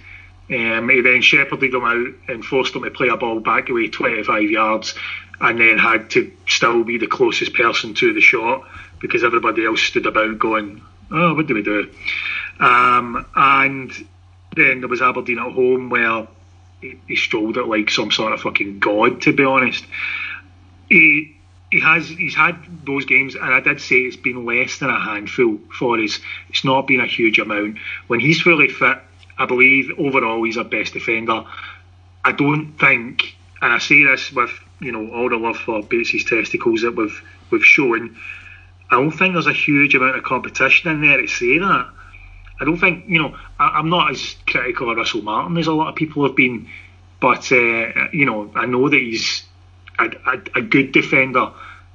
Um, 0.51 0.89
he 0.91 1.01
then 1.01 1.23
shepherded 1.23 1.73
him 1.73 1.85
out 1.85 2.15
and 2.29 2.45
forced 2.45 2.75
him 2.75 2.83
to 2.83 2.91
play 2.91 3.09
a 3.09 3.17
ball 3.17 3.41
back 3.41 3.71
away 3.71 3.89
25 3.89 4.51
yards, 4.51 4.95
and 5.41 5.61
then 5.61 5.79
had 5.79 6.11
to 6.11 6.33
still 6.47 6.85
be 6.85 6.99
the 6.99 7.07
closest 7.07 7.55
person 7.55 7.95
to 7.95 8.13
the 8.13 8.21
shot 8.21 8.65
because 9.05 9.23
everybody 9.23 9.67
else 9.67 9.83
stood 9.83 10.07
about 10.07 10.39
going, 10.39 10.81
oh, 11.11 11.35
what 11.35 11.47
do 11.47 11.53
we 11.53 11.63
do? 11.63 11.93
Um, 12.59 13.27
and 13.37 13.93
then 14.57 14.81
there 14.81 14.89
was 14.89 15.03
Aberdeen 15.03 15.39
at 15.39 15.53
home 15.53 15.91
where 15.91 16.27
he, 16.81 16.99
he 17.07 17.17
strolled 17.17 17.59
it 17.59 17.67
like 17.67 17.91
some 17.91 18.11
sort 18.11 18.33
of 18.33 18.41
fucking 18.41 18.79
god, 18.79 19.21
to 19.23 19.35
be 19.35 19.45
honest. 19.45 19.85
He 20.89 21.37
he 21.71 21.81
has 21.81 22.09
he's 22.09 22.35
had 22.35 22.57
those 22.87 23.05
games, 23.05 23.35
and 23.35 23.53
I 23.53 23.61
did 23.61 23.81
say 23.83 23.97
it's 23.97 24.17
been 24.17 24.47
less 24.47 24.79
than 24.79 24.89
a 24.89 24.99
handful 24.99 25.59
for 25.79 25.99
us. 25.99 26.19
It's 26.49 26.65
not 26.65 26.87
been 26.87 27.01
a 27.01 27.07
huge 27.07 27.39
amount. 27.39 27.77
When 28.07 28.21
he's 28.21 28.41
fully 28.41 28.69
fit, 28.69 28.99
I 29.37 29.45
believe 29.45 29.91
overall 29.99 30.43
he's 30.45 30.57
our 30.57 30.65
best 30.65 30.95
defender. 30.95 31.45
I 32.25 32.33
don't 32.33 32.73
think, 32.79 33.37
and 33.61 33.71
I 33.71 33.79
say 33.79 34.03
this 34.05 34.33
with 34.33 34.51
you 34.81 34.93
know 34.93 35.13
all 35.13 35.29
the 35.29 35.37
love 35.37 35.59
for 35.59 35.83
Bates's 35.83 36.25
testicles 36.25 36.81
that 36.83 36.97
we've 36.97 37.21
we've 37.51 37.65
shown. 37.65 38.17
I 38.91 38.97
don't 38.97 39.11
think 39.11 39.35
there's 39.35 39.47
a 39.47 39.53
huge 39.53 39.95
amount 39.95 40.17
of 40.17 40.25
competition 40.25 40.91
in 40.91 41.01
there 41.01 41.21
to 41.21 41.27
say 41.27 41.59
that. 41.59 41.89
I 42.61 42.65
don't 42.65 42.79
think 42.79 43.05
you 43.09 43.21
know. 43.21 43.37
I, 43.59 43.81
am 43.81 43.91
not 43.91 44.13
as 44.13 44.37
critical 44.47 44.91
of 44.91 44.97
Russell 44.97 45.23
Martin 45.23 45.57
as 45.57 45.67
a 45.67 45.73
lot 45.73 45.89
of 45.89 45.97
people 45.97 46.25
have 46.27 46.37
been, 46.37 46.69
but 47.21 47.51
uh, 47.51 48.09
you 48.13 48.27
know, 48.27 48.51
I 48.55 48.67
know 48.67 48.89
that 48.89 49.01
he's 49.01 49.43
a, 49.99 50.05
a, 50.05 50.59
a, 50.59 50.63
good 50.63 50.93
defender 50.93 51.51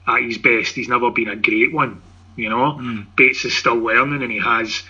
at 0.08 0.22
his 0.22 0.38
best. 0.38 0.76
He's 0.76 0.90
never 0.90 1.12
been 1.12 1.30
a 1.30 1.36
great 1.36 1.72
one. 1.72 2.02
You 2.36 2.50
know, 2.50 2.74
mm. 2.74 3.06
Bates 3.16 3.46
is 3.46 3.56
still 3.56 3.76
learning, 3.76 4.22
and 4.22 4.32
he 4.32 4.40
has 4.40 4.84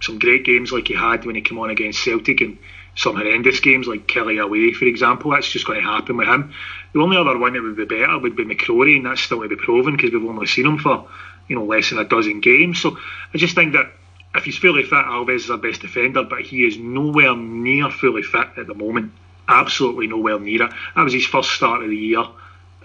some 0.00 0.18
great 0.18 0.44
games 0.44 0.70
like 0.70 0.88
he 0.88 0.94
had 0.94 1.24
when 1.24 1.34
he 1.34 1.40
came 1.40 1.58
on 1.58 1.70
against 1.70 2.04
Celtic, 2.04 2.40
and 2.40 2.58
some 2.94 3.16
horrendous 3.16 3.60
games 3.60 3.86
like 3.86 4.06
Killie 4.06 4.42
away, 4.42 4.72
for 4.72 4.84
example. 4.84 5.32
That's 5.32 5.50
just 5.50 5.66
going 5.66 5.80
to 5.80 5.86
happen 5.86 6.16
with 6.16 6.28
him. 6.28 6.52
The 6.92 7.00
only 7.00 7.16
other 7.16 7.36
one 7.36 7.52
that 7.52 7.62
would 7.62 7.76
be 7.76 7.84
better 7.84 8.18
would 8.18 8.36
be 8.36 8.44
McCrorie, 8.44 8.96
and 8.96 9.06
that's 9.06 9.22
still 9.22 9.42
to 9.42 9.48
be 9.48 9.56
proven 9.56 9.96
because 9.96 10.12
we've 10.12 10.24
only 10.24 10.46
seen 10.46 10.66
him 10.66 10.78
for 10.78 11.08
you 11.48 11.56
know 11.56 11.64
less 11.64 11.90
than 11.90 11.98
a 11.98 12.04
dozen 12.04 12.40
games. 12.40 12.80
So 12.80 12.96
I 13.32 13.38
just 13.38 13.54
think 13.54 13.72
that 13.74 13.86
if 14.34 14.44
he's 14.44 14.58
fully 14.58 14.82
fit, 14.82 14.92
Alves 14.92 15.34
is 15.36 15.50
our 15.50 15.58
best 15.58 15.80
defender, 15.80 16.22
but 16.22 16.42
he 16.42 16.66
is 16.66 16.76
nowhere 16.78 17.36
near 17.36 17.90
fully 17.90 18.22
fit 18.22 18.48
at 18.56 18.66
the 18.66 18.74
moment. 18.74 19.12
Absolutely 19.48 20.06
nowhere 20.06 20.38
near 20.38 20.64
it. 20.64 20.72
That 20.94 21.02
was 21.02 21.12
his 21.12 21.26
first 21.26 21.50
start 21.52 21.82
of 21.82 21.88
the 21.88 21.96
year 21.96 22.24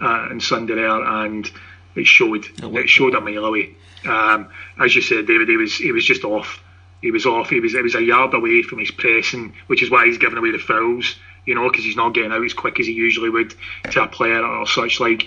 uh, 0.00 0.28
in 0.30 0.40
Sunderland, 0.40 1.04
and 1.06 1.50
it 1.94 2.06
showed. 2.06 2.46
It 2.76 2.88
showed 2.88 3.14
a 3.14 3.20
mile 3.20 3.44
away. 3.44 3.74
Um, 4.06 4.48
as 4.80 4.94
you 4.94 5.02
said, 5.02 5.26
David, 5.26 5.48
he 5.48 5.56
was 5.56 5.76
he 5.76 5.92
was 5.92 6.04
just 6.04 6.24
off. 6.24 6.62
He 7.00 7.10
was 7.10 7.26
off. 7.26 7.50
He 7.50 7.60
was 7.60 7.74
it 7.74 7.82
was 7.82 7.94
a 7.94 8.02
yard 8.02 8.34
away 8.34 8.62
from 8.62 8.78
his 8.78 8.90
pressing, 8.90 9.54
which 9.66 9.82
is 9.82 9.90
why 9.90 10.06
he's 10.06 10.18
giving 10.18 10.38
away 10.38 10.52
the 10.52 10.58
fouls. 10.58 11.16
You 11.44 11.56
know, 11.56 11.68
because 11.68 11.84
he's 11.84 11.96
not 11.96 12.14
getting 12.14 12.30
out 12.30 12.44
as 12.44 12.54
quick 12.54 12.78
as 12.78 12.86
he 12.86 12.92
usually 12.92 13.28
would 13.28 13.52
to 13.90 14.02
a 14.02 14.08
player 14.08 14.44
or 14.44 14.66
such. 14.66 15.00
Like 15.00 15.26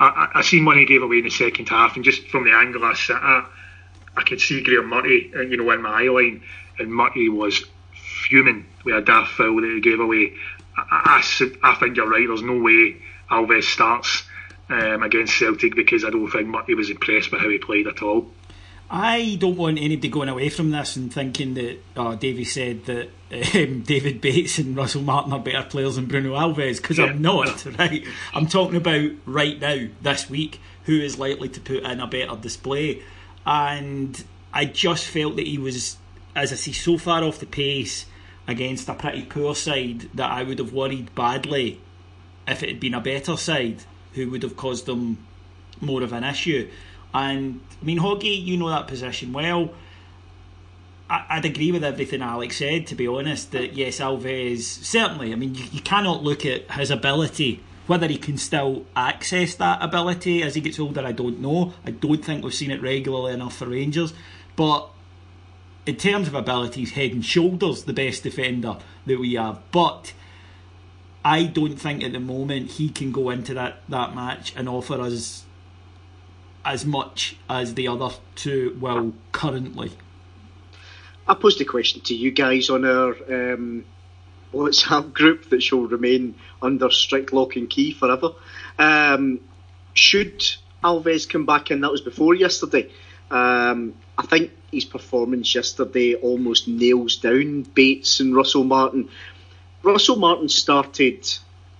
I, 0.00 0.28
I 0.36 0.42
seen 0.42 0.64
one 0.64 0.78
he 0.78 0.84
gave 0.84 1.02
away 1.02 1.18
in 1.18 1.24
the 1.24 1.30
second 1.30 1.68
half, 1.68 1.96
and 1.96 2.04
just 2.04 2.28
from 2.28 2.44
the 2.44 2.52
angle 2.52 2.84
I 2.84 2.94
sat 2.94 3.22
at, 3.22 3.46
I 4.16 4.22
could 4.22 4.40
see 4.40 4.62
Graeme 4.62 4.88
Murty, 4.88 5.32
uh, 5.34 5.40
you 5.40 5.56
know, 5.56 5.70
in 5.70 5.82
my 5.82 6.04
eye 6.04 6.08
line, 6.08 6.42
and 6.78 6.92
Murty 6.92 7.28
was 7.28 7.64
fuming 8.28 8.66
with 8.84 8.94
a 8.94 9.00
daft 9.00 9.32
foul 9.32 9.60
that 9.60 9.70
he 9.70 9.80
gave 9.80 10.00
away. 10.00 10.34
I, 10.76 11.22
I, 11.40 11.50
I 11.62 11.74
think 11.74 11.96
you're 11.96 12.08
right. 12.08 12.26
There's 12.26 12.42
no 12.42 12.58
way 12.58 12.96
Alves 13.30 13.64
starts 13.64 14.24
um, 14.68 15.02
against 15.02 15.36
Celtic 15.36 15.74
because 15.74 16.04
I 16.04 16.10
don't 16.10 16.30
think 16.30 16.46
Murty 16.46 16.74
was 16.74 16.90
impressed 16.90 17.32
with 17.32 17.40
how 17.40 17.48
he 17.48 17.58
played 17.58 17.86
at 17.86 18.02
all. 18.02 18.30
I 18.90 19.36
don't 19.38 19.56
want 19.56 19.78
anybody 19.78 20.08
going 20.08 20.30
away 20.30 20.48
from 20.48 20.70
this 20.70 20.96
and 20.96 21.12
thinking 21.12 21.54
that 21.54 21.78
oh, 21.96 22.16
Davey 22.16 22.44
said 22.44 22.86
that 22.86 23.10
um, 23.30 23.82
David 23.86 24.20
Bates 24.20 24.58
and 24.58 24.76
Russell 24.76 25.02
Martin 25.02 25.32
are 25.32 25.40
better 25.40 25.68
players 25.68 25.96
than 25.96 26.06
Bruno 26.06 26.34
Alves 26.34 26.78
because 26.78 26.98
yeah. 26.98 27.06
I'm 27.06 27.20
not. 27.20 27.66
Right, 27.78 28.04
I'm 28.32 28.46
talking 28.46 28.76
about 28.76 29.10
right 29.26 29.60
now, 29.60 29.88
this 30.00 30.30
week, 30.30 30.60
who 30.84 31.00
is 31.00 31.18
likely 31.18 31.48
to 31.50 31.60
put 31.60 31.82
in 31.82 32.00
a 32.00 32.06
better 32.06 32.34
display, 32.36 33.02
and 33.46 34.24
I 34.52 34.64
just 34.64 35.06
felt 35.06 35.36
that 35.36 35.46
he 35.46 35.58
was, 35.58 35.98
as 36.34 36.52
I 36.52 36.56
see, 36.56 36.72
so 36.72 36.96
far 36.96 37.22
off 37.22 37.38
the 37.38 37.46
pace 37.46 38.06
against 38.46 38.88
a 38.88 38.94
pretty 38.94 39.22
poor 39.22 39.54
side 39.54 40.08
that 40.14 40.30
I 40.30 40.42
would 40.42 40.58
have 40.58 40.72
worried 40.72 41.14
badly 41.14 41.80
if 42.46 42.62
it 42.62 42.70
had 42.70 42.80
been 42.80 42.94
a 42.94 43.00
better 43.00 43.36
side 43.36 43.82
who 44.14 44.30
would 44.30 44.42
have 44.42 44.56
caused 44.56 44.86
them 44.86 45.18
more 45.80 46.02
of 46.02 46.12
an 46.12 46.24
issue. 46.24 46.68
And 47.14 47.60
I 47.80 47.84
mean, 47.84 47.98
Hoggy, 47.98 48.44
you 48.44 48.56
know 48.56 48.68
that 48.70 48.86
position 48.86 49.32
well. 49.32 49.70
I, 51.10 51.36
would 51.36 51.46
agree 51.46 51.72
with 51.72 51.84
everything 51.84 52.20
Alex 52.20 52.58
said, 52.58 52.86
to 52.88 52.94
be 52.94 53.06
honest, 53.06 53.52
that 53.52 53.72
yes, 53.72 53.98
Alves, 53.98 54.60
certainly, 54.62 55.32
I 55.32 55.36
mean, 55.36 55.54
you, 55.54 55.64
you 55.72 55.80
cannot 55.80 56.22
look 56.22 56.44
at 56.44 56.70
his 56.72 56.90
ability. 56.90 57.62
Whether 57.86 58.08
he 58.08 58.18
can 58.18 58.36
still 58.36 58.84
access 58.94 59.54
that 59.54 59.82
ability 59.82 60.42
as 60.42 60.54
he 60.54 60.60
gets 60.60 60.78
older, 60.78 61.00
I 61.00 61.12
don't 61.12 61.40
know. 61.40 61.72
I 61.86 61.92
don't 61.92 62.22
think 62.22 62.44
we've 62.44 62.52
seen 62.52 62.70
it 62.70 62.82
regularly 62.82 63.32
enough 63.32 63.56
for 63.56 63.66
Rangers. 63.66 64.12
But 64.56 64.90
in 65.86 65.96
terms 65.96 66.28
of 66.28 66.34
ability, 66.34 66.80
he's 66.80 66.90
head 66.90 67.12
and 67.12 67.24
shoulders 67.24 67.84
the 67.84 67.94
best 67.94 68.24
defender 68.24 68.76
that 69.06 69.18
we 69.18 69.34
have. 69.34 69.58
But 69.72 70.12
I 71.24 71.44
don't 71.44 71.76
think 71.76 72.04
at 72.04 72.12
the 72.12 72.20
moment 72.20 72.72
he 72.72 72.90
can 72.90 73.10
go 73.10 73.30
into 73.30 73.54
that, 73.54 73.78
that 73.88 74.14
match 74.14 74.52
and 74.54 74.68
offer 74.68 75.00
us 75.00 75.44
as 76.64 76.84
much 76.84 77.36
as 77.48 77.74
the 77.74 77.88
other 77.88 78.10
two 78.34 78.76
will 78.80 79.14
currently. 79.32 79.92
I 81.26 81.34
posed 81.34 81.60
a 81.60 81.64
question 81.64 82.00
to 82.02 82.14
you 82.14 82.30
guys 82.30 82.70
on 82.70 82.84
our 82.84 83.10
um, 83.10 83.84
WhatsApp 84.52 85.12
group 85.14 85.50
that 85.50 85.62
shall 85.62 85.80
remain 85.80 86.34
under 86.62 86.90
strict 86.90 87.32
lock 87.32 87.56
and 87.56 87.68
key 87.68 87.92
forever. 87.92 88.30
Um, 88.78 89.40
should 89.94 90.40
Alves 90.82 91.28
come 91.28 91.44
back 91.44 91.70
in? 91.70 91.80
That 91.80 91.90
was 91.90 92.00
before 92.00 92.34
yesterday. 92.34 92.90
Um, 93.30 93.94
I 94.16 94.26
think 94.26 94.52
his 94.72 94.84
performance 94.84 95.54
yesterday 95.54 96.14
almost 96.14 96.68
nails 96.68 97.16
down 97.16 97.62
Bates 97.62 98.20
and 98.20 98.34
Russell 98.34 98.64
Martin. 98.64 99.10
Russell 99.82 100.16
Martin 100.16 100.48
started 100.48 101.28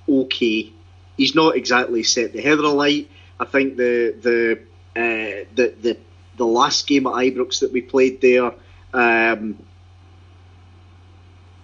okay. 0.09 0.73
He's 1.17 1.35
not 1.35 1.57
exactly 1.57 2.03
set 2.03 2.33
the 2.33 2.43
heather 2.43 2.65
alight. 2.65 3.11
I 3.41 3.45
think 3.45 3.77
the 3.77 4.15
the 4.21 4.59
uh, 4.97 5.45
the 5.55 5.75
the 5.81 5.97
the 6.37 6.47
last 6.47 6.87
game 6.87 7.07
at 7.07 7.13
Ibrox 7.13 7.61
that 7.61 7.73
we 7.73 7.83
played 7.83 8.21
there, 8.21 8.53
um, 8.93 9.59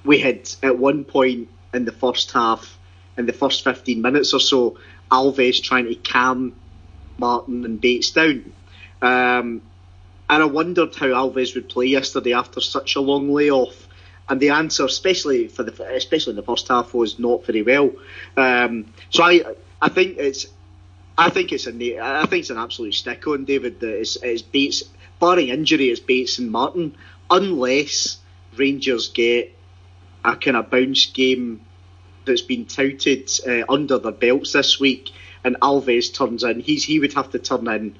we 0.04 0.18
had 0.18 0.48
at 0.62 0.78
one 0.78 1.04
point 1.04 1.48
in 1.72 1.84
the 1.84 1.92
first 1.92 2.32
half, 2.32 2.78
in 3.16 3.26
the 3.26 3.32
first 3.32 3.64
fifteen 3.64 4.02
minutes 4.02 4.34
or 4.34 4.40
so, 4.40 4.78
Alves 5.10 5.62
trying 5.62 5.86
to 5.86 5.94
calm 5.94 6.54
Martin 7.18 7.64
and 7.64 7.80
Bates 7.80 8.10
down. 8.10 8.52
Um, 9.02 9.62
and 10.30 10.42
I 10.42 10.46
wondered 10.46 10.94
how 10.94 11.08
Alves 11.08 11.54
would 11.54 11.68
play 11.68 11.86
yesterday 11.86 12.32
after 12.32 12.60
such 12.60 12.96
a 12.96 13.00
long 13.00 13.30
layoff. 13.30 13.88
And 14.26 14.40
the 14.40 14.50
answer, 14.50 14.86
especially 14.86 15.48
for 15.48 15.64
the 15.64 15.94
especially 15.94 16.30
in 16.30 16.36
the 16.36 16.42
first 16.42 16.68
half, 16.68 16.94
was 16.94 17.18
not 17.18 17.44
very 17.44 17.62
well. 17.62 17.90
Um, 18.36 18.86
so 19.10 19.22
I 19.22 19.42
I 19.82 19.90
think 19.90 20.16
it's 20.16 20.46
I 21.16 21.30
think 21.30 21.52
it's 21.52 21.66
a 21.66 21.98
I 22.00 22.26
think 22.26 22.40
it's 22.40 22.50
an 22.50 22.58
absolute 22.58 22.94
stick 22.94 23.26
on 23.26 23.44
David 23.44 23.80
that 23.80 24.00
it's, 24.00 24.16
it's 24.16 24.42
Bates 24.42 24.84
barring 25.20 25.48
injury 25.48 25.90
it's 25.90 26.00
Bates 26.00 26.38
and 26.38 26.50
Martin 26.50 26.96
unless 27.30 28.18
Rangers 28.56 29.08
get 29.08 29.56
a 30.24 30.36
kind 30.36 30.56
of 30.56 30.70
bounce 30.70 31.06
game 31.06 31.60
that's 32.24 32.42
been 32.42 32.66
touted 32.66 33.30
uh, 33.46 33.62
under 33.68 33.98
their 33.98 34.12
belts 34.12 34.52
this 34.52 34.80
week 34.80 35.10
and 35.44 35.56
Alves 35.60 36.12
turns 36.12 36.42
in. 36.42 36.60
He's 36.60 36.84
he 36.84 36.98
would 36.98 37.12
have 37.12 37.30
to 37.30 37.38
turn 37.38 37.68
in 37.68 37.96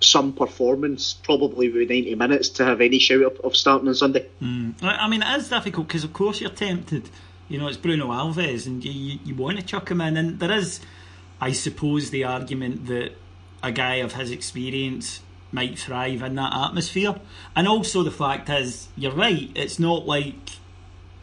some 0.00 0.32
performance 0.32 1.12
probably 1.12 1.70
with 1.70 1.90
90 1.90 2.14
minutes 2.14 2.48
to 2.48 2.64
have 2.64 2.80
any 2.80 2.98
shout 2.98 3.22
of, 3.22 3.40
of 3.40 3.54
starting 3.54 3.86
on 3.86 3.94
Sunday. 3.94 4.26
Mm. 4.42 4.74
I 4.82 5.08
mean 5.08 5.22
it 5.22 5.38
is 5.38 5.48
difficult 5.48 5.86
because 5.88 6.04
of 6.04 6.12
course 6.12 6.40
you're 6.40 6.50
tempted. 6.50 7.08
You 7.48 7.58
know 7.58 7.68
it's 7.68 7.76
Bruno 7.76 8.08
Alves 8.08 8.66
and 8.66 8.84
you, 8.84 8.92
you, 8.92 9.18
you 9.24 9.34
want 9.34 9.58
to 9.58 9.64
chuck 9.64 9.90
him 9.90 10.00
in 10.00 10.16
and 10.16 10.40
there 10.40 10.52
is 10.52 10.80
I 11.40 11.52
suppose 11.52 12.10
the 12.10 12.24
argument 12.24 12.86
that 12.86 13.12
a 13.62 13.72
guy 13.72 13.96
of 13.96 14.14
his 14.14 14.30
experience 14.30 15.20
might 15.52 15.78
thrive 15.78 16.22
in 16.22 16.34
that 16.36 16.52
atmosphere. 16.54 17.16
And 17.56 17.66
also 17.66 18.02
the 18.02 18.10
fact 18.10 18.48
is, 18.48 18.88
you're 18.96 19.12
right, 19.12 19.50
it's 19.54 19.78
not 19.78 20.06
like 20.06 20.50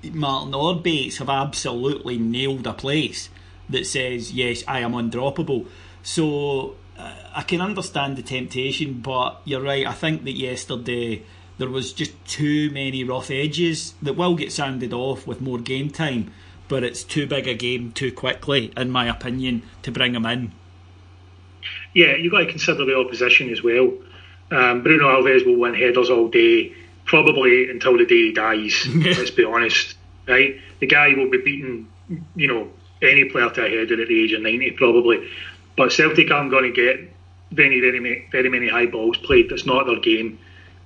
Martin 0.04 0.54
or 0.54 0.76
Bates 0.76 1.18
have 1.18 1.30
absolutely 1.30 2.18
nailed 2.18 2.68
a 2.68 2.74
place 2.74 3.30
that 3.70 3.86
says, 3.86 4.32
yes, 4.32 4.64
I 4.68 4.80
am 4.80 4.94
undroppable. 4.94 5.68
So 6.04 6.76
uh, 6.98 7.14
I 7.36 7.44
can 7.44 7.62
understand 7.62 8.18
the 8.18 8.22
temptation, 8.22 9.02
but 9.02 9.42
you're 9.46 9.62
right. 9.62 9.86
I 9.86 9.94
think 9.94 10.24
that 10.24 10.38
yesterday 10.38 11.24
there 11.58 11.70
was 11.70 11.94
just 11.94 12.14
too 12.26 12.70
many 12.72 13.04
rough 13.04 13.32
edges 13.32 13.94
that 14.02 14.14
will 14.14 14.36
get 14.36 14.52
sounded 14.52 14.94
off 14.94 15.26
with 15.26 15.42
more 15.42 15.60
game 15.60 15.90
time 15.90 16.32
but 16.68 16.84
it's 16.84 17.04
too 17.04 17.28
big 17.28 17.48
a 17.48 17.54
game 17.54 17.92
too 17.92 18.12
quickly, 18.12 18.72
in 18.76 18.90
my 18.90 19.08
opinion, 19.08 19.64
to 19.84 19.92
bring 19.92 20.16
him 20.16 20.26
in. 20.26 20.52
Yeah, 21.94 22.16
you've 22.16 22.32
got 22.32 22.40
to 22.40 22.46
consider 22.48 22.86
the 22.86 22.98
opposition 22.98 23.50
as 23.50 23.64
well. 23.64 23.94
Um, 24.52 24.84
Bruno 24.84 25.06
Alves 25.06 25.46
will 25.46 25.58
win 25.58 25.74
headers 25.74 26.10
all 26.10 26.30
day, 26.30 26.74
probably 27.06 27.70
until 27.70 27.98
the 27.98 28.06
day 28.06 28.28
he 28.28 28.34
dies. 28.34 28.88
let's 28.96 29.32
be 29.32 29.44
honest, 29.44 29.96
right? 30.28 30.60
The 30.80 30.88
guy 30.88 31.14
will 31.16 31.30
be 31.30 31.40
beating, 31.40 31.88
you 32.36 32.48
know, 32.48 32.70
any 33.02 33.26
player 33.26 33.50
to 33.50 33.66
a 33.66 33.70
header 33.70 34.02
at 34.02 34.08
the 34.08 34.24
age 34.24 34.34
of 34.34 34.42
ninety, 34.42 34.72
probably. 34.72 35.28
But 35.76 35.92
Celtic 35.92 36.32
aren't 36.32 36.52
going 36.52 36.64
to 36.64 36.72
get 36.72 37.14
very, 37.52 37.80
very, 37.80 38.28
very 38.32 38.50
many 38.50 38.68
high 38.68 38.88
balls 38.88 39.18
played. 39.18 39.50
That's 39.50 39.66
not 39.66 39.86
their 39.86 40.00
game. 40.00 40.40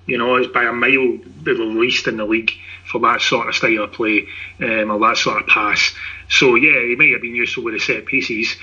You 0.06 0.18
know, 0.18 0.36
it's 0.36 0.52
by 0.52 0.64
a 0.64 0.74
mile 0.74 1.20
the 1.44 1.54
least 1.54 2.08
in 2.08 2.18
the 2.18 2.26
league 2.26 2.52
for 2.92 3.00
that 3.00 3.22
sort 3.22 3.48
of 3.48 3.56
style 3.56 3.84
of 3.84 3.94
play 3.94 4.28
um, 4.60 4.92
or 4.92 5.00
that 5.00 5.18
sort 5.18 5.42
of 5.42 5.48
pass. 5.48 5.94
So 6.30 6.56
yeah, 6.56 6.80
he 6.86 6.96
might 6.96 7.14
have 7.14 7.22
been 7.22 7.36
useful 7.36 7.64
with 7.64 7.76
the 7.76 7.80
set 7.80 8.06
pieces, 8.06 8.56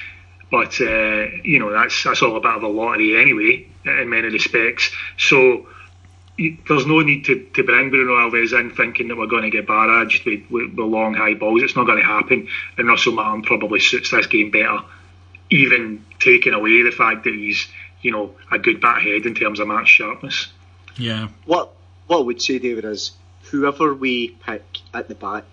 but 0.51 0.81
uh, 0.81 1.27
you 1.43 1.59
know 1.59 1.73
that's 1.73 2.05
that's 2.05 2.23
all 2.23 2.37
a 2.37 2.41
bit 2.41 2.53
of 2.53 2.63
a 2.63 2.69
lottery 2.69 3.21
anyway 3.21 3.67
in 3.85 4.11
many 4.11 4.29
respects. 4.29 4.91
So 5.17 5.67
there's 6.39 6.87
no 6.87 7.01
need 7.01 7.25
to, 7.25 7.45
to 7.55 7.65
bring 7.65 7.91
Bruno 7.91 8.13
Alves 8.13 8.59
in 8.59 8.71
thinking 8.71 9.09
that 9.09 9.17
we're 9.17 9.27
going 9.27 9.43
to 9.43 9.51
get 9.51 9.67
barraged 9.67 10.25
with, 10.25 10.49
with, 10.51 10.75
with 10.75 10.87
long 10.87 11.15
high 11.15 11.35
balls. 11.35 11.63
It's 11.63 11.75
not 11.75 11.87
going 11.87 11.99
to 11.99 12.05
happen, 12.05 12.49
and 12.77 12.87
Russell 12.87 13.15
Martin 13.15 13.43
probably 13.43 13.81
suits 13.81 14.11
this 14.11 14.27
game 14.27 14.51
better, 14.51 14.79
even 15.51 16.05
taking 16.21 16.53
away 16.53 16.83
the 16.83 16.93
fact 16.93 17.25
that 17.25 17.35
he's 17.35 17.67
you 18.03 18.13
know 18.13 18.35
a 18.53 18.59
good 18.59 18.81
bat 18.81 19.03
head 19.03 19.27
in 19.27 19.35
terms 19.35 19.59
of 19.59 19.69
match 19.69 19.89
sharpness. 19.89 20.49
Yeah. 20.97 21.29
What 21.45 21.73
what 22.07 22.19
I 22.19 22.23
would 22.23 22.41
say, 22.41 22.59
David, 22.59 22.85
is 22.85 23.13
whoever 23.51 23.95
we 23.95 24.29
pick 24.29 24.65
at 24.95 25.09
the 25.09 25.15
back, 25.15 25.45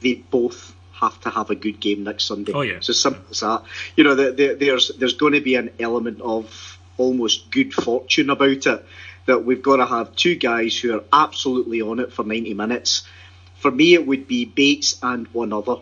they 0.00 0.14
both 0.14 0.74
have 0.92 1.20
to 1.22 1.30
have 1.30 1.50
a 1.50 1.54
good 1.54 1.80
game 1.80 2.04
next 2.04 2.24
Sunday. 2.24 2.52
Oh 2.52 2.60
yeah. 2.62 2.80
So 2.80 2.92
simple 2.92 3.24
as 3.30 3.40
that. 3.40 3.62
You 3.96 4.04
know, 4.04 4.14
the, 4.14 4.32
the, 4.32 4.54
there's 4.54 4.88
there's 4.98 5.14
going 5.14 5.32
to 5.32 5.40
be 5.40 5.56
an 5.56 5.70
element 5.78 6.20
of 6.20 6.78
almost 6.96 7.50
good 7.50 7.74
fortune 7.74 8.30
about 8.30 8.66
it 8.66 8.86
that 9.26 9.44
we've 9.44 9.62
got 9.62 9.76
to 9.76 9.86
have 9.86 10.14
two 10.16 10.34
guys 10.34 10.78
who 10.78 10.94
are 10.94 11.04
absolutely 11.12 11.80
on 11.80 12.00
it 12.00 12.12
for 12.12 12.24
90 12.24 12.54
minutes. 12.54 13.02
For 13.56 13.70
me, 13.70 13.94
it 13.94 14.06
would 14.06 14.26
be 14.26 14.44
Bates 14.44 14.98
and 15.02 15.28
one 15.28 15.52
other, 15.52 15.76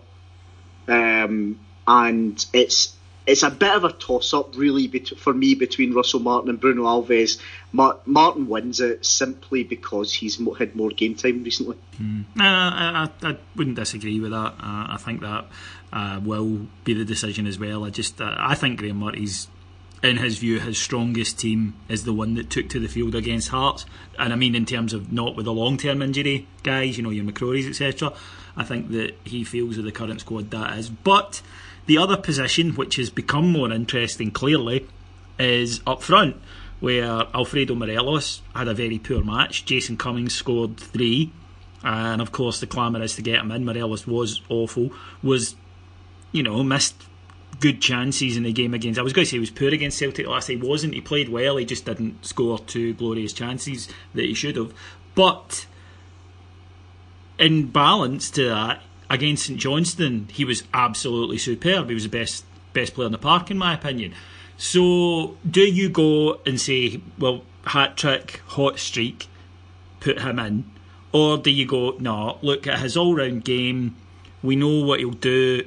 um, 0.88 1.58
and 1.86 2.46
it's 2.52 2.94
it's 3.30 3.44
a 3.44 3.50
bit 3.50 3.74
of 3.74 3.84
a 3.84 3.92
toss 3.92 4.34
up, 4.34 4.56
really, 4.56 4.88
for 4.88 5.32
me 5.32 5.54
between 5.54 5.94
Russell 5.94 6.20
Martin 6.20 6.50
and 6.50 6.60
Bruno 6.60 6.82
Alves. 6.82 7.40
Martin 7.72 8.48
wins 8.48 8.80
it 8.80 9.06
simply 9.06 9.62
because 9.62 10.12
he's 10.12 10.40
had 10.58 10.74
more 10.74 10.90
game 10.90 11.14
time 11.14 11.44
recently. 11.44 11.76
Mm. 12.00 12.24
Uh, 12.36 12.42
I, 12.42 13.10
I, 13.22 13.36
wouldn't 13.54 13.76
disagree 13.76 14.18
with 14.18 14.32
that. 14.32 14.54
Uh, 14.58 14.86
I 14.90 14.96
think 14.98 15.20
that 15.20 15.46
uh, 15.92 16.20
will 16.22 16.66
be 16.84 16.94
the 16.94 17.04
decision 17.04 17.46
as 17.46 17.58
well. 17.58 17.84
I 17.84 17.90
just 17.90 18.20
uh, 18.20 18.34
I 18.36 18.56
think 18.56 18.80
Graeme 18.80 18.98
Murty's 18.98 19.46
in 20.02 20.16
his 20.16 20.38
view, 20.38 20.58
his 20.58 20.78
strongest 20.78 21.38
team 21.38 21.74
is 21.88 22.04
the 22.04 22.12
one 22.12 22.34
that 22.34 22.48
took 22.50 22.68
to 22.70 22.80
the 22.80 22.88
field 22.88 23.14
against 23.14 23.48
Hearts. 23.48 23.84
And 24.18 24.32
I 24.32 24.36
mean, 24.36 24.54
in 24.54 24.64
terms 24.64 24.92
of 24.92 25.12
not 25.12 25.36
with 25.36 25.46
a 25.46 25.52
long 25.52 25.76
term 25.76 26.02
injury 26.02 26.48
guys, 26.62 26.96
you 26.96 27.04
know, 27.04 27.10
your 27.10 27.24
McCrorie's, 27.24 27.66
etc. 27.66 28.12
I 28.56 28.64
think 28.64 28.90
that 28.90 29.14
he 29.24 29.44
feels 29.44 29.76
with 29.76 29.86
the 29.86 29.92
current 29.92 30.20
squad 30.20 30.50
that 30.50 30.78
is. 30.78 30.90
But 30.90 31.42
the 31.90 31.98
other 31.98 32.16
position, 32.16 32.76
which 32.76 32.94
has 32.94 33.10
become 33.10 33.50
more 33.50 33.72
interesting 33.72 34.30
clearly, 34.30 34.86
is 35.40 35.80
up 35.88 36.04
front, 36.04 36.36
where 36.78 37.26
Alfredo 37.34 37.74
Morelos 37.74 38.42
had 38.54 38.68
a 38.68 38.74
very 38.74 39.00
poor 39.00 39.24
match. 39.24 39.64
Jason 39.64 39.96
Cummings 39.96 40.32
scored 40.32 40.76
three. 40.76 41.32
And 41.82 42.22
of 42.22 42.30
course, 42.30 42.60
the 42.60 42.68
clamour 42.68 43.02
is 43.02 43.16
to 43.16 43.22
get 43.22 43.40
him 43.40 43.50
in. 43.50 43.64
Morelos 43.64 44.06
was 44.06 44.40
awful, 44.48 44.90
was, 45.20 45.56
you 46.30 46.44
know, 46.44 46.62
missed 46.62 46.94
good 47.58 47.80
chances 47.80 48.36
in 48.36 48.44
the 48.44 48.52
game 48.52 48.72
against. 48.72 49.00
I 49.00 49.02
was 49.02 49.12
going 49.12 49.24
to 49.24 49.28
say 49.28 49.38
he 49.38 49.40
was 49.40 49.50
poor 49.50 49.70
against 49.70 49.98
Celtic 49.98 50.28
last. 50.28 50.46
He 50.46 50.54
wasn't. 50.54 50.94
He 50.94 51.00
played 51.00 51.28
well. 51.28 51.56
He 51.56 51.64
just 51.64 51.86
didn't 51.86 52.24
score 52.24 52.60
two 52.60 52.94
glorious 52.94 53.32
chances 53.32 53.88
that 54.14 54.26
he 54.26 54.34
should 54.34 54.54
have. 54.54 54.72
But 55.16 55.66
in 57.36 57.66
balance 57.66 58.30
to 58.30 58.44
that, 58.44 58.80
against 59.10 59.46
St 59.46 59.58
Johnstone, 59.58 60.28
he 60.32 60.44
was 60.44 60.62
absolutely 60.72 61.36
superb. 61.36 61.88
He 61.88 61.94
was 61.94 62.04
the 62.04 62.08
best 62.08 62.44
best 62.72 62.94
player 62.94 63.06
in 63.06 63.12
the 63.12 63.18
park, 63.18 63.50
in 63.50 63.58
my 63.58 63.74
opinion. 63.74 64.14
So, 64.56 65.36
do 65.48 65.62
you 65.62 65.88
go 65.88 66.40
and 66.46 66.60
say, 66.60 67.00
well, 67.18 67.42
hat 67.66 67.96
trick, 67.96 68.42
hot 68.46 68.78
streak, 68.78 69.26
put 69.98 70.20
him 70.20 70.38
in, 70.38 70.70
or 71.12 71.38
do 71.38 71.50
you 71.50 71.66
go, 71.66 71.96
no, 71.98 72.38
look 72.42 72.66
at 72.66 72.78
his 72.78 72.96
all 72.96 73.14
round 73.14 73.44
game. 73.44 73.96
We 74.42 74.56
know 74.56 74.84
what 74.84 75.00
he'll 75.00 75.10
do. 75.10 75.66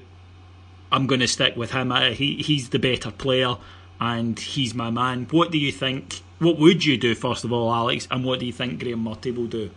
I'm 0.92 1.08
going 1.08 1.22
to 1.22 1.28
stick 1.28 1.56
with 1.56 1.72
him. 1.72 1.92
He 2.14 2.38
he's 2.38 2.70
the 2.70 2.80
better 2.80 3.12
player, 3.12 3.58
and 4.00 4.40
he's 4.40 4.74
my 4.74 4.90
man. 4.90 5.28
What 5.32 5.52
do 5.52 5.58
you 5.58 5.72
think? 5.72 6.22
What 6.40 6.58
would 6.60 6.86
you 6.86 6.98
do 6.98 7.16
first 7.16 7.44
of 7.44 7.52
all, 7.52 7.74
Alex? 7.74 8.08
And 8.10 8.24
what 8.24 8.40
do 8.40 8.46
you 8.46 8.54
think 8.54 8.80
Graeme 8.80 9.04
Murty 9.04 9.32
will 9.32 9.48
do? 9.48 9.72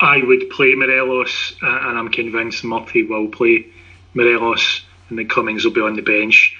I 0.00 0.22
would 0.22 0.48
play 0.50 0.74
Morelos, 0.74 1.54
uh, 1.62 1.66
and 1.66 1.98
I'm 1.98 2.08
convinced 2.08 2.64
Murty 2.64 3.02
will 3.02 3.28
play 3.28 3.66
Morelos, 4.14 4.82
and 5.08 5.18
then 5.18 5.28
Cummings 5.28 5.64
will 5.64 5.72
be 5.72 5.82
on 5.82 5.94
the 5.94 6.02
bench. 6.02 6.56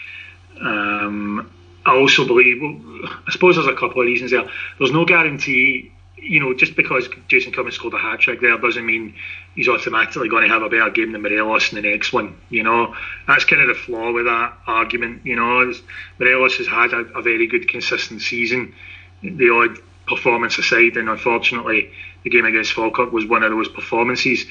Um, 0.61 1.51
I 1.87 1.97
also 1.97 2.27
believe, 2.27 2.61
well, 2.61 2.79
I 3.27 3.33
suppose 3.33 3.57
there's 3.57 3.67
a 3.67 3.73
couple 3.73 4.03
of 4.03 4.07
reasons 4.07 4.31
there. 4.31 4.45
There's 4.79 4.93
no 4.93 5.07
guarantee, 5.07 5.91
you 6.17 6.41
know, 6.41 6.53
just 6.53 6.77
because 6.77 7.09
Jason 7.29 7.53
Cummings 7.53 7.77
scored 7.77 7.95
a 7.95 7.99
hat 7.99 8.21
trick 8.21 8.43
there 8.43 8.59
doesn't 8.59 8.85
mean 8.85 9.15
he's 9.55 9.69
automatically 9.69 10.29
going 10.29 10.43
to 10.43 10.53
have 10.53 10.63
a 10.63 10.69
better 10.69 10.91
game 10.91 11.13
than 11.13 11.23
Morelos 11.23 11.73
in 11.73 11.83
the 11.83 11.91
next 11.91 12.13
one. 12.13 12.37
You 12.51 12.63
know, 12.63 12.95
that's 13.27 13.47
kind 13.47 13.63
of 13.63 13.69
the 13.69 13.75
flaw 13.75 14.13
with 14.13 14.27
that 14.27 14.53
argument. 14.67 15.25
You 15.25 15.37
know, 15.37 15.73
Morelos 16.19 16.59
has 16.59 16.67
had 16.67 16.93
a, 16.93 17.19
a 17.19 17.23
very 17.23 17.47
good, 17.47 17.69
consistent 17.69 18.21
season. 18.21 18.75
The 19.23 19.51
odd 19.51 19.79
performance 20.07 20.59
aside, 20.59 20.97
and 20.97 21.09
unfortunately, 21.09 21.91
the 22.25 22.31
game 22.31 22.45
against 22.45 22.73
Falkirk 22.73 23.13
was 23.13 23.27
one 23.27 23.43
of 23.43 23.51
those 23.51 23.69
performances. 23.69 24.45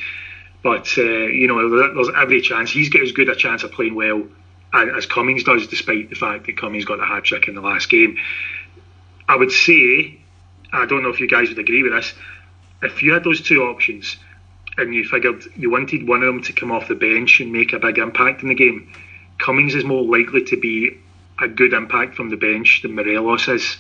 But 0.61 0.93
uh, 0.97 1.01
you 1.01 1.47
know, 1.47 1.93
there's 1.93 2.09
every 2.15 2.41
chance 2.41 2.71
he's 2.71 2.89
got 2.89 3.01
as 3.01 3.11
good 3.11 3.29
a 3.29 3.35
chance 3.35 3.63
of 3.63 3.71
playing 3.71 3.95
well 3.95 4.23
as 4.73 5.05
Cummings 5.05 5.43
does, 5.43 5.67
despite 5.67 6.09
the 6.09 6.15
fact 6.15 6.45
that 6.45 6.57
Cummings 6.57 6.85
got 6.85 6.99
a 6.99 7.05
hat 7.05 7.23
trick 7.23 7.47
in 7.47 7.55
the 7.55 7.61
last 7.61 7.89
game. 7.89 8.17
I 9.27 9.35
would 9.35 9.51
say, 9.51 10.19
I 10.71 10.85
don't 10.85 11.03
know 11.03 11.09
if 11.09 11.19
you 11.19 11.27
guys 11.27 11.49
would 11.49 11.59
agree 11.59 11.83
with 11.83 11.93
this. 11.93 12.13
If 12.81 13.01
you 13.03 13.13
had 13.13 13.23
those 13.23 13.41
two 13.41 13.63
options, 13.63 14.15
and 14.77 14.93
you 14.93 15.03
figured 15.03 15.43
you 15.55 15.69
wanted 15.69 16.07
one 16.07 16.23
of 16.23 16.27
them 16.27 16.41
to 16.43 16.53
come 16.53 16.71
off 16.71 16.87
the 16.87 16.95
bench 16.95 17.39
and 17.39 17.51
make 17.51 17.73
a 17.73 17.79
big 17.79 17.97
impact 17.97 18.41
in 18.41 18.49
the 18.49 18.55
game, 18.55 18.91
Cummings 19.37 19.75
is 19.75 19.83
more 19.83 20.03
likely 20.03 20.43
to 20.45 20.57
be 20.57 20.97
a 21.39 21.47
good 21.47 21.73
impact 21.73 22.15
from 22.15 22.29
the 22.29 22.37
bench 22.37 22.81
than 22.81 22.95
Morelos 22.95 23.47
is. 23.47 23.77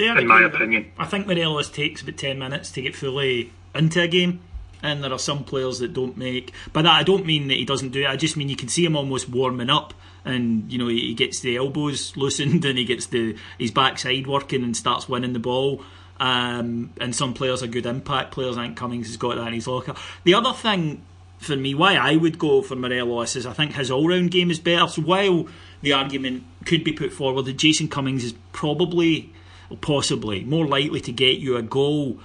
Yeah, 0.00 0.18
in 0.18 0.26
my 0.26 0.42
opinion. 0.42 0.92
I 0.98 1.06
think 1.06 1.26
Morelos 1.26 1.70
takes 1.70 2.02
about 2.02 2.16
10 2.16 2.38
minutes 2.38 2.70
to 2.72 2.82
get 2.82 2.96
fully 2.96 3.52
into 3.74 4.02
a 4.02 4.08
game. 4.08 4.40
And 4.82 5.04
there 5.04 5.12
are 5.12 5.18
some 5.18 5.44
players 5.44 5.78
that 5.80 5.92
don't 5.92 6.16
make. 6.16 6.52
By 6.72 6.82
that, 6.82 6.92
I 6.92 7.02
don't 7.02 7.26
mean 7.26 7.48
that 7.48 7.58
he 7.58 7.66
doesn't 7.66 7.90
do 7.90 8.02
it. 8.02 8.06
I 8.06 8.16
just 8.16 8.36
mean 8.36 8.48
you 8.48 8.56
can 8.56 8.68
see 8.68 8.84
him 8.84 8.96
almost 8.96 9.28
warming 9.28 9.68
up, 9.68 9.92
and 10.24 10.72
you 10.72 10.78
know 10.78 10.88
he 10.88 11.12
gets 11.12 11.40
the 11.40 11.58
elbows 11.58 12.16
loosened, 12.16 12.64
and 12.64 12.78
he 12.78 12.86
gets 12.86 13.04
the 13.04 13.36
his 13.58 13.70
backside 13.70 14.26
working, 14.26 14.64
and 14.64 14.74
starts 14.74 15.06
winning 15.06 15.34
the 15.34 15.38
ball. 15.38 15.84
Um, 16.18 16.94
and 16.98 17.14
some 17.14 17.34
players 17.34 17.62
are 17.62 17.66
good 17.66 17.84
impact 17.84 18.32
players. 18.32 18.56
I 18.56 18.64
think 18.64 18.78
Cummings 18.78 19.08
has 19.08 19.18
got 19.18 19.36
that 19.36 19.48
in 19.48 19.52
his 19.52 19.66
locker. 19.66 19.94
The 20.24 20.32
other 20.32 20.54
thing 20.54 21.02
for 21.40 21.56
me, 21.56 21.74
why 21.74 21.96
I 21.96 22.16
would 22.16 22.38
go 22.38 22.60
for 22.60 22.76
Morelos 22.76 23.34
is 23.34 23.46
I 23.46 23.54
think 23.54 23.72
his 23.72 23.90
all 23.90 24.06
round 24.06 24.30
game 24.30 24.50
is 24.50 24.58
better. 24.58 24.86
So 24.88 25.02
while 25.02 25.46
the 25.80 25.94
argument 25.94 26.44
could 26.66 26.84
be 26.84 26.92
put 26.92 27.12
forward 27.12 27.46
that 27.46 27.54
Jason 27.54 27.88
Cummings 27.88 28.24
is 28.24 28.34
probably 28.52 29.32
possibly 29.80 30.44
more 30.44 30.66
likely 30.66 31.00
to 31.00 31.12
get 31.12 31.38
you 31.38 31.56
a 31.56 31.62
goal. 31.62 32.18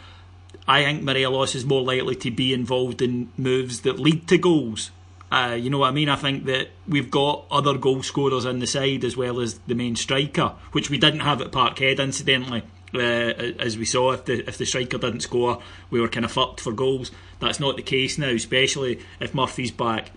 I 0.67 0.83
think 0.83 1.03
Morelos 1.03 1.55
is 1.55 1.65
more 1.65 1.83
likely 1.83 2.15
to 2.15 2.31
be 2.31 2.53
involved 2.53 3.01
in 3.01 3.29
moves 3.37 3.81
that 3.81 3.99
lead 3.99 4.27
to 4.29 4.37
goals. 4.37 4.91
Uh, 5.31 5.57
you 5.59 5.69
know 5.69 5.79
what 5.79 5.89
I 5.89 5.91
mean? 5.91 6.09
I 6.09 6.15
think 6.15 6.45
that 6.45 6.69
we've 6.87 7.11
got 7.11 7.45
other 7.51 7.77
goal 7.77 8.03
scorers 8.03 8.45
in 8.45 8.59
the 8.59 8.67
side 8.67 9.03
as 9.03 9.17
well 9.17 9.39
as 9.39 9.59
the 9.67 9.75
main 9.75 9.95
striker, 9.95 10.53
which 10.71 10.89
we 10.89 10.97
didn't 10.97 11.21
have 11.21 11.41
at 11.41 11.51
Parkhead, 11.51 11.99
incidentally. 11.99 12.63
Uh, 12.93 13.53
as 13.59 13.77
we 13.77 13.83
saw, 13.83 14.11
if 14.11 14.25
the 14.25 14.47
if 14.47 14.57
the 14.57 14.65
striker 14.65 14.97
didn't 14.97 15.19
score, 15.21 15.61
we 15.89 15.99
were 15.99 16.07
kind 16.07 16.23
of 16.23 16.31
fucked 16.31 16.61
for 16.61 16.71
goals. 16.71 17.11
That's 17.39 17.59
not 17.59 17.75
the 17.75 17.81
case 17.81 18.17
now, 18.17 18.29
especially 18.29 19.01
if 19.19 19.35
Murphy's 19.35 19.71
back. 19.71 20.11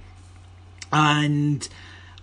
And 0.93 1.69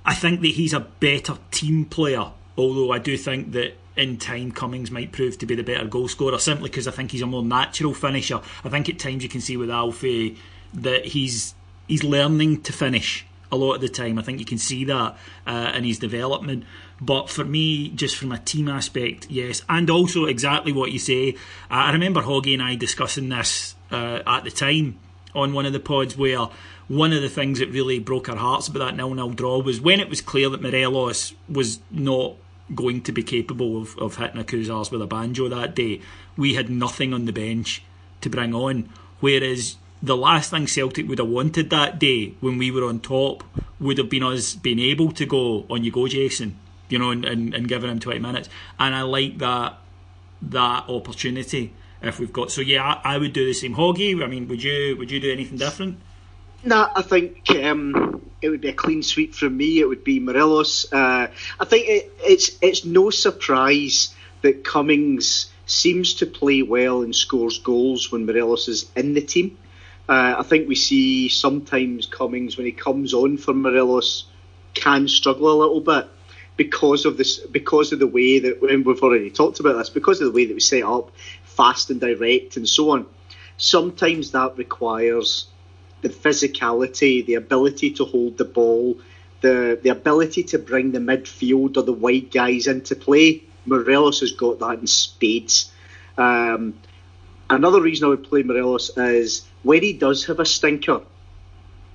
I 0.06 0.14
think 0.14 0.42
that 0.42 0.52
he's 0.52 0.74
a 0.74 0.80
better 0.80 1.38
team 1.52 1.86
player. 1.86 2.32
Although 2.58 2.92
I 2.92 3.00
do 3.00 3.18
think 3.18 3.52
that 3.52 3.74
in 3.98 4.18
time 4.18 4.52
Cummings 4.52 4.92
might 4.92 5.12
prove 5.12 5.38
to 5.38 5.46
be 5.46 5.56
the 5.56 5.64
better 5.64 5.86
goal 5.86 6.08
scorer 6.08 6.38
simply 6.38 6.70
because 6.70 6.88
I 6.88 6.92
think 6.92 7.12
he's 7.12 7.22
a 7.22 7.28
more 7.28 7.44
natural 7.44 7.94
finisher. 7.94 8.42
I 8.64 8.70
think 8.70 8.90
at 8.90 9.00
times 9.00 9.24
you 9.24 9.30
can 9.30 9.42
see 9.42 9.58
with 9.58 9.70
Alfie 9.70 10.38
that 10.74 11.06
he's 11.06 11.56
he's 11.88 12.04
learning 12.04 12.62
to 12.64 12.74
finish 12.74 13.26
a 13.52 13.56
lot 13.56 13.76
of 13.76 13.82
the 13.82 13.90
time. 13.90 14.18
I 14.18 14.22
think 14.22 14.40
you 14.40 14.46
can 14.46 14.58
see 14.58 14.84
that 14.86 15.18
uh, 15.46 15.72
in 15.76 15.84
his 15.84 16.00
development. 16.00 16.66
But 17.00 17.30
for 17.30 17.44
me, 17.44 17.90
just 17.90 18.16
from 18.16 18.32
a 18.32 18.38
team 18.38 18.68
aspect, 18.68 19.28
yes, 19.30 19.62
and 19.70 19.90
also 19.90 20.26
exactly 20.26 20.72
what 20.72 20.92
you 20.92 21.00
say. 21.00 21.36
I 21.70 21.92
remember 21.92 22.22
Hoggy 22.22 22.54
and 22.54 22.64
I 22.64 22.76
discussing 22.76 23.30
this 23.30 23.76
uh, 23.92 24.22
at 24.26 24.44
the 24.44 24.52
time 24.52 25.00
on 25.34 25.54
one 25.54 25.66
of 25.66 25.74
the 25.74 25.80
pods 25.80 26.18
where 26.18 26.48
one 26.88 27.12
of 27.12 27.22
the 27.22 27.30
things 27.30 27.60
that 27.60 27.70
really 27.70 28.00
broke 28.00 28.30
our 28.30 28.36
hearts 28.36 28.68
about 28.68 28.80
that 28.80 28.96
nil-nil 28.96 29.32
draw 29.32 29.60
was 29.60 29.82
when 29.82 30.00
it 30.00 30.10
was 30.10 30.22
clear 30.22 30.50
that 30.50 30.62
Morelos 30.62 31.34
was 31.50 31.80
not 31.92 32.36
going 32.74 33.02
to 33.02 33.12
be 33.12 33.24
capable 33.24 33.82
of, 33.82 33.98
of 34.00 34.18
hitting 34.18 34.40
a 34.40 34.44
Cousars 34.44 34.92
with 34.92 35.02
a 35.02 35.08
banjo 35.08 35.48
that 35.50 35.76
day. 35.76 36.02
We 36.36 36.56
had 36.56 36.70
nothing 36.70 37.14
on 37.14 37.26
the 37.26 37.34
bench 37.34 37.84
to 38.22 38.30
bring 38.30 38.54
on. 38.56 38.90
Whereas 39.20 39.78
the 40.02 40.18
last 40.18 40.52
thing 40.52 40.68
Celtic 40.68 41.08
would 41.08 41.20
have 41.20 41.28
wanted 41.28 41.70
that 41.70 42.00
day 42.00 42.34
when 42.40 42.58
we 42.58 42.72
were 42.72 42.86
on 42.86 43.00
top 43.00 43.44
would 43.80 43.98
have 43.98 44.10
been 44.10 44.24
us 44.24 44.56
being 44.56 44.80
able 44.80 45.12
to 45.12 45.26
go 45.26 45.66
on 45.70 45.84
you 45.84 45.92
go 45.92 46.08
Jason, 46.08 46.58
you 46.90 46.98
know, 46.98 47.12
and, 47.12 47.26
and, 47.26 47.54
and 47.54 47.68
giving 47.68 47.90
him 47.90 48.00
20 48.00 48.20
minutes. 48.20 48.50
And 48.80 48.96
I 48.96 49.04
like 49.04 49.38
that 49.40 49.78
that 50.42 50.90
opportunity 50.90 51.74
if 52.02 52.20
we've 52.20 52.34
got 52.34 52.52
so 52.52 52.62
yeah 52.62 53.00
I, 53.04 53.16
I 53.16 53.18
would 53.18 53.34
do 53.34 53.46
the 53.46 53.54
same 53.54 53.74
Hoggy 53.74 54.22
I 54.22 54.28
mean 54.28 54.48
would 54.48 54.62
you 54.62 54.96
would 54.98 55.10
you 55.10 55.20
do 55.20 55.32
anything 55.32 55.58
different 55.58 56.00
Nah, 56.66 56.90
I 56.96 57.04
think 57.04 57.48
um, 57.52 58.28
it 58.42 58.50
would 58.50 58.62
be 58.62 58.70
a 58.70 58.74
clean 58.74 59.04
sweep 59.04 59.36
from 59.36 59.56
me. 59.56 59.80
It 59.80 59.88
would 59.88 60.04
be 60.04 60.20
Morelos. 60.20 60.92
Uh, 60.92 61.28
I 61.60 61.66
think 61.66 61.88
it, 61.88 62.12
it's 62.22 62.58
it's 62.60 62.84
no 62.84 63.12
surprise 63.12 64.16
that 64.42 64.64
Cummings 64.64 65.52
seems 65.68 66.16
to 66.16 66.26
play 66.26 66.64
well 66.64 67.04
and 67.04 67.16
scores 67.16 67.60
goals 67.60 68.12
when 68.12 68.26
Morelos 68.26 68.68
is 68.68 68.90
in 68.96 69.14
the 69.14 69.22
team. 69.22 69.60
Uh, 70.10 70.36
I 70.40 70.42
think 70.42 70.68
we 70.68 70.74
see 70.74 71.30
sometimes 71.30 72.08
Cummings 72.08 72.58
when 72.58 72.66
he 72.66 72.72
comes 72.72 73.14
on 73.14 73.38
for 73.38 73.54
Morelos 73.54 74.26
can 74.74 75.08
struggle 75.08 75.52
a 75.52 75.62
little 75.62 75.82
bit 75.82 76.08
because 76.58 77.06
of 77.06 77.16
this 77.16 77.40
because 77.42 77.92
of 77.92 78.00
the 78.00 78.08
way 78.08 78.40
that 78.40 78.60
we've 78.60 79.04
already 79.04 79.30
talked 79.30 79.60
about 79.60 79.78
this 79.78 79.92
because 79.92 80.20
of 80.20 80.26
the 80.26 80.34
way 80.34 80.46
that 80.46 80.54
we 80.56 80.60
set 80.60 80.82
up 80.82 81.12
fast 81.44 81.92
and 81.92 82.02
direct 82.02 82.58
and 82.58 82.68
so 82.68 82.90
on. 82.90 83.06
sometimes 83.58 84.32
that 84.32 84.58
requires 84.58 85.46
the 86.06 86.14
physicality, 86.14 87.26
the 87.26 87.34
ability 87.34 87.90
to 87.90 88.06
hold 88.06 88.38
the 88.38 88.46
ball, 88.46 88.96
the 89.42 89.80
the 89.82 89.90
ability 89.90 90.44
to 90.44 90.60
bring 90.60 90.92
the 90.92 91.00
midfield 91.00 91.78
or 91.78 91.82
the 91.82 91.94
wide 91.94 92.30
guys 92.30 92.68
into 92.68 92.96
play. 92.96 93.42
Morelos 93.66 94.20
has 94.20 94.32
got 94.34 94.60
that 94.60 94.78
in 94.80 94.86
spades. 94.86 95.72
Um, 96.16 96.76
another 97.50 97.82
reason 97.82 98.06
I 98.06 98.10
would 98.10 98.24
play 98.24 98.44
Morelos 98.44 98.96
is 98.96 99.48
when 99.64 99.82
he 99.82 99.94
does 99.94 100.26
have 100.26 100.40
a 100.40 100.46
stinker, 100.46 101.02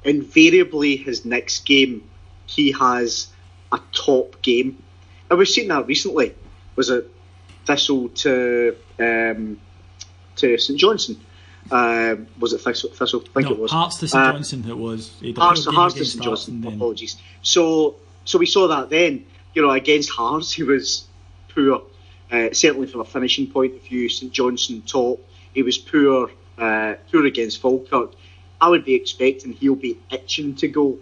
invariably 0.02 0.96
his 0.96 1.24
next 1.24 1.64
game 1.64 2.02
he 2.46 2.72
has 2.72 3.28
a 3.70 3.78
top 3.92 4.42
game. 4.42 4.82
And 5.30 5.38
we've 5.38 5.46
seen 5.46 5.68
that 5.68 5.86
recently. 5.86 6.34
Was 6.74 6.90
it 6.90 7.08
Thistle 7.64 8.08
to 8.08 8.76
um, 8.98 9.60
to 10.34 10.58
St 10.58 10.80
Johnstone? 10.80 11.20
Uh, 11.70 12.16
was 12.38 12.52
it 12.52 12.58
Thistle? 12.58 12.90
Thistle? 12.90 13.22
I 13.30 13.42
think 13.42 13.46
no, 13.48 13.52
it 13.52 13.58
was. 13.58 13.70
Hearts 13.70 13.96
to 13.98 14.08
St 14.08 14.22
uh, 14.22 14.32
Johnstone. 14.32 14.64
It 14.68 14.76
was. 14.76 15.12
Hearts, 15.36 15.66
Hearts 15.66 15.94
to 15.94 16.04
St 16.04 16.24
Johnstone. 16.24 16.64
Apologies. 16.66 17.16
So, 17.42 17.96
so 18.24 18.38
we 18.38 18.46
saw 18.46 18.68
that 18.68 18.90
then. 18.90 19.24
You 19.54 19.62
know, 19.62 19.70
against 19.70 20.10
Hearts, 20.10 20.52
he 20.52 20.62
was 20.62 21.06
poor. 21.48 21.82
Uh, 22.30 22.48
certainly 22.52 22.86
from 22.86 23.00
a 23.00 23.04
finishing 23.04 23.48
point 23.48 23.74
of 23.74 23.82
view, 23.82 24.08
St 24.08 24.32
Johnstone 24.32 24.82
top. 24.82 25.18
He 25.52 25.62
was 25.62 25.78
poor, 25.78 26.30
uh, 26.58 26.94
poor 27.10 27.26
against 27.26 27.60
Falkirk. 27.60 28.12
I 28.60 28.68
would 28.68 28.84
be 28.84 28.94
expecting 28.94 29.52
he'll 29.52 29.74
be 29.74 29.98
itching 30.10 30.54
to 30.56 30.68
go. 30.68 30.98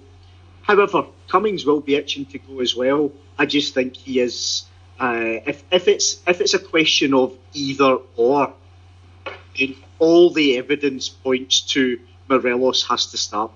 However, 0.62 1.06
Cummings 1.28 1.66
will 1.66 1.80
be 1.80 1.96
itching 1.96 2.24
to 2.26 2.38
go 2.38 2.60
as 2.60 2.74
well. 2.74 3.12
I 3.38 3.46
just 3.46 3.74
think 3.74 3.96
he 3.96 4.20
is. 4.20 4.64
Uh, 4.98 5.40
if 5.46 5.62
if 5.70 5.88
it's 5.88 6.20
if 6.26 6.40
it's 6.40 6.54
a 6.54 6.58
question 6.58 7.14
of 7.14 7.36
either 7.52 7.98
or, 8.16 8.54
then 9.58 9.76
all 9.98 10.30
the 10.30 10.58
evidence 10.58 11.08
points 11.08 11.60
to 11.72 12.00
Morelos 12.28 12.86
has 12.88 13.06
to 13.06 13.16
start. 13.16 13.50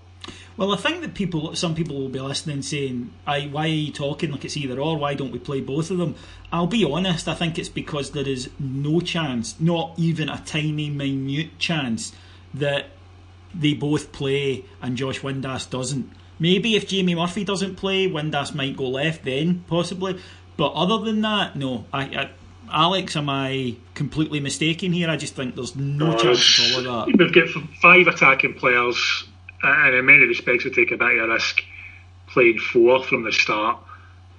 Well, 0.56 0.72
I 0.72 0.76
think 0.76 1.00
that 1.00 1.14
people, 1.14 1.56
some 1.56 1.74
people 1.74 1.96
will 1.96 2.10
be 2.10 2.20
listening, 2.20 2.62
saying, 2.62 3.10
"I 3.26 3.46
why 3.46 3.64
are 3.64 3.68
you 3.68 3.92
talking 3.92 4.30
like 4.30 4.44
it's 4.44 4.56
either 4.56 4.78
or? 4.78 4.98
Why 4.98 5.14
don't 5.14 5.32
we 5.32 5.38
play 5.38 5.60
both 5.60 5.90
of 5.90 5.98
them?" 5.98 6.14
I'll 6.52 6.66
be 6.66 6.84
honest. 6.84 7.26
I 7.26 7.34
think 7.34 7.58
it's 7.58 7.70
because 7.70 8.10
there 8.10 8.28
is 8.28 8.50
no 8.58 9.00
chance, 9.00 9.54
not 9.58 9.94
even 9.96 10.28
a 10.28 10.42
tiny, 10.44 10.90
minute 10.90 11.58
chance, 11.58 12.12
that 12.52 12.90
they 13.54 13.72
both 13.72 14.12
play 14.12 14.64
and 14.82 14.96
Josh 14.96 15.20
Windass 15.20 15.68
doesn't. 15.68 16.10
Maybe 16.38 16.76
if 16.76 16.88
Jamie 16.88 17.14
Murphy 17.14 17.44
doesn't 17.44 17.76
play, 17.76 18.08
Windass 18.08 18.54
might 18.54 18.76
go 18.76 18.88
left 18.88 19.24
then, 19.24 19.64
possibly. 19.68 20.18
But 20.56 20.72
other 20.74 20.98
than 20.98 21.22
that, 21.22 21.56
no. 21.56 21.86
I, 21.92 22.02
I 22.02 22.30
Alex, 22.72 23.16
am 23.16 23.28
I 23.28 23.76
completely 23.94 24.40
mistaken 24.40 24.92
here? 24.92 25.08
I 25.10 25.16
just 25.16 25.34
think 25.34 25.54
there's 25.54 25.76
no, 25.76 26.16
chance 26.16 26.60
at 26.60 26.72
all 26.72 26.78
of 26.78 27.06
that. 27.06 27.18
We've 27.18 27.32
got 27.32 27.48
five 27.80 28.06
attacking 28.06 28.54
players, 28.54 29.24
and 29.62 29.94
in 29.94 30.06
many 30.06 30.26
respects, 30.26 30.64
we 30.64 30.70
take 30.70 30.90
a 30.90 30.96
bit 30.96 31.18
of 31.18 31.30
a 31.30 31.32
risk 31.32 31.62
playing 32.28 32.58
four 32.58 33.02
from 33.04 33.24
the 33.24 33.32
start. 33.32 33.78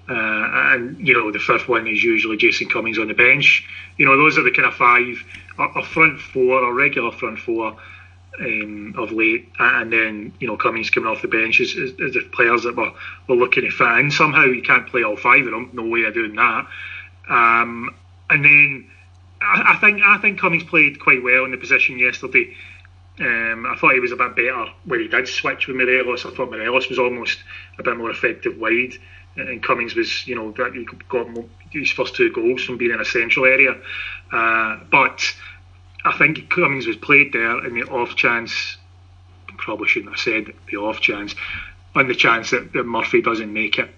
Uh, 0.10 0.14
and 0.14 1.08
you 1.08 1.14
know 1.14 1.32
the 1.32 1.40
fifth 1.40 1.70
one 1.70 1.88
is 1.88 2.04
usually 2.04 2.36
Jason 2.36 2.68
Cummings 2.68 3.00
on 3.00 3.08
the 3.08 3.14
bench. 3.14 3.66
You 3.98 4.06
know 4.06 4.18
those 4.18 4.38
are 4.38 4.44
the 4.44 4.52
kind 4.52 4.68
of 4.68 4.74
five, 4.74 5.24
a, 5.58 5.80
a 5.80 5.84
front 5.84 6.20
four, 6.20 6.62
a 6.62 6.74
regular 6.74 7.12
front 7.12 7.40
four 7.40 7.78
um, 8.40 8.96
of 8.98 9.12
late, 9.12 9.50
and 9.60 9.94
then 9.94 10.34
you 10.40 10.48
know 10.48 10.58
Cummings 10.58 10.90
coming 10.90 11.10
off 11.10 11.22
the 11.22 11.30
bench 11.30 11.62
is, 11.62 11.76
is, 11.76 11.92
is, 12.00 12.14
the 12.16 12.30
players 12.34 12.64
that 12.64 12.76
we're, 12.76 12.92
we're 13.30 13.36
looking 13.36 13.64
to 13.64 13.70
fit 13.70 14.00
in. 14.00 14.12
Somehow 14.12 14.44
you 14.44 14.62
can't 14.62 14.88
play 14.88 15.04
all 15.04 15.16
five 15.16 15.46
of 15.46 15.52
them. 15.52 15.70
No 15.72 15.86
way 15.86 16.04
of 16.04 16.14
doing 16.14 16.36
that. 16.36 16.68
Um, 17.30 17.96
and 18.30 18.44
then 18.44 18.92
I, 19.42 19.74
I, 19.74 19.78
think 19.78 20.02
I 20.04 20.18
think 20.18 20.40
Cummings 20.40 20.64
played 20.64 21.00
quite 21.00 21.24
well 21.24 21.46
in 21.46 21.52
the 21.52 21.58
position 21.58 22.00
yesterday. 22.00 22.56
Um, 23.20 23.68
I 23.68 23.76
thought 23.76 23.94
he 23.94 24.00
was 24.00 24.12
a 24.12 24.16
bit 24.16 24.36
better 24.36 24.66
when 24.86 25.00
he 25.00 25.08
did 25.08 25.28
switch 25.28 25.68
with 25.68 25.78
Morelos. 25.78 26.26
I 26.26 26.32
thought 26.32 26.50
Morelos 26.50 26.90
was 26.90 26.98
almost 26.98 27.40
a 27.78 27.84
bit 27.84 27.96
more 27.96 28.10
effective 28.10 28.58
wide, 28.58 28.94
and 29.36 29.62
Cummings 29.62 29.96
was, 29.96 30.26
you 30.26 30.36
know, 30.36 30.52
that 30.54 30.74
he 30.74 30.88
got 31.10 31.28
his 31.72 31.92
first 31.92 32.16
two 32.16 32.32
goals 32.32 32.64
from 32.64 32.78
being 32.78 32.92
in 32.92 33.00
a 33.00 33.06
central 33.06 33.46
area. 33.46 33.76
Uh, 34.32 34.80
but 34.90 35.22
I 36.06 36.18
think 36.18 36.50
Cummings 36.50 36.88
was 36.88 36.96
played 36.96 37.34
there 37.34 37.66
in 37.66 37.76
the 37.76 37.84
off 37.84 38.16
chance. 38.16 38.78
Probably 39.58 39.88
shouldn't 39.88 40.14
have 40.14 40.20
said 40.20 40.54
the 40.70 40.78
off 40.78 41.00
chance, 41.00 41.36
on 41.94 42.08
the 42.08 42.16
chance 42.16 42.50
that, 42.50 42.74
that 42.74 42.84
Murphy 42.84 43.22
doesn't 43.22 43.54
make 43.54 43.78
it 43.78 43.94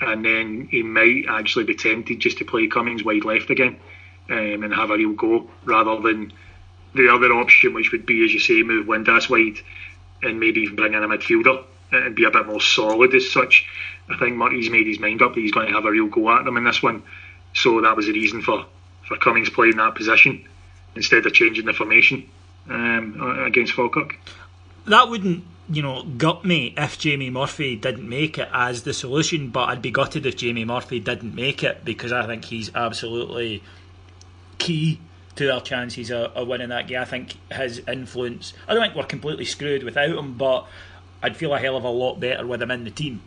and 0.00 0.24
then 0.24 0.68
he 0.70 0.82
might 0.82 1.24
actually 1.28 1.64
be 1.64 1.74
tempted 1.74 2.20
just 2.20 2.38
to 2.38 2.44
play 2.44 2.66
Cummings 2.66 3.04
wide 3.04 3.24
left 3.24 3.50
again 3.50 3.78
um, 4.30 4.62
and 4.62 4.74
have 4.74 4.90
a 4.90 4.96
real 4.96 5.12
go 5.12 5.50
rather 5.64 6.00
than 6.00 6.32
the 6.94 7.08
other 7.12 7.32
option, 7.32 7.74
which 7.74 7.92
would 7.92 8.06
be, 8.06 8.24
as 8.24 8.32
you 8.32 8.40
say, 8.40 8.62
move 8.62 8.86
Windass 8.86 9.28
wide 9.28 9.62
and 10.22 10.40
maybe 10.40 10.60
even 10.62 10.76
bring 10.76 10.94
in 10.94 11.02
a 11.02 11.08
midfielder 11.08 11.64
and 11.92 12.14
be 12.14 12.24
a 12.24 12.30
bit 12.30 12.46
more 12.46 12.60
solid 12.60 13.14
as 13.14 13.30
such. 13.30 13.66
I 14.08 14.18
think 14.18 14.36
Murty's 14.36 14.70
made 14.70 14.86
his 14.86 14.98
mind 14.98 15.22
up 15.22 15.34
that 15.34 15.40
he's 15.40 15.52
going 15.52 15.68
to 15.68 15.74
have 15.74 15.84
a 15.84 15.90
real 15.90 16.06
go 16.06 16.30
at 16.30 16.44
them 16.44 16.56
in 16.56 16.64
this 16.64 16.82
one, 16.82 17.02
so 17.54 17.80
that 17.80 17.96
was 17.96 18.06
the 18.06 18.12
reason 18.12 18.42
for, 18.42 18.66
for 19.06 19.16
Cummings 19.16 19.50
playing 19.50 19.76
that 19.76 19.94
position 19.94 20.48
instead 20.96 21.26
of 21.26 21.32
changing 21.32 21.66
the 21.66 21.72
formation 21.72 22.28
um, 22.68 23.44
against 23.46 23.72
Falkirk. 23.72 24.16
That 24.86 25.08
wouldn't 25.08 25.44
you 25.70 25.82
know, 25.82 26.02
gut 26.02 26.44
me 26.44 26.74
if 26.76 26.98
Jamie 26.98 27.30
Murphy 27.30 27.76
didn't 27.76 28.08
make 28.08 28.38
it 28.38 28.48
as 28.52 28.82
the 28.82 28.92
solution, 28.92 29.48
but 29.48 29.68
I'd 29.68 29.82
be 29.82 29.90
gutted 29.90 30.26
if 30.26 30.36
Jamie 30.36 30.64
Murphy 30.64 30.98
didn't 30.98 31.34
make 31.34 31.62
it 31.62 31.84
because 31.84 32.12
I 32.12 32.26
think 32.26 32.44
he's 32.44 32.74
absolutely 32.74 33.62
key 34.58 35.00
to 35.36 35.48
our 35.52 35.60
chances 35.60 36.10
of, 36.10 36.32
of 36.36 36.48
winning 36.48 36.70
that 36.70 36.88
game. 36.88 37.00
I 37.00 37.04
think 37.04 37.36
his 37.52 37.78
influence, 37.86 38.52
I 38.66 38.74
don't 38.74 38.82
think 38.82 38.96
we're 38.96 39.04
completely 39.04 39.44
screwed 39.44 39.84
without 39.84 40.10
him, 40.10 40.34
but 40.34 40.66
I'd 41.22 41.36
feel 41.36 41.54
a 41.54 41.58
hell 41.58 41.76
of 41.76 41.84
a 41.84 41.88
lot 41.88 42.18
better 42.18 42.46
with 42.46 42.60
him 42.60 42.70
in 42.70 42.84
the 42.84 42.90
team. 42.90 43.22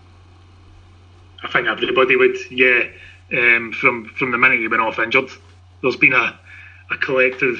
I 1.44 1.48
think 1.48 1.68
everybody 1.68 2.16
would, 2.16 2.38
yeah. 2.52 2.84
Um, 3.32 3.72
from 3.72 4.06
from 4.06 4.32
the 4.32 4.38
minute 4.38 4.60
he 4.60 4.68
went 4.68 4.82
off 4.82 5.00
injured, 5.00 5.30
there's 5.82 5.96
been 5.96 6.14
a, 6.14 6.38
a 6.92 6.98
collective 6.98 7.58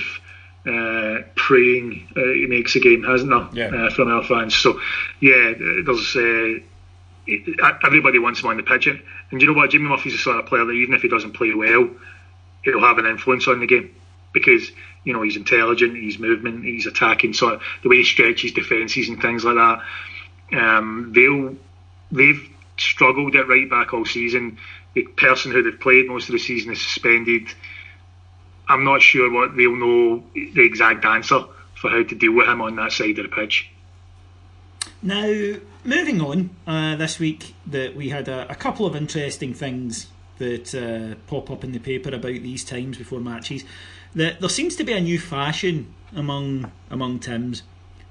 uh, 0.66 1.24
praying 1.36 2.08
uh, 2.16 2.22
he 2.22 2.46
makes 2.48 2.76
a 2.76 2.80
game, 2.80 3.04
hasn't 3.04 3.30
there? 3.30 3.70
Yeah. 3.70 3.86
Uh, 3.86 3.90
from 3.90 4.10
our 4.10 4.24
fans. 4.24 4.56
So, 4.56 4.80
yeah, 5.20 5.54
there's 5.58 6.16
uh, 6.16 6.60
everybody 7.86 8.20
wants 8.20 8.42
him 8.42 8.48
on 8.48 8.58
the 8.58 8.64
pitch, 8.64 8.88
and 8.88 9.02
you 9.32 9.48
know 9.48 9.54
what? 9.54 9.70
Jimmy 9.70 9.90
Murphy's 9.90 10.14
the 10.14 10.20
sort 10.20 10.38
of 10.38 10.46
player 10.46 10.66
that 10.66 10.72
even 10.72 10.96
if 10.96 11.02
he 11.02 11.08
doesn't 11.08 11.34
play 11.34 11.54
well, 11.54 11.90
he'll 12.64 12.82
have 12.82 12.98
an 12.98 13.06
influence 13.06 13.48
on 13.48 13.60
the 13.60 13.68
game 13.68 13.94
because 14.34 14.72
you 15.04 15.14
know 15.14 15.22
he's 15.22 15.36
intelligent, 15.36 15.96
he's 15.96 16.20
movement, 16.20 16.64
he's 16.64 16.86
attacking, 16.86 17.34
so 17.34 17.60
the 17.82 17.90
way 17.90 17.98
he 17.98 18.04
stretches 18.04 18.52
defences 18.52 19.10
and 19.10 19.22
things 19.22 19.44
like 19.44 19.56
that. 19.56 19.82
Um, 20.58 21.12
they'll 21.14 21.56
they've 22.12 22.50
struggled 22.78 23.36
at 23.36 23.48
right 23.48 23.70
back 23.70 23.94
all 23.94 24.06
season. 24.06 24.58
The 24.94 25.04
person 25.04 25.52
who 25.52 25.64
they've 25.64 25.80
played 25.80 26.08
most 26.08 26.30
of 26.30 26.34
the 26.34 26.40
season 26.40 26.72
is 26.72 26.82
suspended. 26.82 27.48
I'm 28.68 28.84
not 28.84 29.02
sure 29.02 29.32
what 29.32 29.56
they'll 29.56 29.76
know 29.76 30.24
the 30.34 30.64
exact 30.64 31.06
answer 31.06 31.44
for 31.76 31.90
how 31.90 32.04
to 32.04 32.16
deal 32.16 32.34
with 32.34 32.48
him 32.48 32.62
on 32.62 32.76
that 32.78 32.92
side 32.92 33.20
of 33.20 33.30
the 33.30 33.36
pitch. 33.36 33.70
Now, 35.02 35.58
moving 35.84 36.22
on, 36.22 36.50
uh, 36.66 36.96
this 36.96 37.20
week 37.20 37.54
that 37.68 37.96
we 37.96 38.10
had 38.10 38.30
a, 38.30 38.50
a, 38.50 38.56
couple 38.56 38.86
of 38.86 38.96
interesting 38.96 39.54
things 39.54 40.08
that 40.38 40.74
uh, 40.74 41.16
pop 41.28 41.52
up 41.52 41.64
in 41.64 41.74
the 41.74 41.80
paper 41.80 42.16
about 42.16 42.24
these 42.24 42.64
times 42.64 42.98
before 42.98 43.20
matches. 43.20 43.66
That 44.16 44.40
there 44.40 44.50
seems 44.50 44.76
to 44.78 44.84
be 44.84 44.94
a 44.94 45.02
new 45.02 45.20
fashion 45.20 45.94
among 46.16 46.72
among 46.90 47.20
Tims 47.20 47.64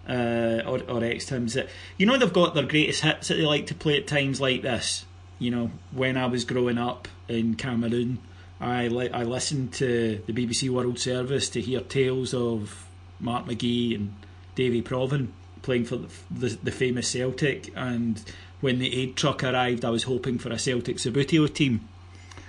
uh, 0.09 0.63
or, 0.67 0.83
or 0.89 1.05
ex 1.05 1.27
Tims 1.27 1.55
that 1.55 1.69
you 1.97 2.07
know 2.07 2.19
they've 2.19 2.33
got 2.33 2.55
their 2.55 2.65
greatest 2.65 3.03
hits 3.03 3.29
that 3.29 3.37
they 3.37 3.45
like 3.45 3.67
to 3.69 3.75
play 3.75 3.97
at 3.97 4.07
times 4.07 4.41
like 4.41 4.63
this. 4.63 5.07
You 5.39 5.51
know, 5.51 5.71
when 5.93 6.17
I 6.17 6.27
was 6.27 6.45
growing 6.45 6.79
up 6.79 7.09
in 7.29 7.55
Cameroon, 7.55 8.19
I 8.63 8.85
I 9.13 9.25
listened 9.25 9.73
to 9.75 10.23
the 10.25 10.33
BBC 10.33 10.71
World 10.71 10.99
Service 10.99 11.49
to 11.51 11.61
hear 11.61 11.81
tales 11.81 12.33
of 12.33 12.87
Mark 13.19 13.47
McGhee 13.47 13.97
and 13.97 14.15
Davy 14.55 14.83
Provan 14.83 15.29
playing 15.63 15.85
for 15.85 15.97
the, 15.97 16.09
the, 16.31 16.49
the, 16.63 16.71
famous 16.71 17.09
Celtic. 17.09 17.73
And 17.75 18.23
when 18.61 18.79
the 18.79 18.95
aid 19.01 19.17
truck 19.17 19.43
arrived, 19.43 19.85
I 19.85 19.91
was 19.91 20.05
hoping 20.05 20.39
for 20.39 20.51
a 20.51 20.59
Celtic 20.59 20.97
Subbuteo 20.97 21.53
team. 21.53 21.89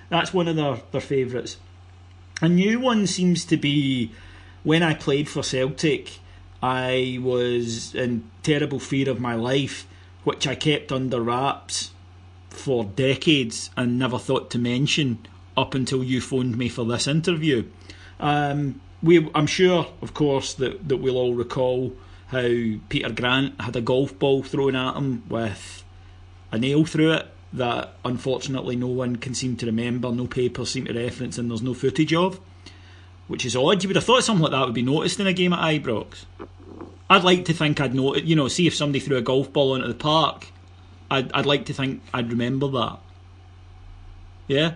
That's 0.09 0.33
one 0.33 0.47
of 0.47 0.55
their, 0.55 0.81
their 0.91 1.01
favourites. 1.01 1.57
A 2.41 2.49
new 2.49 2.79
one 2.79 3.07
seems 3.07 3.45
to 3.45 3.57
be 3.57 4.11
when 4.63 4.83
I 4.83 4.93
played 4.93 5.27
for 5.27 5.43
Celtic, 5.43 6.19
I 6.61 7.19
was 7.21 7.93
in 7.93 8.29
terrible 8.43 8.79
fear 8.79 9.09
of 9.09 9.19
my 9.19 9.35
life, 9.35 9.85
which 10.23 10.47
I 10.47 10.55
kept 10.55 10.91
under 10.91 11.21
wraps 11.21 11.91
for 12.49 12.85
decades 12.85 13.71
and 13.75 13.97
never 13.99 14.19
thought 14.19 14.49
to 14.51 14.59
mention 14.59 15.25
up 15.55 15.75
until 15.75 16.03
you 16.03 16.21
phoned 16.21 16.57
me 16.57 16.69
for 16.69 16.85
this 16.85 17.07
interview. 17.07 17.63
Um, 18.19 18.81
we, 19.01 19.29
I'm 19.35 19.47
sure, 19.47 19.87
of 20.01 20.13
course, 20.13 20.53
that, 20.55 20.87
that 20.87 20.97
we'll 20.97 21.17
all 21.17 21.33
recall 21.33 21.93
how 22.27 22.47
Peter 22.89 23.09
Grant 23.11 23.59
had 23.61 23.75
a 23.75 23.81
golf 23.81 24.17
ball 24.17 24.43
thrown 24.43 24.75
at 24.75 24.95
him 24.95 25.23
with 25.29 25.83
a 26.51 26.57
nail 26.57 26.85
through 26.85 27.13
it 27.13 27.27
that 27.51 27.93
unfortunately 28.03 28.75
no 28.75 28.87
one 28.87 29.15
can 29.17 29.35
seem 29.35 29.55
to 29.57 29.65
remember, 29.67 30.11
no 30.11 30.25
papers 30.25 30.71
seem 30.71 30.85
to 30.85 30.93
reference, 30.93 31.37
and 31.37 31.51
there's 31.51 31.61
no 31.61 31.73
footage 31.73 32.13
of. 32.13 32.39
which 33.27 33.45
is 33.45 33.55
odd. 33.55 33.83
You 33.83 33.89
would 33.89 33.95
have 33.95 34.05
thought 34.05 34.23
something 34.23 34.43
like 34.43 34.51
that 34.51 34.65
would 34.65 34.73
be 34.73 34.81
noticed 34.81 35.19
in 35.19 35.27
a 35.27 35.33
game 35.33 35.53
at 35.53 35.59
Ibrox. 35.59 36.25
I'd 37.09 37.23
like 37.23 37.45
to 37.45 37.53
think 37.53 37.79
I'd 37.79 37.93
know, 37.95 38.15
you 38.15 38.35
know, 38.35 38.47
see 38.47 38.67
if 38.67 38.75
somebody 38.75 38.99
threw 38.99 39.17
a 39.17 39.21
golf 39.21 39.51
ball 39.53 39.75
into 39.75 39.87
the 39.87 39.93
park. 39.93 40.47
I'd, 41.11 41.31
I'd 41.33 41.45
like 41.45 41.65
to 41.65 41.73
think 41.73 42.01
I'd 42.13 42.29
remember 42.29 42.67
that. 42.69 42.99
Yeah. 44.47 44.73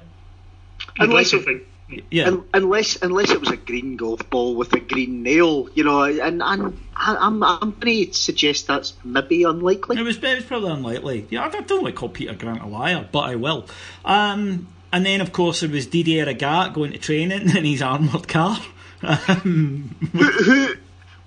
Unless 0.99 1.33
like 1.33 1.47
it, 1.47 1.67
yeah. 2.11 2.27
Un, 2.27 2.43
unless 2.53 3.01
unless 3.01 3.31
it 3.31 3.39
was 3.39 3.49
a 3.49 3.57
green 3.57 3.95
golf 3.95 4.29
ball 4.29 4.55
with 4.55 4.73
a 4.73 4.79
green 4.79 5.23
nail, 5.23 5.69
you 5.73 5.83
know, 5.83 6.03
and, 6.03 6.41
and 6.43 6.77
I, 6.95 7.15
I'm 7.15 7.41
I'm 7.43 7.71
going 7.71 8.07
to 8.07 8.13
suggest 8.13 8.67
that's 8.67 8.93
maybe 9.03 9.43
unlikely. 9.43 9.97
It 9.97 10.03
was 10.03 10.17
it 10.17 10.35
was 10.35 10.45
probably 10.45 10.71
unlikely. 10.71 11.27
Yeah, 11.29 11.45
I 11.45 11.49
don't 11.49 11.85
to 11.85 11.91
call 11.93 12.09
Peter 12.09 12.33
Grant 12.33 12.61
a 12.61 12.67
liar, 12.67 13.07
but 13.11 13.21
I 13.21 13.35
will. 13.35 13.65
Um, 14.03 14.67
and 14.91 15.05
then 15.05 15.21
of 15.21 15.31
course 15.31 15.61
there 15.61 15.69
was 15.69 15.87
Didier 15.87 16.25
Agathe 16.25 16.73
going 16.73 16.91
to 16.91 16.97
training 16.97 17.49
in 17.55 17.65
his 17.65 17.81
armoured 17.81 18.27
car. 18.27 18.57
Um, 19.03 19.95
who, 20.11 20.23
who, 20.23 20.73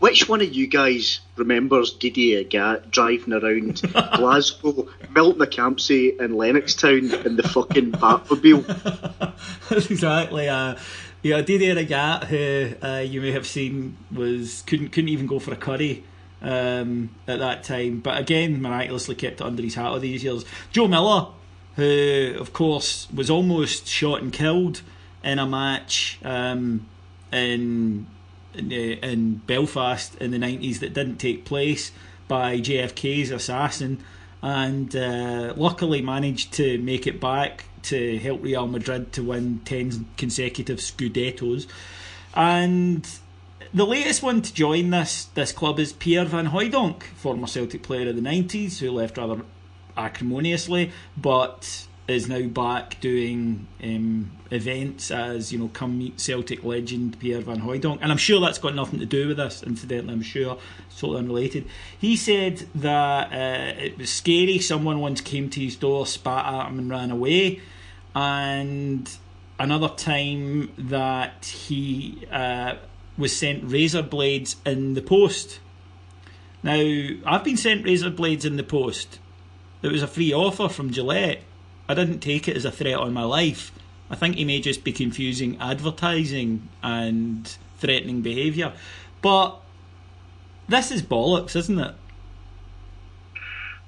which 0.00 0.28
one 0.28 0.40
of 0.40 0.52
you 0.52 0.66
guys 0.66 1.20
remembers 1.36 1.92
Didier 1.92 2.44
Agathe 2.44 2.90
driving 2.90 3.32
around 3.32 3.82
Glasgow, 4.16 4.88
Milton 5.14 5.46
Campsie, 5.46 6.18
and 6.18 6.34
Lennoxtown 6.34 7.24
in 7.24 7.36
the 7.36 7.42
fucking 7.44 7.92
Batmobile? 7.92 9.32
exactly. 9.90 10.48
Uh, 10.48 10.76
yeah, 11.22 11.42
Didier 11.42 11.76
Agathe, 11.76 12.24
who 12.24 12.86
uh, 12.86 12.98
you 13.00 13.20
may 13.20 13.30
have 13.30 13.46
seen, 13.46 13.96
was 14.10 14.62
couldn't 14.66 14.88
couldn't 14.88 15.10
even 15.10 15.26
go 15.26 15.38
for 15.38 15.52
a 15.52 15.56
curry 15.56 16.02
um, 16.42 17.10
at 17.28 17.38
that 17.38 17.62
time, 17.62 18.00
but 18.00 18.18
again 18.18 18.60
miraculously 18.60 19.14
kept 19.14 19.40
it 19.40 19.44
under 19.44 19.62
his 19.62 19.74
hat 19.74 19.86
all 19.86 20.00
these 20.00 20.24
years. 20.24 20.44
Joe 20.72 20.88
Miller, 20.88 21.28
who 21.76 22.36
of 22.38 22.52
course 22.52 23.06
was 23.12 23.28
almost 23.28 23.86
shot 23.86 24.22
and 24.22 24.32
killed 24.32 24.82
in 25.22 25.38
a 25.38 25.46
match 25.46 26.18
um, 26.24 26.86
in 27.32 28.06
in, 28.54 28.72
uh, 28.72 29.06
in 29.06 29.36
Belfast 29.46 30.14
in 30.16 30.30
the 30.30 30.38
90s 30.38 30.80
that 30.80 30.94
didn't 30.94 31.16
take 31.16 31.44
place 31.44 31.92
by 32.28 32.58
JFK's 32.58 33.30
assassin 33.30 34.02
and 34.42 34.94
uh, 34.96 35.52
luckily 35.56 36.00
managed 36.00 36.52
to 36.54 36.78
make 36.78 37.06
it 37.06 37.20
back 37.20 37.64
to 37.82 38.18
help 38.18 38.42
Real 38.42 38.66
Madrid 38.66 39.12
to 39.12 39.22
win 39.22 39.60
10 39.64 40.06
consecutive 40.16 40.78
Scudettos. 40.78 41.66
And 42.34 43.06
the 43.74 43.86
latest 43.86 44.22
one 44.22 44.42
to 44.42 44.54
join 44.54 44.90
this 44.90 45.24
this 45.34 45.52
club 45.52 45.78
is 45.78 45.92
Pierre 45.92 46.24
Van 46.24 46.48
Hooijdonk, 46.48 47.02
former 47.02 47.46
Celtic 47.46 47.82
player 47.82 48.08
of 48.08 48.16
the 48.16 48.22
90s, 48.22 48.78
who 48.78 48.90
left 48.90 49.18
rather 49.18 49.42
acrimoniously, 49.96 50.92
but 51.16 51.86
is 52.10 52.28
now 52.28 52.42
back 52.42 53.00
doing 53.00 53.66
um, 53.82 54.30
events 54.50 55.10
as 55.10 55.52
you 55.52 55.58
know, 55.58 55.68
come 55.68 55.98
meet 55.98 56.20
Celtic 56.20 56.64
legend 56.64 57.18
Pierre 57.18 57.40
Van 57.40 57.60
Hooijdonk, 57.60 57.98
and 58.00 58.10
I'm 58.10 58.18
sure 58.18 58.40
that's 58.40 58.58
got 58.58 58.74
nothing 58.74 58.98
to 59.00 59.06
do 59.06 59.28
with 59.28 59.36
this. 59.36 59.62
Incidentally, 59.62 60.12
I'm 60.12 60.22
sure 60.22 60.58
it's 60.86 61.00
totally 61.00 61.20
unrelated. 61.20 61.66
He 61.98 62.16
said 62.16 62.66
that 62.74 63.32
uh, 63.32 63.80
it 63.80 63.98
was 63.98 64.10
scary. 64.10 64.58
Someone 64.58 65.00
once 65.00 65.20
came 65.20 65.50
to 65.50 65.60
his 65.60 65.76
door, 65.76 66.06
spat 66.06 66.46
at 66.46 66.68
him, 66.68 66.78
and 66.78 66.90
ran 66.90 67.10
away. 67.10 67.60
And 68.14 69.10
another 69.58 69.88
time 69.88 70.72
that 70.78 71.44
he 71.44 72.26
uh, 72.30 72.76
was 73.16 73.36
sent 73.36 73.62
razor 73.64 74.02
blades 74.02 74.56
in 74.64 74.94
the 74.94 75.02
post. 75.02 75.60
Now, 76.62 76.80
I've 77.26 77.44
been 77.44 77.56
sent 77.56 77.84
razor 77.84 78.10
blades 78.10 78.44
in 78.44 78.56
the 78.56 78.62
post. 78.62 79.18
It 79.82 79.92
was 79.92 80.02
a 80.02 80.06
free 80.06 80.32
offer 80.32 80.68
from 80.68 80.90
Gillette. 80.90 81.42
I 81.90 81.94
didn't 81.94 82.20
take 82.20 82.46
it 82.46 82.56
as 82.56 82.64
a 82.64 82.70
threat 82.70 82.94
on 82.94 83.12
my 83.12 83.24
life. 83.24 83.72
I 84.10 84.14
think 84.14 84.36
he 84.36 84.44
may 84.44 84.60
just 84.60 84.84
be 84.84 84.92
confusing 84.92 85.56
advertising 85.60 86.68
and 86.84 87.52
threatening 87.78 88.22
behaviour. 88.22 88.72
But 89.22 89.60
this 90.68 90.92
is 90.92 91.02
bollocks, 91.02 91.56
isn't 91.56 91.78
it? 91.80 91.94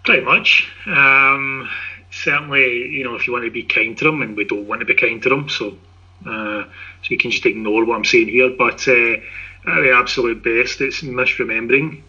Pretty 0.04 0.24
much. 0.24 0.68
Um, 0.84 1.68
certainly, 2.10 2.88
you 2.88 3.04
know, 3.04 3.14
if 3.14 3.28
you 3.28 3.32
want 3.32 3.44
to 3.44 3.52
be 3.52 3.62
kind 3.62 3.96
to 3.98 4.04
them, 4.04 4.20
and 4.20 4.36
we 4.36 4.44
don't 4.46 4.66
want 4.66 4.80
to 4.80 4.84
be 4.84 4.94
kind 4.94 5.22
to 5.22 5.28
them, 5.28 5.48
so 5.48 5.78
uh, 6.26 6.64
so 6.64 7.08
you 7.08 7.18
can 7.18 7.30
just 7.30 7.46
ignore 7.46 7.84
what 7.84 7.96
I'm 7.96 8.04
saying 8.04 8.28
here. 8.28 8.50
But 8.50 8.86
uh, 8.88 9.14
at 9.66 9.80
the 9.82 9.92
absolute 9.94 10.42
best, 10.42 10.80
it's 10.80 11.02
misremembering. 11.02 12.02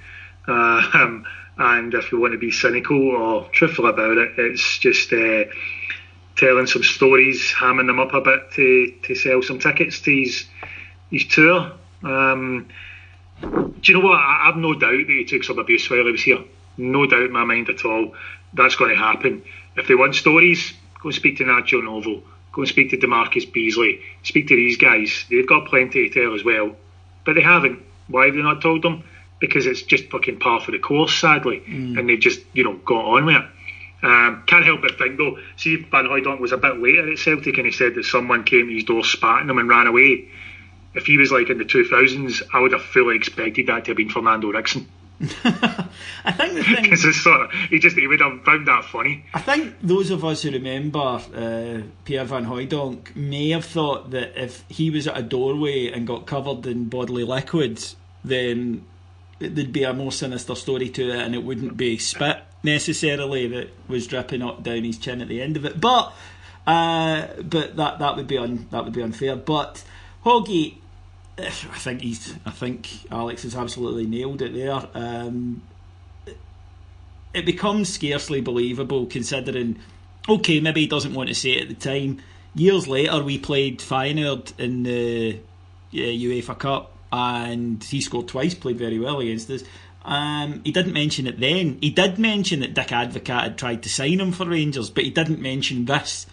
Uh, 0.47 0.89
um, 0.95 1.25
and 1.57 1.93
if 1.93 2.11
you 2.11 2.19
want 2.19 2.33
to 2.33 2.39
be 2.39 2.49
cynical 2.49 2.97
or 2.97 3.47
truthful 3.49 3.85
about 3.85 4.17
it, 4.17 4.31
it's 4.37 4.79
just 4.79 5.13
uh, 5.13 5.45
telling 6.36 6.67
some 6.67 6.84
stories, 6.84 7.51
hamming 7.51 7.88
them 7.88 7.99
up 7.99 8.13
a 8.13 8.21
bit 8.21 8.51
to, 8.53 8.93
to 9.03 9.15
sell 9.15 9.41
some 9.41 9.59
tickets 9.59 9.99
to 10.01 10.11
his, 10.11 10.45
his 11.11 11.25
tour. 11.27 11.73
Um, 12.03 12.67
do 13.41 13.73
you 13.84 13.99
know 13.99 14.05
what? 14.05 14.19
I, 14.19 14.45
have 14.45 14.57
no 14.57 14.73
doubt 14.73 15.07
that 15.07 15.07
he 15.07 15.25
took 15.25 15.43
some 15.43 15.59
abuse 15.59 15.89
while 15.89 16.05
he 16.05 16.11
was 16.11 16.23
here. 16.23 16.39
No 16.77 17.05
doubt 17.05 17.23
in 17.23 17.31
my 17.31 17.43
mind 17.43 17.69
at 17.69 17.86
all. 17.86 18.15
That's 18.53 18.75
going 18.75 18.91
to 18.91 18.97
happen. 18.97 19.43
If 19.75 19.88
they 19.88 19.95
want 19.95 20.15
stories, 20.15 20.73
go 21.01 21.09
and 21.09 21.15
speak 21.15 21.38
to 21.38 21.43
Nacho 21.43 21.84
Novo. 21.84 22.23
Go 22.51 22.61
and 22.61 22.67
speak 22.67 22.91
to 22.91 22.97
DaMarcus 22.97 23.51
Beasley. 23.51 24.01
Speak 24.23 24.47
to 24.47 24.55
these 24.55 24.77
guys. 24.77 25.25
They've 25.29 25.47
got 25.47 25.67
plenty 25.67 26.09
to 26.09 26.21
tell 26.21 26.36
as 26.36 26.43
well. 26.43 26.75
But 27.25 27.34
they 27.34 27.41
haven't. 27.41 27.81
Why 28.07 28.25
have 28.25 28.36
they 28.36 28.41
not 28.41 28.61
told 28.61 28.84
them? 28.84 29.03
Because 29.39 29.65
it's 29.65 29.81
just 29.81 30.09
fucking 30.09 30.39
par 30.39 30.61
for 30.61 30.71
the 30.71 30.79
course, 30.79 31.19
sadly. 31.19 31.63
Mm. 31.67 31.97
And 31.97 32.09
they've 32.09 32.19
just, 32.19 32.41
you 32.53 32.63
know, 32.63 32.75
got 32.77 33.05
on 33.05 33.25
with 33.25 33.36
it. 33.36 33.45
Um, 34.03 34.43
can't 34.47 34.65
help 34.65 34.81
but 34.81 34.97
think 34.97 35.17
though, 35.17 35.39
see 35.55 35.75
if 35.75 35.87
Van 35.87 36.03
Hooijdonk 36.05 36.39
was 36.39 36.51
a 36.51 36.57
bit 36.57 36.77
later 36.77 37.09
at 37.09 37.17
Celtic 37.17 37.57
and 37.57 37.65
he 37.65 37.71
said 37.71 37.95
that 37.95 38.03
someone 38.03 38.43
came 38.43 38.67
to 38.67 38.73
his 38.73 38.83
door 38.83 39.03
spatting 39.05 39.49
him 39.49 39.57
and 39.57 39.69
ran 39.69 39.87
away. 39.87 40.27
If 40.93 41.05
he 41.05 41.17
was 41.17 41.31
like 41.31 41.49
in 41.49 41.57
the 41.57 41.63
2000s, 41.63 42.43
I 42.53 42.59
would 42.59 42.73
have 42.73 42.83
fully 42.83 43.15
expected 43.15 43.67
that 43.67 43.85
to 43.85 43.91
have 43.91 43.97
been 43.97 44.09
Fernando 44.09 44.51
Ricksen. 44.51 44.85
I 45.21 46.31
think 46.33 46.53
the 46.53 46.63
thing 46.63 46.85
it's 46.91 47.23
sort 47.23 47.41
of, 47.41 47.51
he 47.69 47.79
just 47.79 47.95
he 47.95 48.05
would 48.05 48.19
have 48.19 48.43
found 48.43 48.67
that 48.67 48.83
funny. 48.83 49.25
I 49.33 49.39
think 49.39 49.75
those 49.81 50.09
of 50.09 50.25
us 50.25 50.41
who 50.41 50.51
remember 50.51 50.99
uh, 50.99 51.81
Pierre 52.03 52.25
Van 52.25 52.45
Hooijdonk 52.45 53.15
may 53.15 53.51
have 53.51 53.63
thought 53.63 54.11
that 54.11 54.33
if 54.35 54.65
he 54.67 54.89
was 54.89 55.07
at 55.07 55.17
a 55.17 55.21
doorway 55.21 55.89
and 55.89 56.05
got 56.05 56.25
covered 56.25 56.65
in 56.65 56.89
bodily 56.89 57.23
liquids, 57.23 57.95
then 58.25 58.83
there'd 59.39 59.71
be 59.71 59.83
a 59.83 59.93
more 59.93 60.11
sinister 60.11 60.55
story 60.55 60.89
to 60.89 61.09
it, 61.09 61.19
and 61.19 61.33
it 61.33 61.43
wouldn't 61.43 61.77
be 61.77 61.97
spit 61.97 62.43
necessarily 62.64 63.47
that 63.47 63.70
was 63.88 64.07
dripping 64.07 64.41
up 64.41 64.64
down 64.64 64.84
his 64.84 64.97
chin 64.97 65.22
at 65.22 65.28
the 65.28 65.41
end 65.41 65.57
of 65.57 65.66
it. 65.66 65.80
But 65.80 66.14
uh, 66.66 67.28
but 67.43 67.76
that 67.76 67.99
that 67.99 68.16
would 68.16 68.28
be 68.28 68.38
un, 68.38 68.68
that 68.72 68.84
would 68.84 68.93
be 68.93 69.01
unfair. 69.01 69.36
But 69.36 69.84
Hoggy, 70.26 70.78
I 71.38 71.49
think 71.49 72.01
he's. 72.01 72.36
I 72.45 72.51
think 72.51 73.11
Alex 73.11 73.43
has 73.43 73.55
absolutely 73.55 74.05
nailed 74.05 74.41
it 74.41 74.53
there. 74.53 74.82
Um, 74.93 75.61
it 77.34 77.45
becomes 77.45 77.93
scarcely 77.93 78.41
believable 78.41 79.05
considering. 79.05 79.80
Okay, 80.30 80.61
maybe 80.61 80.82
he 80.82 80.88
doesn't 80.88 81.14
want 81.14 81.28
to 81.30 81.36
say 81.36 81.51
it 81.51 81.64
at 81.64 81.68
the 81.68 81.76
time. 81.76 82.22
Years 82.55 82.88
later, 82.88 83.22
we 83.24 83.38
played 83.38 83.80
Feyenoord 83.80 84.57
in 84.57 84.84
the 84.84 85.39
uh, 85.93 85.97
UEFA 85.97 86.57
Cup, 86.57 86.95
and 87.11 87.84
he 87.84 87.99
scored 87.99 88.30
twice. 88.30 88.53
Played 88.53 88.78
very 88.78 88.99
well 88.99 89.20
against 89.20 89.49
us. 89.49 89.64
Um, 90.05 90.61
he 90.63 90.71
didn't 90.71 90.93
mention 90.93 91.27
it 91.27 91.39
then. 91.39 91.77
He 91.81 91.89
did 91.89 92.19
mention 92.19 92.59
that 92.59 92.73
Dick 92.73 92.87
Advocaat 92.87 93.43
had 93.43 93.57
tried 93.57 93.83
to 93.83 93.89
sign 93.89 94.19
him 94.19 94.31
for 94.31 94.45
Rangers, 94.45 94.89
but 94.89 95.05
he 95.05 95.09
didn't 95.09 95.39
mention 95.39 95.85
this 95.85 96.25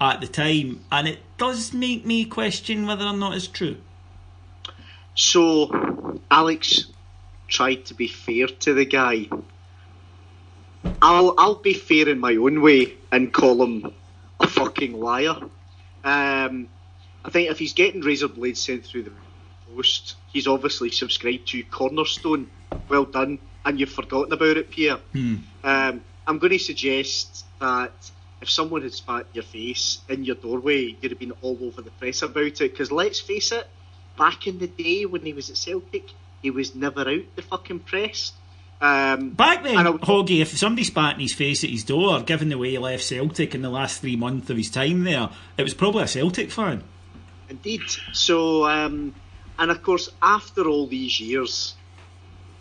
at 0.00 0.20
the 0.20 0.28
time, 0.28 0.84
and 0.92 1.08
it 1.08 1.18
does 1.36 1.72
make 1.74 2.06
me 2.06 2.24
question 2.24 2.86
whether 2.86 3.04
or 3.04 3.16
not 3.16 3.34
it's 3.34 3.48
true. 3.48 3.76
So, 5.16 6.20
Alex 6.30 6.86
tried 7.48 7.86
to 7.86 7.94
be 7.94 8.06
fair 8.06 8.46
to 8.46 8.74
the 8.74 8.84
guy. 8.84 9.26
I'll 11.02 11.34
I'll 11.36 11.56
be 11.56 11.74
fair 11.74 12.08
in 12.08 12.20
my 12.20 12.36
own 12.36 12.62
way 12.62 12.94
and 13.10 13.32
call 13.32 13.62
him 13.64 13.92
a 14.38 14.46
fucking 14.46 14.98
liar. 14.98 15.36
Um, 16.04 16.68
I 17.24 17.30
think 17.30 17.50
if 17.50 17.58
he's 17.58 17.72
getting 17.72 18.00
razor 18.00 18.28
blades 18.28 18.60
sent 18.60 18.84
through 18.84 19.04
the 19.04 19.12
post, 19.74 20.14
he's 20.32 20.46
obviously 20.46 20.90
subscribed 20.90 21.48
to 21.48 21.62
Cornerstone 21.64 22.50
well 22.88 23.04
done, 23.04 23.38
and 23.64 23.78
you've 23.78 23.92
forgotten 23.92 24.32
about 24.32 24.56
it, 24.56 24.70
Pierre. 24.70 24.98
Hmm. 25.12 25.36
Um, 25.64 26.00
I'm 26.26 26.38
going 26.38 26.52
to 26.52 26.58
suggest 26.58 27.44
that 27.60 27.92
if 28.40 28.50
someone 28.50 28.82
had 28.82 28.92
spat 28.92 29.26
your 29.32 29.44
face 29.44 30.00
in 30.08 30.24
your 30.24 30.36
doorway, 30.36 30.96
you'd 31.00 31.10
have 31.10 31.18
been 31.18 31.32
all 31.42 31.58
over 31.62 31.82
the 31.82 31.90
press 31.92 32.22
about 32.22 32.42
it. 32.42 32.58
Because 32.58 32.92
let's 32.92 33.20
face 33.20 33.52
it, 33.52 33.66
back 34.16 34.46
in 34.46 34.58
the 34.58 34.68
day 34.68 35.06
when 35.06 35.22
he 35.22 35.32
was 35.32 35.50
at 35.50 35.56
Celtic, 35.56 36.10
he 36.42 36.50
was 36.50 36.74
never 36.74 37.00
out 37.00 37.24
the 37.34 37.42
fucking 37.42 37.80
press. 37.80 38.32
Um, 38.80 39.30
Back 39.30 39.64
then, 39.64 39.76
Hoggy, 39.76 40.40
if 40.40 40.56
somebody 40.56 40.84
spat 40.84 41.14
in 41.14 41.20
his 41.20 41.34
face 41.34 41.64
at 41.64 41.70
his 41.70 41.82
door, 41.82 42.20
given 42.20 42.48
the 42.48 42.58
way 42.58 42.70
he 42.70 42.78
left 42.78 43.02
Celtic 43.02 43.54
in 43.54 43.62
the 43.62 43.70
last 43.70 44.00
three 44.00 44.14
months 44.14 44.50
of 44.50 44.56
his 44.56 44.70
time 44.70 45.02
there, 45.02 45.30
it 45.56 45.64
was 45.64 45.74
probably 45.74 46.04
a 46.04 46.08
Celtic 46.08 46.52
fan. 46.52 46.84
Indeed. 47.48 47.82
So, 48.12 48.66
um, 48.68 49.14
and 49.58 49.70
of 49.70 49.82
course, 49.82 50.08
after 50.22 50.68
all 50.68 50.86
these 50.86 51.18
years, 51.18 51.74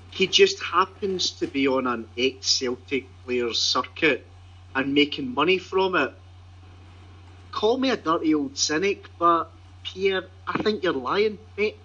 he 0.09 0.25
just 0.25 0.61
happens 0.61 1.31
to 1.31 1.47
be 1.47 1.67
on 1.67 1.85
an 1.85 2.07
ex 2.17 2.47
Celtic 2.47 3.05
players 3.23 3.59
circuit 3.59 4.25
and 4.73 4.93
making 4.93 5.33
money 5.33 5.59
from 5.59 5.95
it. 5.95 6.13
Call 7.51 7.77
me 7.77 7.91
a 7.91 7.97
dirty 7.97 8.33
old 8.33 8.57
cynic, 8.57 9.05
but 9.19 9.51
Pierre, 9.83 10.25
I 10.47 10.61
think 10.63 10.83
you're 10.83 10.93
lying, 10.93 11.37
mate. 11.55 11.77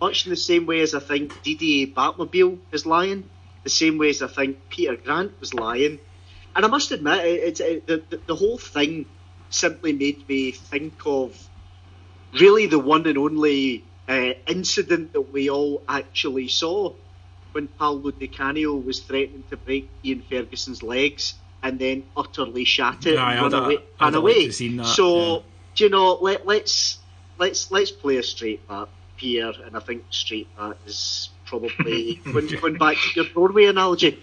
Much 0.00 0.26
in 0.26 0.30
the 0.30 0.36
same 0.36 0.66
way 0.66 0.80
as 0.80 0.94
I 0.94 1.00
think 1.00 1.32
DDA 1.42 1.92
Batmobile 1.94 2.58
is 2.70 2.86
lying, 2.86 3.28
the 3.64 3.70
same 3.70 3.98
way 3.98 4.10
as 4.10 4.22
I 4.22 4.28
think 4.28 4.58
Peter 4.68 4.96
Grant 4.96 5.32
was 5.40 5.54
lying. 5.54 5.98
And 6.54 6.64
I 6.64 6.68
must 6.68 6.92
admit, 6.92 7.24
it, 7.24 7.60
it, 7.60 7.86
the, 7.86 8.20
the 8.26 8.34
whole 8.34 8.58
thing 8.58 9.06
simply 9.50 9.92
made 9.92 10.28
me 10.28 10.52
think 10.52 10.94
of 11.04 11.48
really 12.38 12.66
the 12.66 12.78
one 12.78 13.06
and 13.06 13.18
only 13.18 13.84
uh, 14.08 14.32
incident 14.46 15.12
that 15.12 15.32
we 15.32 15.50
all 15.50 15.82
actually 15.88 16.48
saw 16.48 16.94
when 17.52 17.68
Paolo 17.68 18.10
Di 18.10 18.28
Canio 18.28 18.76
was 18.76 19.00
threatening 19.00 19.44
to 19.50 19.56
break 19.56 19.88
Ian 20.04 20.22
Ferguson's 20.28 20.82
legs 20.82 21.34
and 21.62 21.78
then 21.78 22.04
utterly 22.16 22.64
shat 22.64 23.06
it 23.06 23.14
yeah, 23.14 23.44
and 23.44 23.52
run 23.52 23.64
away. 23.64 23.78
Ran 24.00 24.14
away. 24.14 24.48
That, 24.48 24.92
so 24.94 25.36
yeah. 25.36 25.42
do 25.74 25.84
you 25.84 25.90
know? 25.90 26.14
Let, 26.20 26.46
let's 26.46 26.98
let's 27.38 27.70
let's 27.70 27.90
play 27.90 28.16
a 28.16 28.22
straight 28.22 28.66
bat, 28.68 28.88
Pierre, 29.16 29.54
and 29.64 29.76
I 29.76 29.80
think 29.80 30.04
straight 30.10 30.48
bat 30.56 30.76
is 30.86 31.30
probably 31.46 32.16
going, 32.24 32.46
going 32.46 32.78
back 32.78 32.96
to 32.96 33.22
your 33.22 33.30
Broadway 33.32 33.66
analogy. 33.66 34.20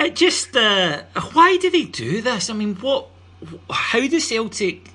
It 0.00 0.16
just 0.16 0.56
uh, 0.56 1.02
why 1.32 1.56
do 1.56 1.70
they 1.70 1.84
do 1.84 2.20
this? 2.22 2.50
I 2.50 2.54
mean, 2.54 2.74
what? 2.76 3.08
How 3.70 4.00
do 4.00 4.20
Celtic? 4.20 4.90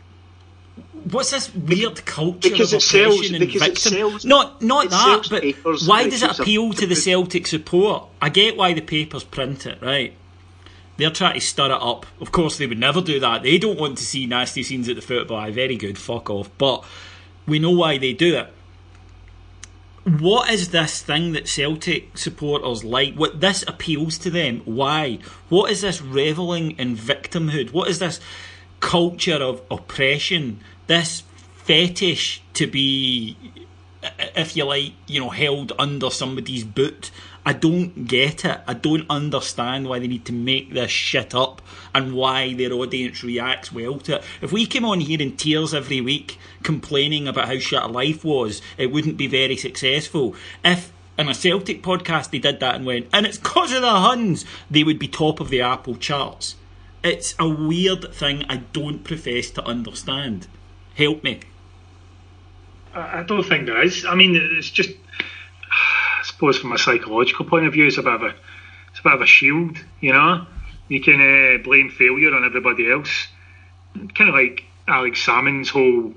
What's 1.10 1.32
this 1.32 1.54
weird 1.54 2.06
culture 2.06 2.50
because 2.50 2.74
of 2.74 2.84
sells, 2.84 3.30
and 3.32 3.52
victim? 3.52 4.20
Not 4.24 4.62
not 4.62 4.90
that, 4.90 5.28
but 5.30 5.44
why 5.88 6.10
does 6.10 6.24
it 6.24 6.40
appeal 6.40 6.74
to 6.74 6.86
the 6.86 6.96
Celtic 7.08 7.48
support? 7.48 8.08
I 8.22 8.30
get 8.30 8.58
why 8.58 8.74
the 8.74 8.82
papers 8.82 9.24
print 9.24 9.66
it, 9.66 9.82
right? 9.82 10.14
They're 10.98 11.10
trying 11.10 11.34
to 11.34 11.42
stir 11.42 11.66
it 11.66 11.72
up. 11.72 12.06
Of 12.20 12.32
course, 12.32 12.58
they 12.58 12.68
would 12.68 12.78
never 12.78 13.02
do 13.02 13.20
that. 13.20 13.42
They 13.44 13.58
don't 13.58 13.80
want 13.80 13.98
to 13.98 14.04
see 14.04 14.28
nasty 14.28 14.62
scenes 14.62 14.88
at 14.88 14.96
the 14.96 15.02
football. 15.02 15.50
Very 15.52 15.76
good, 15.76 15.98
fuck 15.98 16.30
off. 16.30 16.50
But 16.58 16.84
we 17.48 17.58
know 17.58 17.72
why 17.72 17.98
they 17.98 18.14
do 18.14 18.38
it. 18.38 18.54
What 20.04 20.50
is 20.50 20.70
this 20.70 21.02
thing 21.02 21.34
that 21.34 21.48
Celtic 21.48 22.18
supporters 22.18 22.84
like? 22.84 23.16
What 23.16 23.40
this 23.40 23.64
appeals 23.68 24.18
to 24.20 24.30
them? 24.30 24.62
Why? 24.66 25.20
What 25.50 25.72
is 25.72 25.82
this 25.82 26.02
reveling 26.02 26.72
in 26.72 26.96
victimhood? 26.96 27.72
What 27.72 27.88
is 27.88 28.00
this 28.00 28.20
culture 28.80 29.36
of 29.36 29.62
oppression? 29.70 30.60
This 30.92 31.24
fetish 31.64 32.42
to 32.56 32.68
be, 32.68 33.38
if 34.36 34.58
you 34.58 34.66
like, 34.66 34.92
you 35.08 35.22
know, 35.22 35.30
held 35.30 35.72
under 35.80 36.10
somebody's 36.10 36.66
boot. 36.66 37.12
I 37.46 37.54
don't 37.54 38.10
get 38.10 38.44
it. 38.44 38.60
I 38.68 38.74
don't 38.74 39.10
understand 39.10 39.88
why 39.88 40.00
they 40.00 40.10
need 40.10 40.26
to 40.26 40.34
make 40.34 40.74
this 40.74 40.92
shit 40.92 41.34
up 41.34 41.62
and 41.96 42.14
why 42.14 42.56
their 42.56 42.74
audience 42.74 43.24
reacts 43.24 43.72
well 43.72 44.00
to 44.00 44.16
it. 44.16 44.24
If 44.42 44.52
we 44.52 44.66
came 44.66 44.84
on 44.84 45.00
here 45.00 45.22
in 45.22 45.38
tears 45.38 45.74
every 45.74 46.02
week 46.02 46.38
complaining 46.62 47.26
about 47.26 47.48
how 47.48 47.58
shit 47.58 47.90
life 47.90 48.26
was, 48.26 48.62
it 48.78 48.92
wouldn't 48.92 49.16
be 49.16 49.28
very 49.28 49.56
successful. 49.56 50.36
If 50.62 50.92
in 51.18 51.30
a 51.30 51.34
Celtic 51.34 51.84
podcast 51.84 52.32
they 52.32 52.40
did 52.40 52.60
that 52.60 52.76
and 52.76 52.86
went, 52.86 53.08
and 53.14 53.26
it's 53.26 53.38
because 53.38 53.72
of 53.72 53.82
the 53.82 53.90
Huns, 53.90 54.44
they 54.70 54.84
would 54.84 55.00
be 55.00 55.08
top 55.08 55.40
of 55.40 55.48
the 55.48 55.62
Apple 55.62 55.96
charts. 55.96 56.58
It's 57.02 57.34
a 57.40 57.48
weird 57.48 58.14
thing 58.14 58.44
I 58.50 58.58
don't 58.58 59.06
profess 59.06 59.52
to 59.52 59.64
understand. 59.64 60.48
Help 60.96 61.24
me. 61.24 61.40
I 62.94 63.24
don't 63.24 63.44
think 63.44 63.68
there 63.68 63.82
is. 63.82 64.06
I 64.06 64.16
mean, 64.16 64.36
it's 64.36 64.70
just 64.70 64.90
I 64.92 66.24
suppose 66.24 66.60
from 66.60 66.72
a 66.72 66.78
psychological 66.78 67.46
point 67.46 67.66
of 67.66 67.74
view, 67.74 67.88
it's 67.88 67.98
a 67.98 68.04
bit 68.04 68.14
of 68.14 68.24
a 68.24 68.34
it's 68.90 69.00
a 69.00 69.04
bit 69.04 69.14
of 69.14 69.22
a 69.22 69.26
shield. 69.26 69.78
You 70.02 70.14
know, 70.14 70.46
you 70.88 71.02
can 71.02 71.22
uh, 71.22 71.64
blame 71.64 71.90
failure 71.90 72.36
on 72.36 72.46
everybody 72.46 72.92
else. 72.92 73.28
Kind 74.14 74.30
of 74.30 74.36
like 74.36 74.64
Alex 74.88 75.26
Salmond's 75.26 75.70
whole 75.70 76.14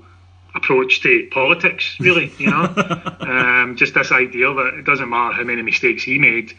approach 0.53 1.01
to 1.01 1.27
politics, 1.31 1.97
really. 1.99 2.31
You 2.37 2.51
know, 2.51 2.73
um, 3.21 3.75
just 3.77 3.93
this 3.93 4.11
idea 4.11 4.53
that 4.53 4.75
it 4.79 4.85
doesn't 4.85 5.09
matter 5.09 5.33
how 5.33 5.43
many 5.43 5.61
mistakes 5.61 6.03
he 6.03 6.19
made, 6.19 6.53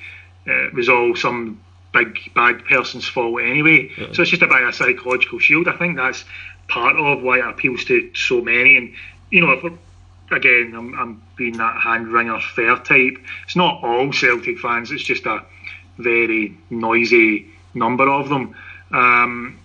uh, 0.47 0.67
it 0.67 0.75
was 0.75 0.89
all 0.89 1.15
some 1.15 1.61
big 1.93 2.19
bad 2.35 2.65
person's 2.65 3.07
fault 3.07 3.41
anyway. 3.41 3.91
Yeah. 3.97 4.13
So 4.13 4.23
it's 4.23 4.31
just 4.31 4.43
about 4.43 4.63
a 4.63 4.73
psychological 4.73 5.39
shield. 5.39 5.69
I 5.69 5.77
think 5.77 5.97
that's 5.97 6.25
part 6.69 6.97
of 6.97 7.23
why 7.23 7.39
it 7.39 7.47
appeals 7.47 7.85
to 7.87 8.11
so 8.15 8.41
many. 8.41 8.77
And 8.77 8.95
you 9.31 9.41
know, 9.41 9.53
if 9.53 9.63
we're 9.63 9.79
again, 10.31 10.75
I'm, 10.77 10.99
I'm 10.99 11.23
being 11.37 11.57
that 11.59 11.81
hand 11.81 12.09
wringer 12.09 12.41
fair 12.41 12.77
type. 12.77 13.19
It's 13.45 13.57
not 13.57 13.83
all 13.85 14.13
Celtic 14.13 14.59
fans. 14.59 14.91
It's 14.91 15.05
just 15.05 15.27
a 15.27 15.45
very 15.99 16.57
noisy 16.71 17.47
number 17.75 18.09
of 18.09 18.29
them. 18.29 18.55
Um, 18.93 19.59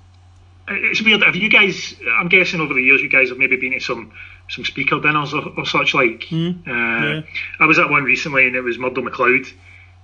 it's 0.67 1.01
weird. 1.01 1.23
Have 1.23 1.35
you 1.35 1.49
guys? 1.49 1.95
I'm 2.19 2.29
guessing 2.29 2.61
over 2.61 2.73
the 2.73 2.81
years, 2.81 3.01
you 3.01 3.09
guys 3.09 3.29
have 3.29 3.37
maybe 3.37 3.57
been 3.57 3.73
to 3.73 3.79
some 3.79 4.11
some 4.49 4.65
speaker 4.65 4.99
dinners 4.99 5.33
or, 5.33 5.47
or 5.57 5.65
such 5.65 5.93
like. 5.93 6.21
Mm, 6.29 6.67
uh, 6.67 7.15
yeah. 7.15 7.21
I 7.59 7.65
was 7.65 7.79
at 7.79 7.89
one 7.89 8.03
recently, 8.03 8.47
and 8.47 8.55
it 8.55 8.61
was 8.61 8.77
Murdo 8.77 9.01
McLeod 9.01 9.51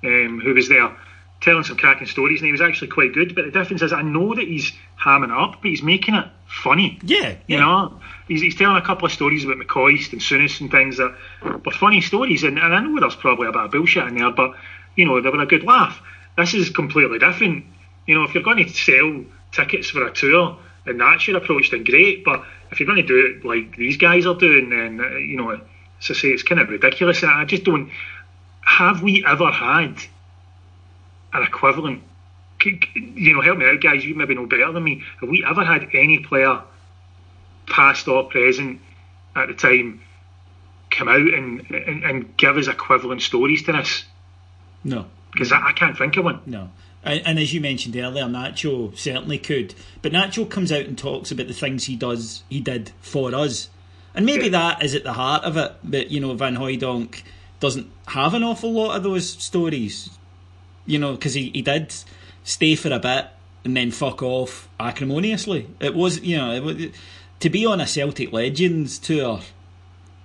um, 0.03 0.39
who 0.43 0.53
was 0.53 0.69
there 0.69 0.95
telling 1.41 1.63
some 1.63 1.77
cracking 1.77 2.07
stories, 2.07 2.41
and 2.41 2.47
he 2.47 2.51
was 2.51 2.61
actually 2.61 2.87
quite 2.87 3.13
good. 3.13 3.35
But 3.35 3.45
the 3.45 3.51
difference 3.51 3.81
is, 3.81 3.93
I 3.93 4.01
know 4.01 4.35
that 4.35 4.47
he's 4.47 4.71
hamming 4.99 5.31
up, 5.31 5.61
but 5.61 5.69
he's 5.69 5.83
making 5.83 6.15
it 6.15 6.25
funny. 6.47 6.99
Yeah, 7.03 7.19
yeah. 7.19 7.37
you 7.47 7.57
know, 7.57 7.99
he's, 8.27 8.41
he's 8.41 8.55
telling 8.55 8.77
a 8.77 8.85
couple 8.85 9.05
of 9.05 9.11
stories 9.11 9.45
about 9.45 9.57
McCoist 9.57 10.13
and 10.13 10.21
Souness 10.21 10.59
and 10.61 10.71
things 10.71 10.97
that 10.97 11.15
were 11.43 11.71
funny 11.71 12.01
stories, 12.01 12.43
and, 12.43 12.57
and 12.57 12.73
I 12.73 12.79
know 12.81 12.99
there's 12.99 13.15
probably 13.15 13.47
a 13.47 13.51
bit 13.51 13.61
of 13.61 13.71
bullshit 13.71 14.07
in 14.07 14.17
there, 14.17 14.31
but 14.31 14.55
you 14.95 15.05
know, 15.05 15.21
they 15.21 15.29
were 15.29 15.41
a 15.41 15.45
good 15.45 15.63
laugh. 15.63 16.01
This 16.37 16.53
is 16.53 16.69
completely 16.69 17.19
different. 17.19 17.65
You 18.05 18.15
know, 18.15 18.23
if 18.23 18.33
you're 18.33 18.43
going 18.43 18.63
to 18.63 18.69
sell 18.69 19.25
tickets 19.51 19.89
for 19.89 20.05
a 20.05 20.13
tour 20.13 20.57
and 20.87 20.99
that's 20.99 21.27
your 21.27 21.37
approach, 21.37 21.71
then 21.71 21.83
great. 21.83 22.23
But 22.23 22.43
if 22.71 22.79
you're 22.79 22.87
going 22.87 23.01
to 23.01 23.07
do 23.07 23.25
it 23.25 23.45
like 23.45 23.75
these 23.75 23.97
guys 23.97 24.25
are 24.25 24.35
doing, 24.35 24.69
then 24.69 24.99
uh, 24.99 25.17
you 25.17 25.37
know, 25.37 25.51
as 25.51 25.59
I 26.09 26.13
say, 26.13 26.29
it's 26.29 26.43
kind 26.43 26.59
of 26.59 26.69
ridiculous. 26.69 27.21
And 27.21 27.31
I 27.31 27.45
just 27.45 27.63
don't. 27.63 27.91
Have 28.61 29.01
we 29.01 29.23
ever 29.25 29.49
had 29.49 29.95
an 31.37 31.47
equivalent. 31.47 32.03
You 32.63 33.33
know, 33.33 33.41
help 33.41 33.59
me 33.59 33.69
out, 33.69 33.81
guys. 33.81 34.03
You 34.03 34.15
maybe 34.15 34.35
know 34.35 34.45
better 34.45 34.71
than 34.71 34.83
me. 34.83 35.03
Have 35.21 35.29
we 35.29 35.45
ever 35.47 35.63
had 35.63 35.89
any 35.93 36.19
player, 36.19 36.61
past 37.67 38.07
or 38.07 38.25
present, 38.25 38.81
at 39.35 39.47
the 39.47 39.53
time, 39.53 40.01
come 40.89 41.07
out 41.07 41.21
and 41.21 41.69
and, 41.69 42.03
and 42.03 42.37
give 42.37 42.57
us 42.57 42.67
equivalent 42.67 43.21
stories 43.21 43.63
to 43.63 43.73
this? 43.73 44.05
No, 44.83 45.05
because 45.31 45.51
I, 45.51 45.69
I 45.69 45.71
can't 45.73 45.97
think 45.97 46.17
of 46.17 46.25
one. 46.25 46.41
No. 46.45 46.69
And, 47.03 47.21
and, 47.25 47.39
as 47.39 47.53
you 47.53 47.61
mentioned 47.61 47.95
earlier, 47.95 48.25
Nacho 48.25 48.97
certainly 48.97 49.37
could. 49.37 49.75
But 50.01 50.11
Nacho 50.11 50.49
comes 50.49 50.71
out 50.71 50.85
and 50.85 50.97
talks 50.97 51.31
about 51.31 51.47
the 51.47 51.53
things 51.53 51.85
he 51.85 51.95
does, 51.95 52.43
he 52.49 52.59
did 52.59 52.91
for 52.99 53.33
us, 53.33 53.69
and 54.13 54.25
maybe 54.25 54.45
yeah. 54.45 54.51
that 54.51 54.83
is 54.83 54.95
at 54.95 55.03
the 55.03 55.13
heart 55.13 55.43
of 55.43 55.55
it. 55.57 55.73
But 55.83 56.11
you 56.11 56.19
know, 56.19 56.33
Van 56.33 56.57
Hooijdonk 56.57 57.21
doesn't 57.59 57.89
have 58.07 58.33
an 58.33 58.43
awful 58.43 58.71
lot 58.71 58.97
of 58.97 59.03
those 59.03 59.29
stories 59.29 60.16
you 60.87 60.97
know, 60.97 61.11
because 61.11 61.35
he, 61.35 61.51
he 61.53 61.61
did 61.61 61.93
stay 62.43 62.75
for 62.75 62.91
a 62.91 62.99
bit 62.99 63.27
and 63.63 63.77
then 63.77 63.91
fuck 63.91 64.23
off 64.23 64.67
acrimoniously. 64.79 65.67
It 65.79 65.93
was, 65.93 66.21
you 66.21 66.37
know, 66.37 66.59
was, 66.61 66.77
to 67.41 67.49
be 67.49 67.65
on 67.65 67.79
a 67.79 67.85
Celtic 67.85 68.31
Legends 68.31 68.97
tour, 68.97 69.41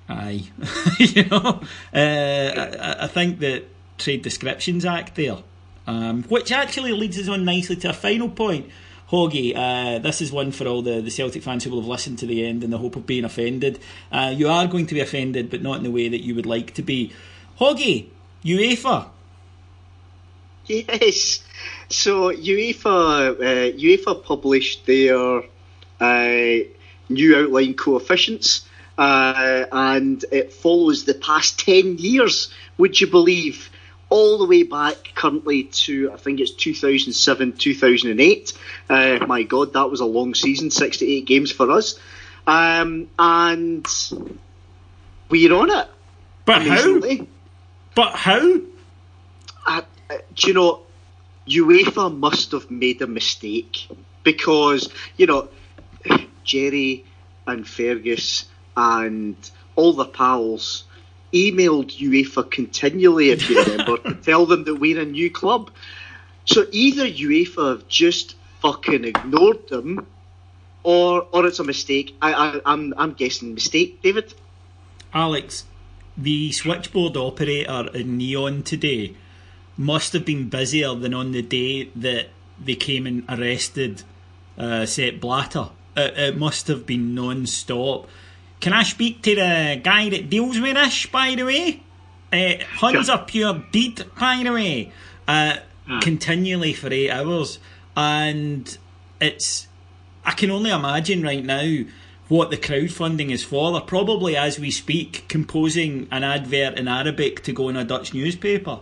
aye, 0.08 0.44
you 0.98 1.24
know, 1.26 1.60
uh, 1.92 1.96
I, 1.96 2.96
I, 3.00 3.06
think 3.08 3.40
the 3.40 3.64
Trade 3.98 4.22
Descriptions 4.22 4.84
Act 4.84 5.16
there, 5.16 5.38
um, 5.86 6.22
which 6.24 6.52
actually 6.52 6.92
leads 6.92 7.18
us 7.18 7.28
on 7.28 7.44
nicely 7.44 7.76
to 7.76 7.90
a 7.90 7.92
final 7.92 8.30
point. 8.30 8.70
Hoggy, 9.10 9.54
uh, 9.54 9.98
this 9.98 10.22
is 10.22 10.32
one 10.32 10.52
for 10.52 10.66
all 10.66 10.80
the, 10.80 11.02
the 11.02 11.10
Celtic 11.10 11.42
fans 11.42 11.64
who 11.64 11.70
will 11.70 11.80
have 11.80 11.88
listened 11.88 12.18
to 12.20 12.26
the 12.26 12.46
end 12.46 12.64
in 12.64 12.70
the 12.70 12.78
hope 12.78 12.96
of 12.96 13.06
being 13.06 13.26
offended. 13.26 13.78
Uh, 14.10 14.32
you 14.34 14.48
are 14.48 14.66
going 14.66 14.86
to 14.86 14.94
be 14.94 15.00
offended, 15.00 15.50
but 15.50 15.60
not 15.60 15.76
in 15.76 15.82
the 15.82 15.90
way 15.90 16.08
that 16.08 16.22
you 16.22 16.34
would 16.34 16.46
like 16.46 16.72
to 16.74 16.82
be. 16.82 17.12
Hoggy, 17.58 18.08
UEFA, 18.42 19.08
Yes. 20.66 21.42
So 21.88 22.32
UEFA 22.32 23.30
uh, 23.30 23.76
UEFA 23.76 24.22
published 24.22 24.86
their 24.86 25.42
uh, 26.00 26.64
new 27.08 27.36
outline 27.36 27.74
coefficients, 27.74 28.66
uh, 28.96 29.64
and 29.70 30.24
it 30.32 30.52
follows 30.52 31.04
the 31.04 31.14
past 31.14 31.60
ten 31.60 31.98
years. 31.98 32.52
Would 32.78 33.00
you 33.00 33.06
believe? 33.08 33.70
All 34.08 34.36
the 34.36 34.44
way 34.44 34.62
back 34.62 35.12
currently 35.14 35.64
to 35.64 36.12
I 36.12 36.18
think 36.18 36.38
it's 36.38 36.50
2007 36.50 37.54
2008. 37.54 38.52
Uh, 38.90 39.24
my 39.26 39.42
God, 39.42 39.72
that 39.72 39.90
was 39.90 40.00
a 40.00 40.04
long 40.04 40.34
season, 40.34 40.70
68 40.70 41.24
games 41.24 41.50
for 41.50 41.70
us, 41.70 41.98
um, 42.46 43.08
and 43.18 43.86
we're 45.30 45.54
on 45.54 45.70
it. 45.70 45.88
But 46.44 46.60
how? 46.60 47.00
But 47.94 48.14
how? 48.14 48.60
Uh, 50.12 50.18
do 50.34 50.48
you 50.48 50.54
know, 50.54 50.82
UEFA 51.48 52.14
must 52.14 52.52
have 52.52 52.70
made 52.70 53.00
a 53.02 53.06
mistake 53.06 53.88
because, 54.22 54.92
you 55.16 55.26
know, 55.26 55.48
Jerry 56.44 57.04
and 57.46 57.66
Fergus 57.66 58.46
and 58.76 59.36
all 59.74 59.92
the 59.94 60.04
pals 60.04 60.84
emailed 61.32 61.96
UEFA 61.98 62.50
continually, 62.50 63.30
if 63.30 63.48
you 63.48 63.62
remember, 63.62 63.96
to 63.98 64.14
tell 64.22 64.44
them 64.46 64.64
that 64.64 64.74
we're 64.74 65.00
a 65.00 65.04
new 65.04 65.30
club. 65.30 65.70
So 66.44 66.66
either 66.70 67.06
UEFA 67.06 67.70
have 67.70 67.88
just 67.88 68.36
fucking 68.60 69.04
ignored 69.04 69.68
them, 69.68 70.06
or 70.82 71.26
or 71.32 71.46
it's 71.46 71.58
a 71.58 71.64
mistake. 71.64 72.16
I, 72.20 72.32
I 72.34 72.60
I'm 72.66 72.92
I'm 72.96 73.12
guessing 73.12 73.54
mistake, 73.54 74.02
David. 74.02 74.34
Alex, 75.14 75.64
the 76.16 76.52
switchboard 76.52 77.16
operator 77.16 77.88
in 77.94 78.18
Nyon 78.18 78.62
today 78.64 79.14
must 79.76 80.12
have 80.12 80.24
been 80.24 80.48
busier 80.48 80.94
than 80.94 81.14
on 81.14 81.32
the 81.32 81.42
day 81.42 81.84
that 81.96 82.28
they 82.62 82.74
came 82.74 83.06
and 83.06 83.24
arrested 83.28 84.02
uh, 84.58 84.86
Sepp 84.86 85.20
Blatter. 85.20 85.70
It, 85.96 86.18
it 86.18 86.36
must 86.36 86.68
have 86.68 86.86
been 86.86 87.14
non-stop. 87.14 88.08
Can 88.60 88.72
I 88.72 88.82
speak 88.82 89.22
to 89.22 89.34
the 89.34 89.80
guy 89.82 90.08
that 90.10 90.30
deals 90.30 90.60
with 90.60 90.74
this, 90.74 91.06
by 91.06 91.34
the 91.34 91.44
way? 91.44 91.82
Uh, 92.32 92.64
Huns 92.76 93.08
are 93.08 93.24
pure 93.24 93.62
beat, 93.72 94.04
by 94.18 94.42
the 94.42 94.52
way. 94.52 94.92
Uh, 95.26 95.56
Continually 96.00 96.72
for 96.72 96.92
eight 96.92 97.10
hours. 97.10 97.58
And 97.96 98.78
it's. 99.20 99.66
I 100.24 100.30
can 100.30 100.50
only 100.50 100.70
imagine 100.70 101.22
right 101.22 101.44
now 101.44 101.84
what 102.28 102.50
the 102.50 102.56
crowdfunding 102.56 103.30
is 103.30 103.42
for. 103.42 103.72
They're 103.72 103.80
probably, 103.80 104.36
as 104.36 104.58
we 104.58 104.70
speak, 104.70 105.24
composing 105.28 106.06
an 106.10 106.22
advert 106.22 106.78
in 106.78 106.86
Arabic 106.86 107.42
to 107.42 107.52
go 107.52 107.68
in 107.68 107.76
a 107.76 107.84
Dutch 107.84 108.14
newspaper. 108.14 108.78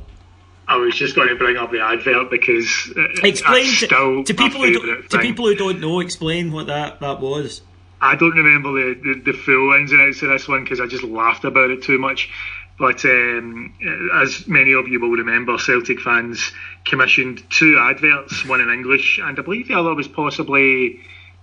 I 0.70 0.76
was 0.76 0.94
just 0.94 1.16
going 1.16 1.28
to 1.28 1.34
bring 1.34 1.56
up 1.56 1.72
the 1.72 1.80
advert 1.80 2.30
because 2.30 2.92
uh, 2.96 3.26
explain 3.26 3.66
to, 3.88 4.22
to 4.24 4.34
people 4.34 4.62
who 4.62 4.72
don't, 4.72 5.10
to 5.10 5.18
people 5.18 5.46
who 5.46 5.56
don't 5.56 5.80
know. 5.80 5.98
Explain 5.98 6.52
what 6.52 6.68
that, 6.68 7.00
that 7.00 7.20
was. 7.20 7.62
I 8.00 8.14
don't 8.14 8.36
remember 8.36 8.70
the, 8.72 8.94
the, 8.94 9.32
the 9.32 9.36
full 9.36 9.74
ins 9.74 9.90
and 9.90 10.00
outs 10.00 10.22
of 10.22 10.28
this 10.28 10.46
one 10.46 10.62
because 10.62 10.80
I 10.80 10.86
just 10.86 11.02
laughed 11.02 11.44
about 11.44 11.70
it 11.70 11.82
too 11.82 11.98
much. 11.98 12.30
But 12.78 13.04
um, 13.04 13.74
as 14.14 14.46
many 14.46 14.72
of 14.72 14.86
you 14.86 15.00
will 15.00 15.10
remember, 15.10 15.58
Celtic 15.58 16.00
fans 16.00 16.52
commissioned 16.84 17.42
two 17.50 17.76
adverts, 17.76 18.46
one 18.46 18.60
in 18.60 18.70
English, 18.70 19.18
and 19.18 19.36
I 19.36 19.42
believe 19.42 19.66
the 19.66 19.74
other 19.74 19.92
was 19.92 20.06
possibly 20.06 21.00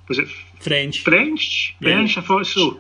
was 0.08 0.20
it 0.20 0.30
French? 0.62 1.04
French, 1.04 1.76
French. 1.82 2.16
Yeah. 2.16 2.22
I 2.22 2.26
thought 2.26 2.46
so. 2.46 2.80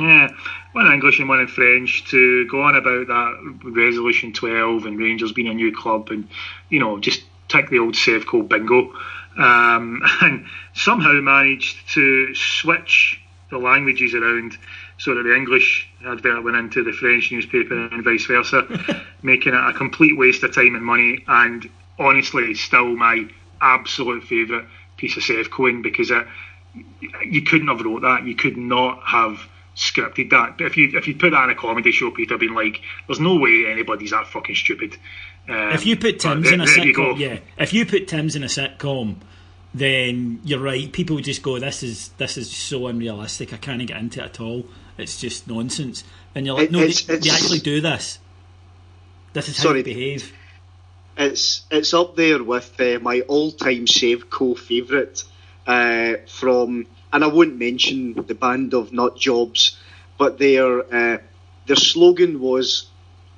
Yeah, 0.00 0.28
one 0.72 0.86
in 0.86 0.92
English 0.92 1.18
and 1.20 1.28
one 1.28 1.40
in 1.40 1.46
French 1.46 2.04
to 2.10 2.46
go 2.46 2.62
on 2.62 2.74
about 2.74 3.08
that 3.08 3.60
resolution 3.64 4.32
12 4.32 4.86
and 4.86 4.98
Rangers 4.98 5.32
being 5.32 5.48
a 5.48 5.54
new 5.54 5.76
club 5.76 6.08
and 6.10 6.26
you 6.70 6.80
know 6.80 6.98
just 6.98 7.22
take 7.48 7.68
the 7.68 7.80
old 7.80 7.94
Sevco 7.94 8.48
bingo 8.48 8.94
um, 9.36 10.02
and 10.22 10.46
somehow 10.72 11.12
managed 11.20 11.90
to 11.90 12.34
switch 12.34 13.20
the 13.50 13.58
languages 13.58 14.14
around 14.14 14.56
so 14.98 15.14
that 15.14 15.22
the 15.22 15.34
English 15.34 15.88
advert 16.06 16.44
went 16.44 16.56
into 16.56 16.84
the 16.84 16.92
French 16.92 17.32
newspaper 17.32 17.74
and 17.74 18.04
vice 18.04 18.26
versa, 18.26 19.02
making 19.22 19.54
it 19.54 19.68
a 19.68 19.72
complete 19.72 20.16
waste 20.16 20.42
of 20.44 20.54
time 20.54 20.74
and 20.74 20.84
money. 20.84 21.24
And 21.26 21.68
honestly, 21.98 22.54
still 22.54 22.96
my 22.96 23.26
absolute 23.60 24.24
favourite 24.24 24.66
piece 24.96 25.16
of 25.16 25.22
Sevcoing 25.22 25.82
because 25.82 26.10
it, 26.10 26.26
you 27.24 27.42
couldn't 27.42 27.68
have 27.68 27.80
wrote 27.80 28.02
that. 28.02 28.24
You 28.24 28.36
could 28.36 28.56
not 28.56 29.02
have 29.04 29.40
scripted 29.80 30.30
that. 30.30 30.58
But 30.58 30.66
if 30.66 30.76
you 30.76 30.96
if 30.96 31.08
you 31.08 31.16
put 31.16 31.30
that 31.30 31.44
in 31.44 31.50
a 31.50 31.54
comedy 31.54 31.90
show, 31.90 32.10
Peter, 32.10 32.36
being 32.38 32.54
like, 32.54 32.80
"There's 33.06 33.20
no 33.20 33.36
way 33.36 33.66
anybody's 33.66 34.10
that 34.10 34.26
fucking 34.26 34.54
stupid." 34.54 34.96
Um, 35.48 35.72
if 35.72 35.86
you 35.86 35.96
put 35.96 36.20
Tim's 36.20 36.50
in 36.50 36.60
a 36.60 36.64
sitcom, 36.64 37.18
yeah. 37.18 37.38
If 37.58 37.72
you 37.72 37.86
put 37.86 38.06
Tim's 38.06 38.36
in 38.36 38.44
a 38.44 38.46
sitcom, 38.46 39.16
then 39.74 40.40
you're 40.44 40.60
right. 40.60 40.92
People 40.92 41.16
would 41.16 41.24
just 41.24 41.42
go, 41.42 41.58
"This 41.58 41.82
is 41.82 42.10
this 42.18 42.36
is 42.36 42.54
so 42.54 42.86
unrealistic. 42.86 43.52
I 43.52 43.56
can't 43.56 43.84
get 43.86 43.96
into 43.96 44.20
it 44.20 44.26
at 44.26 44.40
all. 44.40 44.66
It's 44.98 45.20
just 45.20 45.48
nonsense." 45.48 46.04
And 46.34 46.46
you're 46.46 46.54
like, 46.54 46.68
it, 46.68 46.72
"No, 46.72 46.80
it's, 46.80 47.04
they, 47.04 47.14
it's, 47.14 47.26
they, 47.26 47.32
actually 47.32 47.60
do 47.60 47.80
this. 47.80 48.18
This 49.32 49.48
is 49.48 49.56
how 49.56 49.64
sorry, 49.64 49.82
they 49.82 49.94
behave." 49.94 50.32
It's 51.16 51.62
it's 51.70 51.94
up 51.94 52.16
there 52.16 52.42
with 52.42 52.78
uh, 52.80 52.98
my 53.00 53.20
all-time 53.22 53.86
Sevco 53.86 54.56
favourite 54.58 55.24
uh, 55.66 56.16
from, 56.26 56.86
and 57.12 57.24
I 57.24 57.26
won't 57.26 57.58
mention 57.58 58.14
the 58.14 58.34
band 58.34 58.74
of 58.74 58.92
nut 58.92 59.16
jobs, 59.16 59.76
but 60.18 60.38
their 60.38 60.80
uh, 60.80 61.18
their 61.66 61.76
slogan 61.76 62.40
was 62.40 62.88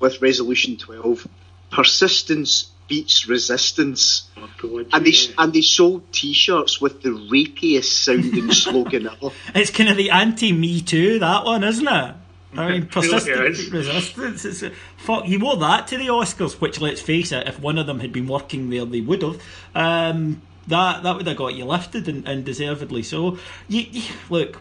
with 0.01 0.21
Resolution 0.21 0.77
12, 0.77 1.27
persistence 1.71 2.71
beats 2.89 3.29
resistance. 3.29 4.29
Oh, 4.37 4.51
God, 4.59 4.89
and 4.93 5.07
they 5.07 5.15
and 5.39 5.53
they 5.53 5.63
sold 5.63 6.13
T-shirts 6.13 6.81
with 6.81 7.03
the 7.03 7.11
rapiest 7.11 8.05
sounding 8.05 8.53
slogan 8.65 9.07
ever. 9.07 9.31
It's 9.55 9.71
kind 9.71 9.89
of 9.89 9.97
the 9.97 10.11
anti-Me 10.11 10.83
Too 10.83 11.19
that 11.21 11.45
one, 11.45 11.65
isn't 11.65 11.87
it? 11.87 12.15
I 12.55 12.71
mean, 12.71 12.87
persistence, 12.87 13.71
resistance. 13.71 14.45
It's 14.45 14.77
fuck. 14.99 15.27
You 15.27 15.39
wore 15.39 15.57
that 15.57 15.87
to 15.89 15.97
the 15.97 16.09
Oscars, 16.09 16.61
which, 16.61 16.83
let's 16.83 17.01
face 17.01 17.33
it, 17.33 17.49
if 17.49 17.59
one 17.59 17.79
of 17.79 17.87
them 17.87 18.01
had 18.01 18.13
been 18.13 18.27
working 18.27 18.69
there, 18.69 18.85
they 18.85 19.01
would 19.01 19.23
have. 19.23 19.43
Um, 19.75 20.43
that 20.69 21.03
that 21.03 21.17
would 21.17 21.27
have 21.27 21.37
got 21.37 21.55
you 21.55 21.65
lifted 21.65 22.09
and, 22.09 22.27
and 22.27 22.45
deservedly 22.45 23.03
so. 23.03 23.39
You, 23.69 23.83
you, 23.91 24.03
look, 24.31 24.61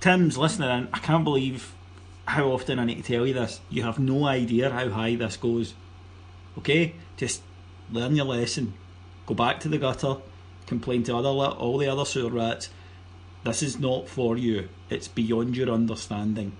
Tim's 0.00 0.38
listening, 0.38 0.70
and 0.70 0.88
I 0.92 0.98
can't 0.98 1.24
believe 1.24 1.72
how 2.26 2.48
often 2.52 2.78
I 2.78 2.84
need 2.84 3.02
to 3.04 3.12
tell 3.12 3.26
you 3.26 3.34
this. 3.34 3.60
You 3.68 3.82
have 3.82 3.98
no 3.98 4.26
idea 4.26 4.70
how 4.70 4.88
high 4.88 5.16
this 5.16 5.36
goes. 5.36 5.74
Okay, 6.58 6.94
just 7.16 7.42
learn 7.90 8.16
your 8.16 8.26
lesson. 8.26 8.74
Go 9.26 9.34
back 9.34 9.60
to 9.60 9.68
the 9.68 9.78
gutter. 9.78 10.16
Complain 10.66 11.02
to 11.04 11.16
other 11.16 11.28
all 11.28 11.78
the 11.78 11.88
other 11.88 12.04
sewer 12.04 12.30
rats. 12.30 12.70
This 13.44 13.62
is 13.62 13.78
not 13.78 14.08
for 14.08 14.36
you. 14.36 14.68
It's 14.88 15.08
beyond 15.08 15.56
your 15.56 15.70
understanding. 15.70 16.52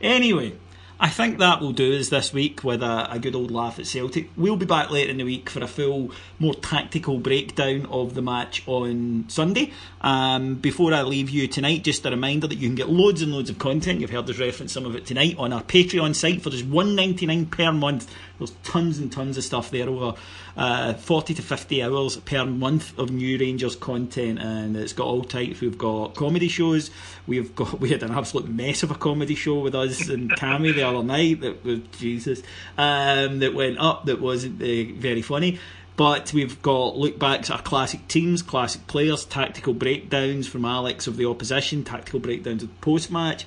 Anyway, 0.00 0.54
I 1.02 1.08
think 1.08 1.38
that 1.38 1.60
will 1.60 1.72
do 1.72 1.98
us 1.98 2.10
this 2.10 2.32
week 2.32 2.62
with 2.62 2.80
a, 2.80 3.10
a, 3.10 3.18
good 3.18 3.34
old 3.34 3.50
laugh 3.50 3.80
at 3.80 3.88
Celtic. 3.88 4.28
We'll 4.36 4.54
be 4.54 4.66
back 4.66 4.88
later 4.88 5.10
in 5.10 5.16
the 5.16 5.24
week 5.24 5.50
for 5.50 5.60
a 5.60 5.66
full, 5.66 6.12
more 6.38 6.54
tactical 6.54 7.18
breakdown 7.18 7.86
of 7.86 8.14
the 8.14 8.22
match 8.22 8.62
on 8.68 9.24
Sunday. 9.26 9.72
Um, 10.00 10.54
before 10.54 10.94
I 10.94 11.02
leave 11.02 11.28
you 11.28 11.48
tonight, 11.48 11.82
just 11.82 12.06
a 12.06 12.10
reminder 12.10 12.46
that 12.46 12.54
you 12.54 12.68
can 12.68 12.76
get 12.76 12.88
loads 12.88 13.20
and 13.20 13.32
loads 13.32 13.50
of 13.50 13.58
content. 13.58 14.00
You've 14.00 14.10
heard 14.10 14.30
us 14.30 14.38
reference 14.38 14.72
some 14.72 14.86
of 14.86 14.94
it 14.94 15.04
tonight 15.04 15.34
on 15.38 15.52
our 15.52 15.64
Patreon 15.64 16.14
site 16.14 16.40
for 16.40 16.50
just 16.50 16.66
one 16.66 16.94
ninety 16.94 17.26
nine 17.26 17.46
per 17.46 17.72
month. 17.72 18.08
There's 18.42 18.58
tons 18.62 18.98
and 18.98 19.10
tons 19.10 19.38
of 19.38 19.44
stuff 19.44 19.70
there 19.70 19.88
over 19.88 20.14
uh, 20.56 20.94
40 20.94 21.34
to 21.34 21.42
50 21.42 21.82
hours 21.82 22.16
per 22.16 22.44
month 22.44 22.98
of 22.98 23.10
new 23.10 23.38
Rangers 23.38 23.76
content, 23.76 24.38
and 24.38 24.76
it's 24.76 24.92
got 24.92 25.06
all 25.06 25.22
types. 25.22 25.60
We've 25.60 25.78
got 25.78 26.14
comedy 26.14 26.48
shows. 26.48 26.90
We've 27.26 27.54
got 27.56 27.80
we 27.80 27.90
had 27.90 28.02
an 28.02 28.12
absolute 28.12 28.48
mess 28.48 28.82
of 28.82 28.90
a 28.90 28.94
comedy 28.94 29.34
show 29.34 29.60
with 29.60 29.74
us 29.74 30.08
and 30.08 30.30
Cammy 30.36 30.74
the 30.74 30.82
other 30.82 31.02
night 31.02 31.40
that 31.40 31.64
was 31.64 31.80
Jesus 31.98 32.42
um, 32.76 33.38
that 33.38 33.54
went 33.54 33.78
up 33.78 34.06
that 34.06 34.20
wasn't 34.20 34.60
uh, 34.60 34.92
very 35.00 35.22
funny. 35.22 35.58
But 35.94 36.32
we've 36.32 36.60
got 36.62 36.96
look 36.96 37.18
backs 37.18 37.50
at 37.50 37.56
our 37.56 37.62
classic 37.62 38.08
teams, 38.08 38.42
classic 38.42 38.86
players, 38.86 39.24
tactical 39.24 39.74
breakdowns 39.74 40.48
from 40.48 40.64
Alex 40.64 41.06
of 41.06 41.16
the 41.16 41.26
opposition, 41.26 41.84
tactical 41.84 42.18
breakdowns 42.18 42.62
of 42.62 42.80
post 42.80 43.10
match 43.10 43.46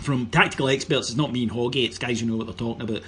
from 0.00 0.26
tactical 0.26 0.68
experts. 0.68 1.08
It's 1.08 1.16
not 1.16 1.32
me 1.32 1.44
and 1.44 1.52
Hoggy, 1.52 1.84
it's 1.84 1.98
guys 1.98 2.20
who 2.20 2.26
know 2.26 2.36
what 2.36 2.46
they're 2.46 2.54
talking 2.54 2.82
about. 2.82 3.02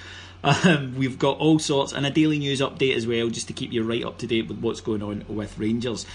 Um, 0.47 0.95
we've 0.97 1.19
got 1.19 1.39
all 1.39 1.59
sorts 1.59 1.93
and 1.93 2.07
a 2.07 2.11
daily 2.11 2.39
news 2.39 2.61
update 2.61 2.95
as 2.95 3.05
well, 3.05 3.29
just 3.29 3.49
to 3.49 3.53
keep 3.53 3.73
you 3.73 3.83
right 3.83 4.05
up 4.05 4.19
to 4.19 4.29
date 4.29 4.47
with 4.47 4.61
what's 4.61 4.81
going 4.81 5.03
on 5.03 5.25
with 5.29 5.59
Rangers. 5.59 6.07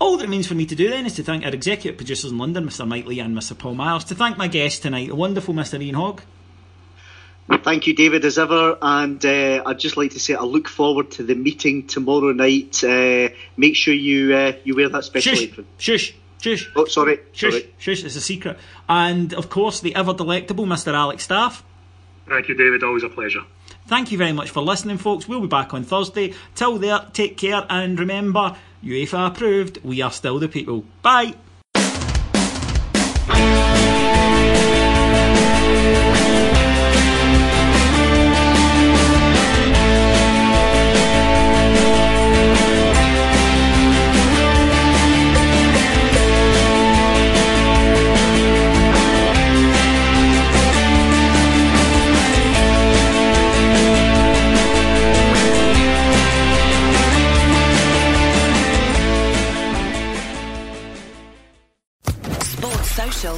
All 0.00 0.16
that 0.16 0.24
remains 0.24 0.48
for 0.48 0.54
me 0.54 0.66
to 0.66 0.74
do 0.74 0.90
then 0.90 1.06
is 1.06 1.14
to 1.14 1.22
thank 1.22 1.44
our 1.44 1.52
executive 1.52 1.96
producers 1.96 2.32
in 2.32 2.38
London, 2.38 2.66
Mr. 2.66 2.86
Mike 2.86 3.06
Lee 3.06 3.20
and 3.20 3.36
Mr. 3.36 3.56
Paul 3.56 3.74
Miles, 3.74 4.04
to 4.04 4.16
thank 4.16 4.36
my 4.36 4.48
guest 4.48 4.82
tonight, 4.82 5.08
the 5.08 5.14
wonderful 5.14 5.54
Mr. 5.54 5.80
Ian 5.80 5.94
Hogg. 5.94 6.22
Thank 7.62 7.86
you, 7.86 7.94
David, 7.94 8.24
as 8.24 8.38
ever. 8.38 8.76
And 8.82 9.24
uh, 9.24 9.62
I'd 9.64 9.78
just 9.78 9.96
like 9.96 10.10
to 10.12 10.20
say 10.20 10.34
I 10.34 10.42
look 10.42 10.68
forward 10.68 11.12
to 11.12 11.22
the 11.22 11.34
meeting 11.34 11.86
tomorrow 11.86 12.32
night. 12.32 12.84
Uh, 12.84 13.30
make 13.56 13.74
sure 13.74 13.94
you 13.94 14.34
uh, 14.34 14.52
you 14.64 14.76
wear 14.76 14.88
that 14.90 15.04
special 15.04 15.34
shush, 15.34 15.44
apron. 15.44 15.66
Shush, 15.78 16.14
shush. 16.40 16.70
Oh, 16.76 16.84
sorry. 16.84 17.20
Shush, 17.32 17.52
sorry. 17.52 17.74
shush. 17.78 18.04
It's 18.04 18.16
a 18.16 18.20
secret. 18.20 18.58
And 18.88 19.32
of 19.32 19.48
course, 19.48 19.80
the 19.80 19.94
ever 19.94 20.12
delectable 20.12 20.66
Mr. 20.66 20.92
Alex 20.92 21.24
Staff. 21.24 21.64
Thank 22.28 22.48
you, 22.48 22.54
David. 22.54 22.82
Always 22.82 23.02
a 23.02 23.08
pleasure. 23.08 23.44
Thank 23.88 24.12
you 24.12 24.18
very 24.18 24.32
much 24.32 24.50
for 24.50 24.60
listening, 24.60 24.98
folks. 24.98 25.26
We'll 25.26 25.40
be 25.40 25.46
back 25.46 25.72
on 25.72 25.82
Thursday. 25.82 26.34
Till 26.54 26.76
there, 26.76 27.06
take 27.14 27.38
care 27.38 27.64
and 27.70 27.98
remember, 27.98 28.54
UEFA 28.84 29.28
approved. 29.28 29.78
We 29.82 30.02
are 30.02 30.12
still 30.12 30.38
the 30.38 30.46
people. 30.46 30.84
Bye. 31.00 31.34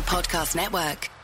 Podcast 0.03 0.55
Network. 0.55 1.20